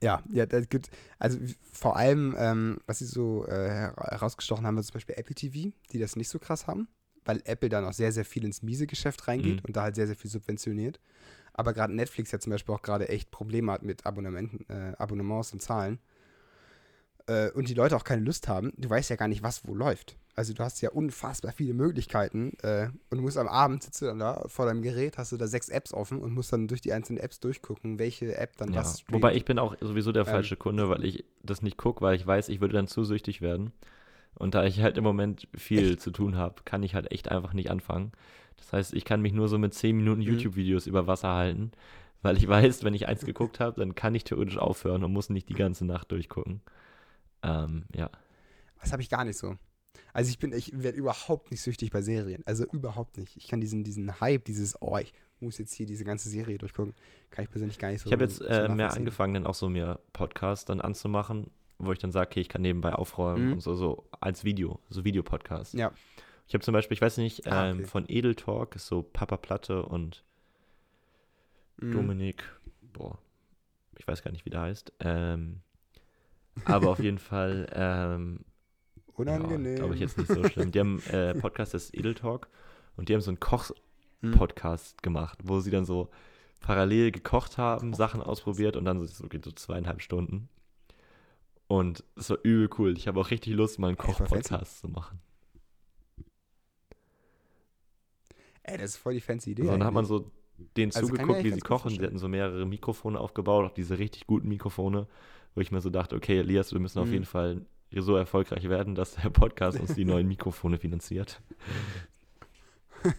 Ja, 0.04 0.22
ja, 0.30 0.44
das 0.44 0.68
gibt, 0.68 0.90
also 1.18 1.38
vor 1.72 1.96
allem, 1.96 2.34
ähm, 2.38 2.78
was 2.86 2.98
sie 2.98 3.06
so 3.06 3.46
äh, 3.46 3.50
her- 3.70 3.94
herausgestochen 3.96 4.66
haben, 4.66 4.76
war 4.76 4.82
zum 4.82 4.92
Beispiel 4.94 5.14
Apple 5.18 5.34
TV, 5.34 5.72
die 5.92 5.98
das 5.98 6.14
nicht 6.16 6.28
so 6.28 6.38
krass 6.38 6.66
haben, 6.66 6.88
weil 7.24 7.40
Apple 7.46 7.70
da 7.70 7.80
noch 7.80 7.94
sehr, 7.94 8.12
sehr 8.12 8.26
viel 8.26 8.44
ins 8.44 8.62
miese 8.62 8.86
Geschäft 8.86 9.26
reingeht 9.28 9.56
Mhm. 9.62 9.66
und 9.66 9.76
da 9.76 9.82
halt 9.82 9.94
sehr, 9.94 10.06
sehr 10.06 10.16
viel 10.16 10.30
subventioniert. 10.30 11.00
Aber 11.54 11.72
gerade 11.72 11.94
Netflix 11.94 12.32
ja 12.32 12.38
zum 12.38 12.50
Beispiel 12.50 12.74
auch 12.74 12.82
gerade 12.82 13.08
echt 13.08 13.30
Probleme 13.30 13.72
hat 13.72 13.82
mit 13.82 14.04
Abonnementen, 14.04 14.66
äh, 14.68 14.92
Abonnements 14.98 15.52
und 15.54 15.62
Zahlen. 15.62 15.98
Äh, 17.26 17.50
und 17.52 17.68
die 17.68 17.74
Leute 17.74 17.96
auch 17.96 18.04
keine 18.04 18.22
Lust 18.22 18.48
haben, 18.48 18.72
du 18.76 18.90
weißt 18.90 19.08
ja 19.10 19.16
gar 19.16 19.28
nicht, 19.28 19.42
was 19.42 19.66
wo 19.66 19.74
läuft. 19.74 20.16
Also 20.37 20.53
du 20.53 20.64
hast 20.64 20.81
ja 20.81 20.90
unfassbar 20.90 21.53
viele 21.53 21.75
Möglichkeiten 21.75 22.55
äh, 22.62 22.88
und 23.11 23.18
du 23.18 23.23
musst 23.23 23.38
am 23.38 23.47
Abend 23.47 23.85
sitzt 23.85 24.03
du 24.03 24.07
dann 24.07 24.18
da 24.18 24.42
vor 24.49 24.66
deinem 24.66 24.83
Gerät, 24.83 25.16
hast 25.16 25.31
du 25.31 25.37
da 25.37 25.47
sechs 25.47 25.68
Apps 25.68 25.94
offen 25.94 26.18
und 26.20 26.33
musst 26.35 26.53
dann 26.53 26.66
durch 26.66 26.81
die 26.81 26.92
einzelnen 26.92 27.20
Apps 27.23 27.38
durchgucken, 27.38 28.01
welche 28.01 28.37
App 28.37 28.57
dann 28.57 28.73
Ja. 28.73 28.81
was 28.81 29.01
streamt. 29.01 29.14
Wobei 29.14 29.35
ich 29.37 29.44
bin 29.44 29.61
auch 29.61 29.77
sowieso 29.81 30.11
der 30.11 30.27
Ähm. 30.27 30.33
falsche 30.33 30.57
Kunde, 30.57 30.88
weil 30.88 31.05
ich 31.05 31.25
das 31.44 31.62
nicht 31.62 31.77
gucke, 31.77 32.01
weil 32.01 32.16
ich 32.16 32.27
weiß, 32.27 32.49
ich 32.49 32.61
würde 32.61 32.75
dann 32.75 32.88
zu 32.88 33.05
süchtig 33.05 33.42
werden. 33.42 33.73
Und 34.35 34.57
da 34.57 34.64
ich 34.64 34.81
halt 34.81 34.99
im 34.99 35.05
Moment 35.05 35.47
viel 35.55 35.97
zu 35.99 36.11
tun 36.11 36.37
habe, 36.37 36.57
kann 36.64 36.83
ich 36.83 36.97
halt 36.97 37.12
echt 37.12 37.31
einfach 37.31 37.53
nicht 37.53 37.70
anfangen. 37.70 38.11
Das 38.57 38.73
heißt, 38.73 38.94
ich 38.94 39.05
kann 39.05 39.20
mich 39.23 39.33
nur 39.33 39.47
so 39.49 39.59
mit 39.59 39.75
10 39.75 39.97
Minuten 39.97 40.20
Mhm. 40.23 40.27
YouTube-Videos 40.27 40.88
über 40.88 41.07
Wasser 41.07 41.29
halten, 41.33 41.70
weil 42.23 42.37
ich 42.37 42.49
weiß, 42.49 42.83
wenn 42.83 42.94
ich 42.94 43.07
eins 43.07 43.25
geguckt 43.25 43.61
habe, 43.61 43.79
dann 43.81 43.94
kann 43.94 44.16
ich 44.16 44.25
theoretisch 44.25 44.59
aufhören 44.59 45.05
und 45.05 45.12
muss 45.12 45.31
nicht 45.31 45.49
die 45.49 45.55
ganze 45.55 45.85
Nacht 45.85 46.11
durchgucken. 46.11 46.61
Ähm, 47.44 47.85
ja. 47.94 48.11
Das 48.81 48.92
habe 48.92 49.03
ich 49.03 49.09
gar 49.11 49.25
nicht 49.25 49.38
so. 49.38 49.57
Also 50.12 50.30
ich 50.30 50.38
bin, 50.38 50.52
ich 50.52 50.70
werde 50.74 50.98
überhaupt 50.98 51.50
nicht 51.50 51.61
süchtig 51.62 51.90
bei 51.90 52.02
Serien. 52.02 52.42
Also 52.46 52.64
überhaupt 52.64 53.16
nicht. 53.18 53.37
Ich 53.37 53.48
kann 53.48 53.61
diesen, 53.61 53.85
diesen 53.85 54.20
Hype, 54.20 54.44
dieses, 54.44 54.80
oh, 54.80 54.96
ich 54.98 55.12
muss 55.40 55.59
jetzt 55.59 55.74
hier 55.74 55.87
diese 55.87 56.04
ganze 56.04 56.28
Serie 56.28 56.57
durchgucken, 56.59 56.94
kann 57.30 57.44
ich 57.44 57.50
persönlich 57.50 57.78
gar 57.78 57.90
nicht 57.90 58.00
so. 58.02 58.07
Ich 58.09 58.12
habe 58.12 58.24
jetzt 58.24 58.40
äh, 58.40 58.68
mehr 58.68 58.92
angefangen, 58.92 59.35
dann 59.35 59.46
auch 59.46 59.54
so 59.54 59.68
mir 59.68 59.98
Podcasts 60.12 60.64
dann 60.64 60.80
anzumachen, 60.80 61.50
wo 61.78 61.92
ich 61.92 61.98
dann 61.98 62.12
sage, 62.12 62.28
okay, 62.30 62.40
ich 62.40 62.48
kann 62.48 62.62
nebenbei 62.62 62.92
aufräumen 62.94 63.46
Mhm. 63.48 63.52
und 63.54 63.61
so, 63.61 63.74
so 63.74 64.04
als 64.20 64.44
Video, 64.44 64.78
so 64.88 65.04
Videopodcasts. 65.04 65.74
Ja. 65.74 65.92
Ich 66.46 66.54
habe 66.54 66.62
zum 66.64 66.72
Beispiel, 66.72 66.94
ich 66.94 67.00
weiß 67.02 67.16
nicht, 67.18 67.46
Ah, 67.46 67.70
ähm, 67.70 67.78
okay. 67.78 67.87
von 67.87 68.04
Edel 68.09 68.35
Talk 68.35 68.76
ist 68.76 68.87
so 68.87 69.02
Papa 69.02 69.37
Platte 69.37 69.85
und 69.85 70.24
Mhm. 71.78 71.90
Dominik, 71.92 72.44
boah, 72.92 73.18
ich 73.98 74.07
weiß 74.07 74.22
gar 74.22 74.30
nicht, 74.30 74.44
wie 74.44 74.50
der 74.50 74.61
heißt. 74.61 74.92
Ähm, 75.00 75.61
aber 76.64 76.90
auf 76.90 77.00
jeden 77.00 77.18
Fall, 77.18 77.68
ähm, 77.74 78.40
Unangenehm. 79.16 79.72
ja, 79.72 79.74
glaube 79.79 79.94
ich 79.94 80.00
jetzt 80.00 80.18
nicht 80.18 80.31
so 80.33 80.42
schlimm. 80.48 80.70
Die 80.72 80.81
haben 80.81 81.00
äh, 81.11 81.35
Podcast, 81.35 81.74
das 81.74 81.85
ist 81.85 81.94
Edel 81.94 82.14
Talk 82.14 82.48
und 82.96 83.09
die 83.09 83.14
haben 83.14 83.20
so 83.20 83.31
einen 83.31 83.37
Mhm. 83.37 83.40
Koch-Podcast 83.40 85.03
gemacht, 85.03 85.38
wo 85.44 85.61
sie 85.61 85.70
dann 85.70 85.85
so 85.85 86.09
parallel 86.61 87.11
gekocht 87.12 87.59
haben, 87.59 87.92
Sachen 87.92 88.22
ausprobiert 88.22 88.77
und 88.77 88.85
dann 88.87 89.07
so, 89.07 89.29
geht 89.29 89.44
so 89.44 89.53
zweieinhalb 89.53 90.00
Stunden. 90.03 90.48
Und 91.66 92.05
es 92.16 92.31
war 92.31 92.38
übel 92.42 92.68
cool. 92.79 92.96
Ich 92.96 93.07
habe 93.09 93.20
auch 93.20 93.31
richtig 93.31 93.55
Lust, 93.55 93.79
mal 93.79 93.88
einen. 93.88 93.96
Koch-Podcast 93.96 94.81
zu 94.81 94.88
machen. 94.88 95.20
Ey, 98.62 98.79
das 98.79 98.90
ist 98.92 98.96
voll 98.96 99.14
die 99.14 99.20
fancy 99.20 99.50
Idee. 99.50 99.62
So, 99.64 99.70
dann 99.70 99.85
hat 99.85 99.92
man 99.92 100.05
so 100.05 100.31
denen 100.77 100.92
Also 100.94 101.09
zugeguckt, 101.09 101.44
wie 101.44 101.50
sie 101.50 101.61
kochen. 101.61 101.90
Sie 101.90 102.00
hatten 102.00 102.18
so 102.18 102.29
mehrere 102.29 102.64
Mikrofone 102.64 103.18
aufgebaut, 103.20 103.66
auch 103.66 103.74
diese 103.74 103.98
richtig 103.98 104.27
guten 104.27 104.48
Mikrofone, 104.48 105.07
wo 105.55 105.61
ich 105.61 105.70
mir 105.70 105.81
so 105.81 105.90
dachte, 105.90 106.16
okay, 106.16 106.38
Elias, 106.38 106.72
wir 106.72 106.81
müssen 106.81 106.98
auf 106.98 107.07
Mhm. 107.09 107.12
jeden 107.12 107.24
Fall 107.27 107.66
so 108.02 108.16
erfolgreich 108.16 108.68
werden, 108.68 108.94
dass 108.94 109.14
der 109.14 109.30
Podcast 109.30 109.78
uns 109.78 109.94
die 109.94 110.04
neuen 110.07 110.26
Mikrofone 110.28 110.78
finanziert. 110.78 111.40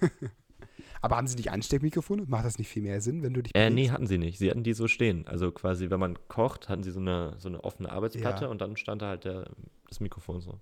Aber 1.02 1.18
haben 1.18 1.28
sie 1.28 1.36
nicht 1.36 1.52
Ansteckmikrofone? 1.52 2.24
Macht 2.28 2.46
das 2.46 2.58
nicht 2.58 2.68
viel 2.68 2.82
mehr 2.82 3.00
Sinn, 3.00 3.22
wenn 3.22 3.34
du 3.34 3.44
dich 3.44 3.54
Äh, 3.54 3.70
nee, 3.70 3.92
hatten 3.92 4.08
sie 4.08 4.18
nicht. 4.18 4.40
Sie 4.40 4.50
hatten 4.50 4.64
die 4.64 4.74
so 4.74 4.88
stehen. 4.88 5.28
Also 5.28 5.52
quasi, 5.52 5.92
wenn 5.92 6.00
man 6.00 6.18
kocht, 6.28 6.68
hatten 6.68 6.82
sie 6.82 6.92
so 6.92 7.00
eine, 7.00 7.36
so 7.38 7.48
eine 7.48 7.64
offene 7.64 7.92
Arbeitsplatte 7.92 8.46
Ja. 8.46 8.52
und 8.52 8.60
dann 8.62 8.76
stand 8.76 9.04
da 9.04 9.10
halt 9.10 9.26
der, 9.26 9.52
das 9.88 10.00
Mikrofon 10.00 10.42
so. 10.42 10.60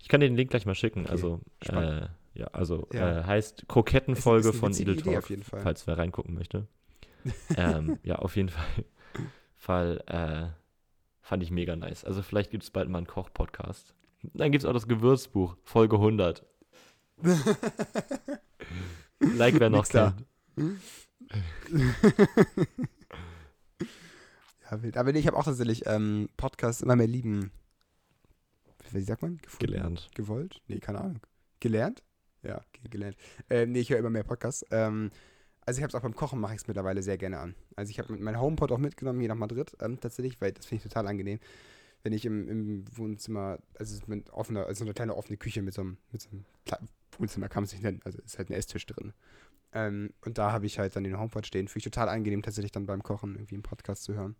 Ich 0.00 0.08
kann 0.08 0.20
dir 0.20 0.28
den 0.28 0.36
Link 0.36 0.50
gleich 0.50 0.66
mal 0.66 0.74
schicken. 0.74 1.02
Okay, 1.02 1.10
also, 1.10 1.40
äh, 1.60 2.06
ja, 2.34 2.46
also 2.48 2.88
Ja. 2.92 3.20
Äh, 3.20 3.24
heißt 3.24 3.66
Krokettenfolge 3.68 4.52
von 4.52 4.72
Idee 4.72 4.96
Talk, 4.96 5.24
falls 5.44 5.86
wer 5.86 5.98
reingucken 5.98 6.34
möchte. 6.34 6.66
ähm, 7.56 7.98
ja, 8.02 8.16
auf 8.16 8.34
jeden 8.36 8.48
Fall. 8.48 8.64
Fall 9.56 10.02
äh, 10.06 10.48
fand 11.28 11.42
ich 11.42 11.50
mega 11.50 11.76
nice. 11.76 12.04
Also 12.06 12.22
vielleicht 12.22 12.50
gibt 12.50 12.64
es 12.64 12.70
bald 12.70 12.88
mal 12.88 12.96
einen 12.98 13.06
Koch-Podcast. 13.06 13.94
Dann 14.22 14.50
gibt 14.50 14.64
es 14.64 14.68
auch 14.68 14.72
das 14.72 14.88
Gewürzbuch, 14.88 15.58
Folge 15.62 15.96
100. 15.96 16.42
like 19.20 19.60
wer 19.60 19.68
noch 19.68 19.80
Nix 19.80 19.90
da. 19.90 20.16
kennt. 20.56 20.80
Ja, 24.70 24.82
wild. 24.82 24.98
Aber 24.98 25.12
nee, 25.12 25.18
ich 25.18 25.26
habe 25.26 25.38
auch 25.38 25.44
tatsächlich 25.44 25.86
ähm, 25.86 26.28
Podcasts 26.36 26.82
immer 26.82 26.94
mehr 26.94 27.06
lieben. 27.06 27.50
Wie 28.90 29.00
sagt 29.00 29.22
man? 29.22 29.38
Gefunden? 29.38 29.64
Gelernt. 29.64 30.10
Gewollt? 30.14 30.60
Nee, 30.66 30.78
keine 30.78 31.00
Ahnung. 31.00 31.20
Gelernt? 31.60 32.02
Ja, 32.42 32.60
gelernt. 32.90 33.16
Ähm, 33.48 33.72
nee, 33.72 33.80
ich 33.80 33.88
höre 33.88 33.96
immer 33.98 34.10
mehr 34.10 34.24
Podcasts. 34.24 34.66
Ähm, 34.70 35.10
also 35.68 35.80
ich 35.80 35.82
habe 35.82 35.90
es 35.90 35.94
auch 35.94 36.00
beim 36.00 36.14
Kochen 36.14 36.40
mache 36.40 36.54
ich 36.54 36.62
es 36.62 36.66
mittlerweile 36.66 37.02
sehr 37.02 37.18
gerne 37.18 37.38
an. 37.40 37.54
Also 37.76 37.90
ich 37.90 37.98
habe 37.98 38.16
mein 38.16 38.40
HomePod 38.40 38.72
auch 38.72 38.78
mitgenommen 38.78 39.20
hier 39.20 39.28
nach 39.28 39.36
Madrid 39.36 39.76
ähm, 39.82 40.00
tatsächlich, 40.00 40.40
weil 40.40 40.52
das 40.52 40.64
finde 40.64 40.82
ich 40.82 40.90
total 40.90 41.06
angenehm. 41.06 41.40
Wenn 42.02 42.14
ich 42.14 42.24
im, 42.24 42.48
im 42.48 42.84
Wohnzimmer, 42.96 43.58
also 43.74 43.92
es 43.92 44.00
ist 44.00 44.08
mit 44.08 44.30
offener, 44.30 44.64
also 44.64 44.78
so 44.78 44.84
eine 44.86 44.94
kleine 44.94 45.14
offene 45.14 45.36
Küche 45.36 45.60
mit 45.60 45.74
so 45.74 45.82
einem, 45.82 45.98
mit 46.10 46.22
so 46.22 46.30
einem 46.30 46.46
Wohnzimmer 47.18 47.50
kann 47.50 47.64
man 47.64 47.66
es 47.66 47.72
nicht 47.72 47.82
nennen, 47.82 48.00
also 48.02 48.18
ist 48.18 48.38
halt 48.38 48.48
ein 48.48 48.54
Esstisch 48.54 48.86
drin. 48.86 49.12
Ähm, 49.72 50.14
und 50.24 50.38
da 50.38 50.52
habe 50.52 50.64
ich 50.64 50.78
halt 50.78 50.96
dann 50.96 51.04
den 51.04 51.18
HomePod 51.18 51.46
stehen. 51.46 51.68
Finde 51.68 51.80
ich 51.80 51.84
total 51.84 52.08
angenehm, 52.08 52.40
tatsächlich 52.40 52.72
dann 52.72 52.86
beim 52.86 53.02
Kochen 53.02 53.34
irgendwie 53.34 53.56
einen 53.56 53.62
Podcast 53.62 54.04
zu 54.04 54.14
hören. 54.14 54.36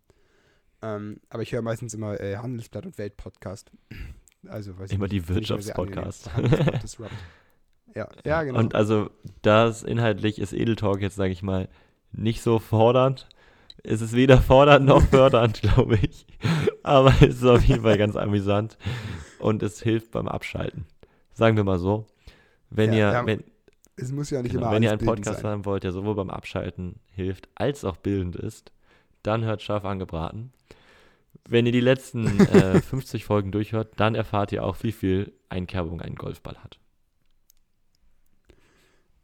Ähm, 0.81 1.19
aber 1.29 1.43
ich 1.43 1.51
höre 1.51 1.61
meistens 1.61 1.93
immer 1.93 2.19
äh, 2.19 2.37
Handelsblatt 2.37 2.87
und 2.87 2.97
Welt-Podcast. 2.97 3.69
Also, 4.47 4.79
weiß 4.79 4.89
ich 4.89 4.95
Immer 4.95 5.09
die 5.09 5.17
ich 5.17 5.25
sehr 5.27 5.35
Wirtschaftspodcasts. 5.35 6.27
Ja, 7.99 8.07
ja, 8.25 8.43
genau. 8.43 8.59
Und 8.59 8.75
also 8.75 9.09
das 9.41 9.83
inhaltlich 9.83 10.39
ist 10.39 10.53
Edel 10.53 10.77
Talk 10.77 11.01
jetzt, 11.01 11.15
sage 11.15 11.33
ich 11.33 11.43
mal, 11.43 11.67
nicht 12.13 12.41
so 12.41 12.59
fordernd. 12.59 13.27
Es 13.83 13.99
ist 13.99 14.13
weder 14.15 14.37
fordernd 14.37 14.85
noch 14.85 15.01
fördernd, 15.09 15.61
glaube 15.61 15.97
ich. 15.97 16.25
Aber 16.81 17.13
es 17.21 17.35
ist 17.35 17.45
auf 17.45 17.63
jeden 17.63 17.83
Fall 17.83 17.97
ganz 17.97 18.15
amüsant 18.15 18.77
und 19.39 19.61
es 19.63 19.81
hilft 19.81 20.11
beim 20.11 20.29
Abschalten. 20.29 20.85
Sagen 21.33 21.57
wir 21.57 21.65
mal 21.65 21.79
so. 21.79 22.05
Wenn 22.69 22.93
Ja, 22.93 22.97
ihr, 22.97 23.13
ja, 23.13 23.25
wenn, 23.25 23.43
es 23.97 24.13
muss 24.13 24.29
ja 24.29 24.41
nicht 24.41 24.53
genau, 24.53 24.67
immer 24.67 24.75
wenn 24.75 24.83
ihr 24.83 24.91
einen 24.91 25.05
Podcast 25.05 25.41
sein. 25.41 25.51
haben 25.51 25.65
wollt, 25.65 25.83
der 25.83 25.91
sowohl 25.91 26.15
beim 26.15 26.29
Abschalten 26.29 27.01
hilft, 27.11 27.49
als 27.55 27.83
auch 27.83 27.97
bildend 27.97 28.37
ist, 28.37 28.71
dann 29.23 29.43
hört 29.43 29.61
scharf 29.61 29.83
angebraten. 29.83 30.53
Wenn 31.47 31.65
ihr 31.65 31.73
die 31.73 31.81
letzten 31.81 32.39
äh, 32.39 32.79
50 32.81 33.25
Folgen 33.25 33.51
durchhört, 33.51 33.91
dann 33.97 34.15
erfahrt 34.15 34.53
ihr 34.53 34.63
auch, 34.63 34.77
wie 34.83 34.93
viel 34.93 35.33
Einkerbung 35.49 35.99
ein 36.01 36.15
Golfball 36.15 36.57
hat. 36.63 36.79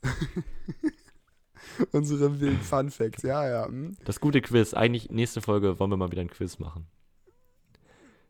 Unsere 1.91 2.39
wilden 2.39 2.61
Fun 2.61 2.89
Facts, 2.89 3.23
ja, 3.23 3.47
ja. 3.47 3.67
hm. 3.67 3.97
Das 4.05 4.19
gute 4.19 4.41
Quiz. 4.41 4.73
Eigentlich 4.73 5.09
nächste 5.09 5.41
Folge 5.41 5.79
wollen 5.79 5.91
wir 5.91 5.97
mal 5.97 6.11
wieder 6.11 6.21
ein 6.21 6.29
Quiz 6.29 6.59
machen. 6.59 6.87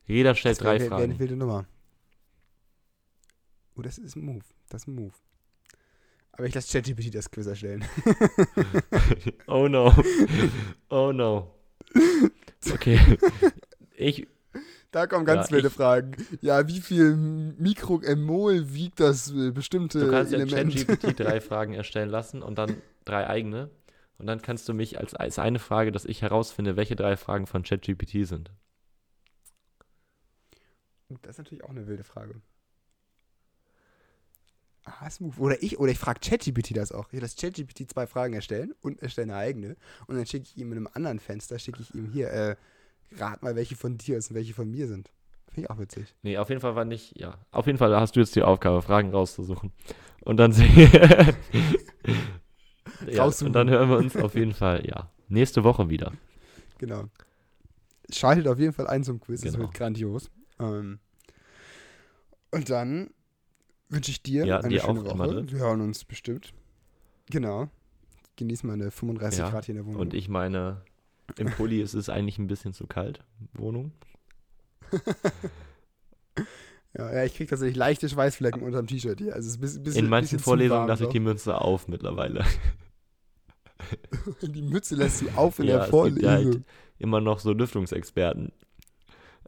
Jeder 0.07 0.35
stellt 0.35 0.57
Das 0.57 0.63
drei 0.63 0.75
eine 0.75 0.87
Fragen. 0.87 1.19
wilde 1.19 1.35
Nummer. 1.35 1.65
Oh, 3.75 3.81
das 3.81 3.97
ist 3.97 4.15
ein 4.15 4.23
Move. 4.25 4.45
Das 4.69 4.83
ist 4.83 4.87
ein 4.87 4.95
Move. 4.95 5.13
Aber 6.31 6.45
ich 6.47 6.53
lasse 6.53 6.71
ChatGPT 6.71 7.13
das 7.13 7.31
Quiz 7.31 7.45
erstellen. 7.45 7.85
oh 9.47 9.67
no. 9.67 9.93
Oh 10.89 11.11
no. 11.11 11.51
Okay. 12.73 12.99
Ich, 13.95 14.27
Da 14.95 15.07
kommen 15.07 15.25
ganz 15.25 15.49
Ja, 15.49 15.57
wilde 15.57 15.69
Fragen. 15.69 16.15
Ja, 16.39 16.69
wie 16.69 16.79
viel 16.79 17.17
Mikromol 17.17 18.73
wiegt 18.73 19.01
das 19.01 19.29
äh, 19.29 19.51
bestimmte 19.51 19.99
du 19.99 20.09
kannst 20.09 20.31
ja 20.31 20.39
Element? 20.39 20.73
ChatGPT 20.73 21.19
drei 21.19 21.41
Fragen 21.41 21.73
erstellen 21.73 22.07
lassen 22.07 22.41
und 22.41 22.57
dann 22.57 22.81
drei 23.03 23.27
eigene. 23.27 23.69
Und 24.17 24.27
dann 24.27 24.41
kannst 24.41 24.69
du 24.69 24.73
mich 24.73 24.97
als, 24.97 25.13
als 25.13 25.37
eine 25.37 25.59
Frage, 25.59 25.91
dass 25.91 26.05
ich 26.05 26.21
herausfinde, 26.21 26.77
welche 26.77 26.95
drei 26.95 27.17
Fragen 27.17 27.45
von 27.45 27.63
ChatGPT 27.63 28.25
sind. 28.25 28.51
Das 31.09 31.31
ist 31.31 31.39
natürlich 31.39 31.65
auch 31.65 31.71
eine 31.71 31.87
wilde 31.87 32.05
Frage. 32.05 32.39
Ah, 34.85 35.09
smooth. 35.09 35.37
Oder 35.39 35.61
ich, 35.61 35.77
oder 35.77 35.91
ich 35.91 35.99
frage 35.99 36.21
ChatGPT 36.21 36.77
das 36.77 36.93
auch. 36.93 37.11
Ich 37.11 37.19
lasse 37.19 37.35
ChatGPT 37.35 37.91
zwei 37.91 38.07
Fragen 38.07 38.33
erstellen 38.33 38.73
und 38.79 39.01
erstelle 39.01 39.33
eine 39.33 39.41
eigene. 39.41 39.75
Und 40.07 40.15
dann 40.15 40.25
schicke 40.25 40.45
ich 40.45 40.55
ihm 40.55 40.71
in 40.71 40.77
einem 40.77 40.89
anderen 40.93 41.19
Fenster, 41.19 41.59
schicke 41.59 41.81
ich 41.81 41.93
ihm 41.93 42.05
hier, 42.05 42.31
äh, 42.31 42.55
rat 43.17 43.43
mal, 43.43 43.55
welche 43.55 43.75
von 43.75 43.97
dir 43.97 44.17
ist 44.17 44.29
und 44.29 44.35
welche 44.35 44.53
von 44.53 44.69
mir 44.69 44.87
sind. 44.87 45.11
Finde 45.47 45.67
ich 45.67 45.69
auch 45.69 45.79
witzig. 45.79 46.13
Nee, 46.21 46.37
auf 46.37 46.49
jeden 46.49 46.61
Fall 46.61 46.75
war 46.75 46.85
nicht, 46.85 47.19
ja. 47.19 47.37
Auf 47.51 47.65
jeden 47.65 47.77
Fall 47.77 47.95
hast 47.95 48.15
du 48.15 48.19
jetzt 48.19 48.35
die 48.35 48.41
Aufgabe, 48.43 48.81
Fragen 48.81 49.11
rauszusuchen. 49.11 49.71
Und 50.21 50.37
dann 50.37 50.51
sehen 50.51 50.67
ja. 53.07 53.25
Und 53.25 53.53
dann 53.53 53.69
hören 53.69 53.89
wir 53.89 53.97
uns 53.97 54.17
auf 54.17 54.35
jeden 54.35 54.53
Fall, 54.53 54.85
ja, 54.85 55.09
nächste 55.29 55.63
Woche 55.63 55.89
wieder. 55.89 56.11
Genau. 56.77 57.05
Schaltet 58.11 58.47
auf 58.47 58.59
jeden 58.59 58.73
Fall 58.73 58.87
ein 58.87 59.03
zum 59.03 59.19
Quiz. 59.19 59.41
Genau. 59.41 59.59
wird 59.59 59.73
grandios. 59.73 60.29
Ähm, 60.59 60.99
und 62.51 62.69
dann 62.69 63.09
wünsche 63.89 64.11
ich 64.11 64.21
dir 64.21 64.45
Ja, 64.45 64.59
eine 64.59 64.69
dir 64.69 64.81
schöne 64.81 65.05
Woche. 65.05 65.15
Madrid. 65.15 65.51
Wir 65.51 65.59
hören 65.59 65.81
uns 65.81 66.05
bestimmt. 66.05 66.53
Genau. 67.29 67.69
Genieß 68.35 68.63
meine 68.63 68.91
35 68.91 69.39
Ja, 69.39 69.49
Grad 69.49 69.65
hier 69.65 69.73
in 69.73 69.77
der 69.77 69.85
Wohnung. 69.85 70.01
Und 70.01 70.13
ich 70.13 70.27
meine, 70.27 70.81
im 71.37 71.49
Pulli 71.51 71.81
ist 71.81 71.93
es 71.93 72.09
eigentlich 72.09 72.37
ein 72.37 72.47
bisschen 72.47 72.73
zu 72.73 72.87
kalt, 72.87 73.19
Wohnung. 73.53 73.91
Ja, 76.97 77.13
ja, 77.13 77.23
ich 77.25 77.35
krieg 77.35 77.49
tatsächlich 77.49 77.75
leichte 77.75 78.07
Schweißflecken 78.07 78.61
unter 78.61 78.81
dem 78.81 78.87
T-Shirt 78.87 79.19
hier. 79.19 79.33
Also 79.35 79.49
es 79.49 79.55
ist 79.61 79.77
ein 79.77 79.83
bisschen, 79.83 80.05
In 80.05 80.09
manchen 80.09 80.37
bisschen 80.37 80.39
Vorlesungen 80.39 80.87
lasse 80.87 81.03
ich 81.03 81.09
die 81.09 81.19
Mütze 81.19 81.59
auf 81.59 81.87
mittlerweile. 81.89 82.45
die 84.41 84.61
Mütze 84.61 84.95
lässt 84.95 85.21
du 85.21 85.29
auf 85.35 85.59
in 85.59 85.65
Ja, 85.65 85.71
der 85.73 85.79
es 85.81 85.85
gibt 85.87 85.91
Vorlesung. 85.91 86.29
halt 86.29 86.63
immer 86.97 87.19
noch 87.19 87.39
so 87.39 87.51
Lüftungsexperten. 87.51 88.53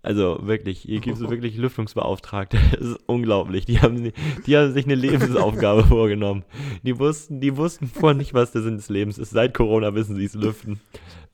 Also 0.04 0.40
wirklich, 0.44 0.80
hier 0.80 1.00
gibt 1.02 1.18
es 1.18 1.30
wirklich 1.30 1.58
Lüftungsbeauftragte. 1.58 2.58
Das 2.72 2.82
ist 2.88 3.00
unglaublich. 3.08 3.66
Die 3.66 3.80
haben, 3.82 4.12
die 4.46 4.58
haben 4.58 4.74
sich 4.74 4.86
eine 4.86 4.96
Lebensaufgabe 4.96 5.84
vorgenommen. 5.88 6.44
Die 6.84 6.98
wussten, 7.00 7.42
die 7.42 7.58
wussten 7.58 7.88
vorher 7.88 8.16
nicht, 8.18 8.34
was 8.34 8.52
der 8.52 8.62
Sinn 8.62 8.78
des 8.78 8.90
Lebens 8.90 9.18
ist. 9.18 9.32
Seit 9.32 9.54
Corona 9.54 9.94
wissen 9.96 10.16
sie 10.16 10.26
es 10.26 10.34
lüften. 10.36 10.80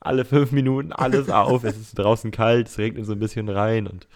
Alle 0.00 0.24
fünf 0.24 0.52
Minuten 0.52 0.92
alles 0.92 1.28
auf. 1.30 1.64
Es 1.64 1.76
ist 1.78 1.98
draußen 1.98 2.30
kalt, 2.30 2.68
es 2.68 2.78
regnet 2.78 3.06
so 3.06 3.12
ein 3.12 3.18
bisschen 3.18 3.48
rein 3.48 3.86
und 3.86 4.08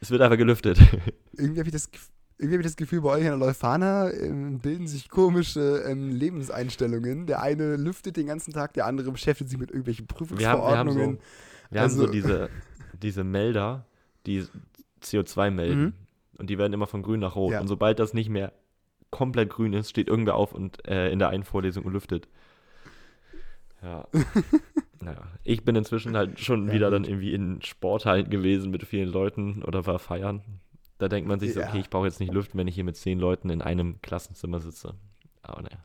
es 0.00 0.10
wird 0.10 0.22
einfach 0.22 0.38
gelüftet. 0.38 0.78
Irgendwie 1.36 1.60
habe 1.60 1.68
ich, 1.68 1.72
das 1.74 1.90
irgendwie 2.38 2.54
hab 2.56 2.60
ich 2.60 2.66
das 2.66 2.76
Gefühl, 2.76 3.00
bei 3.00 3.10
euch 3.10 3.20
in 3.22 3.26
der 3.26 3.36
Leuphana 3.36 4.12
ähm, 4.12 4.60
bilden 4.60 4.86
sich 4.86 5.08
komische 5.08 5.82
ähm, 5.88 6.10
Lebenseinstellungen. 6.10 7.26
Der 7.26 7.42
eine 7.42 7.74
lüftet 7.76 8.16
den 8.16 8.26
ganzen 8.28 8.52
Tag, 8.52 8.74
der 8.74 8.86
andere 8.86 9.10
beschäftigt 9.10 9.50
sich 9.50 9.58
mit 9.58 9.70
irgendwelchen 9.70 10.06
Wir 10.08 10.16
haben, 10.16 10.38
wir 10.38 10.48
haben 10.48 10.88
Prüfungsverordnungen. 10.88 11.16
so, 11.16 11.72
wir 11.72 11.80
haben 11.80 11.90
so 11.90 12.00
Also- 12.02 12.12
diese, 12.12 12.48
diese 12.94 13.24
Melder, 13.24 13.84
die 14.26 14.44
CO2 15.02 15.50
melden. 15.50 15.80
Mhm. 15.82 15.92
Und 16.38 16.50
die 16.50 16.58
werden 16.58 16.72
immer 16.72 16.86
von 16.86 17.02
grün 17.02 17.20
nach 17.20 17.34
rot. 17.36 17.52
Ja. 17.52 17.60
Und 17.60 17.68
sobald 17.68 17.98
das 17.98 18.14
nicht 18.14 18.28
mehr 18.28 18.52
komplett 19.10 19.50
grün 19.50 19.72
ist, 19.72 19.90
steht 19.90 20.08
irgendwer 20.08 20.34
auf 20.36 20.52
und 20.52 20.86
äh, 20.86 21.10
in 21.10 21.18
der 21.18 21.30
einen 21.30 21.44
Vorlesung 21.44 21.84
und 21.84 21.92
lüftet. 21.92 22.28
Ja. 23.82 24.06
naja. 25.00 25.22
Ich 25.44 25.64
bin 25.64 25.76
inzwischen 25.76 26.16
halt 26.16 26.38
schon 26.40 26.68
Ja, 26.68 26.74
wieder 26.74 26.86
gut. 26.88 26.94
dann 26.94 27.04
irgendwie 27.04 27.32
in 27.32 27.62
Sporthallen 27.62 28.28
gewesen 28.30 28.70
mit 28.70 28.84
vielen 28.84 29.08
Leuten 29.08 29.62
oder 29.62 29.86
war 29.86 29.98
feiern. 29.98 30.42
Da 30.98 31.08
denkt 31.08 31.28
man 31.28 31.38
sich 31.40 31.54
so, 31.54 31.60
Ja. 31.60 31.68
okay, 31.68 31.78
ich 31.80 31.90
brauche 31.90 32.06
jetzt 32.06 32.20
nicht 32.20 32.32
lüften, 32.32 32.58
wenn 32.58 32.66
ich 32.68 32.74
hier 32.74 32.84
mit 32.84 32.96
zehn 32.96 33.18
Leuten 33.18 33.50
in 33.50 33.62
einem 33.62 34.00
Klassenzimmer 34.02 34.60
sitze. 34.60 34.94
Aber 35.42 35.62
naja. 35.62 35.78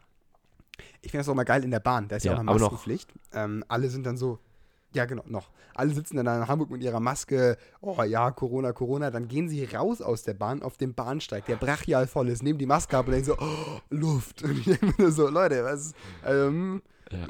Ich 1.01 1.11
finde 1.11 1.19
das 1.19 1.29
auch 1.29 1.35
mal 1.35 1.43
geil 1.43 1.63
in 1.63 1.71
der 1.71 1.79
Bahn. 1.79 2.07
Da 2.07 2.15
ist 2.15 2.23
ja, 2.25 2.31
Ja, 2.31 2.37
auch 2.37 2.41
eine 2.41 2.51
Maskenpflicht. 2.51 3.11
Ähm, 3.33 3.63
alle 3.67 3.89
sind 3.89 4.05
dann 4.05 4.17
so, 4.17 4.39
ja, 4.93 5.05
genau, 5.05 5.23
noch. 5.27 5.49
Alle 5.73 5.91
sitzen 5.91 6.17
dann 6.17 6.27
in 6.27 6.47
Hamburg 6.47 6.69
mit 6.69 6.83
ihrer 6.83 6.99
Maske. 6.99 7.57
Oh 7.81 8.01
ja, 8.03 8.29
Corona, 8.31 8.73
Corona. 8.73 9.09
Dann 9.09 9.27
gehen 9.27 9.49
sie 9.49 9.65
raus 9.65 10.01
aus 10.01 10.21
der 10.23 10.35
Bahn 10.35 10.61
auf 10.61 10.77
dem 10.77 10.93
Bahnsteig, 10.93 11.45
der 11.47 11.55
brachial 11.55 12.05
voll 12.05 12.29
ist, 12.29 12.43
nehmen 12.43 12.59
die 12.59 12.67
Maske 12.67 12.95
ab 12.97 13.07
und 13.07 13.13
denken 13.13 13.25
so, 13.25 13.37
oh, 13.39 13.79
Luft. 13.89 14.43
Und 14.43 14.59
ich 14.59 14.65
denke 14.65 15.01
mir 15.01 15.11
so, 15.11 15.27
Leute, 15.29 15.63
was? 15.63 15.93
Ähm, 16.25 16.83
ja. 17.11 17.27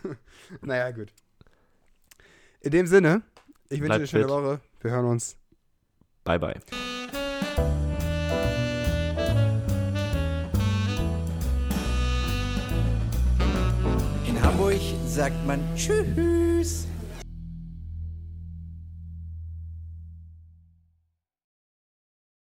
naja, 0.60 0.90
gut. 0.90 1.12
In 2.60 2.72
dem 2.72 2.86
Sinne, 2.86 3.22
ich 3.70 3.80
wünsche 3.80 3.92
dir 3.92 3.94
eine 3.94 4.06
schöne 4.06 4.24
fit. 4.24 4.32
Woche. 4.32 4.60
Wir 4.80 4.90
hören 4.90 5.06
uns. 5.06 5.36
Bye, 6.24 6.38
bye. 6.38 6.60
In 14.26 14.42
Hamburg 14.42 14.80
sagt 15.06 15.46
man 15.46 15.60
Tschüss. 15.74 16.86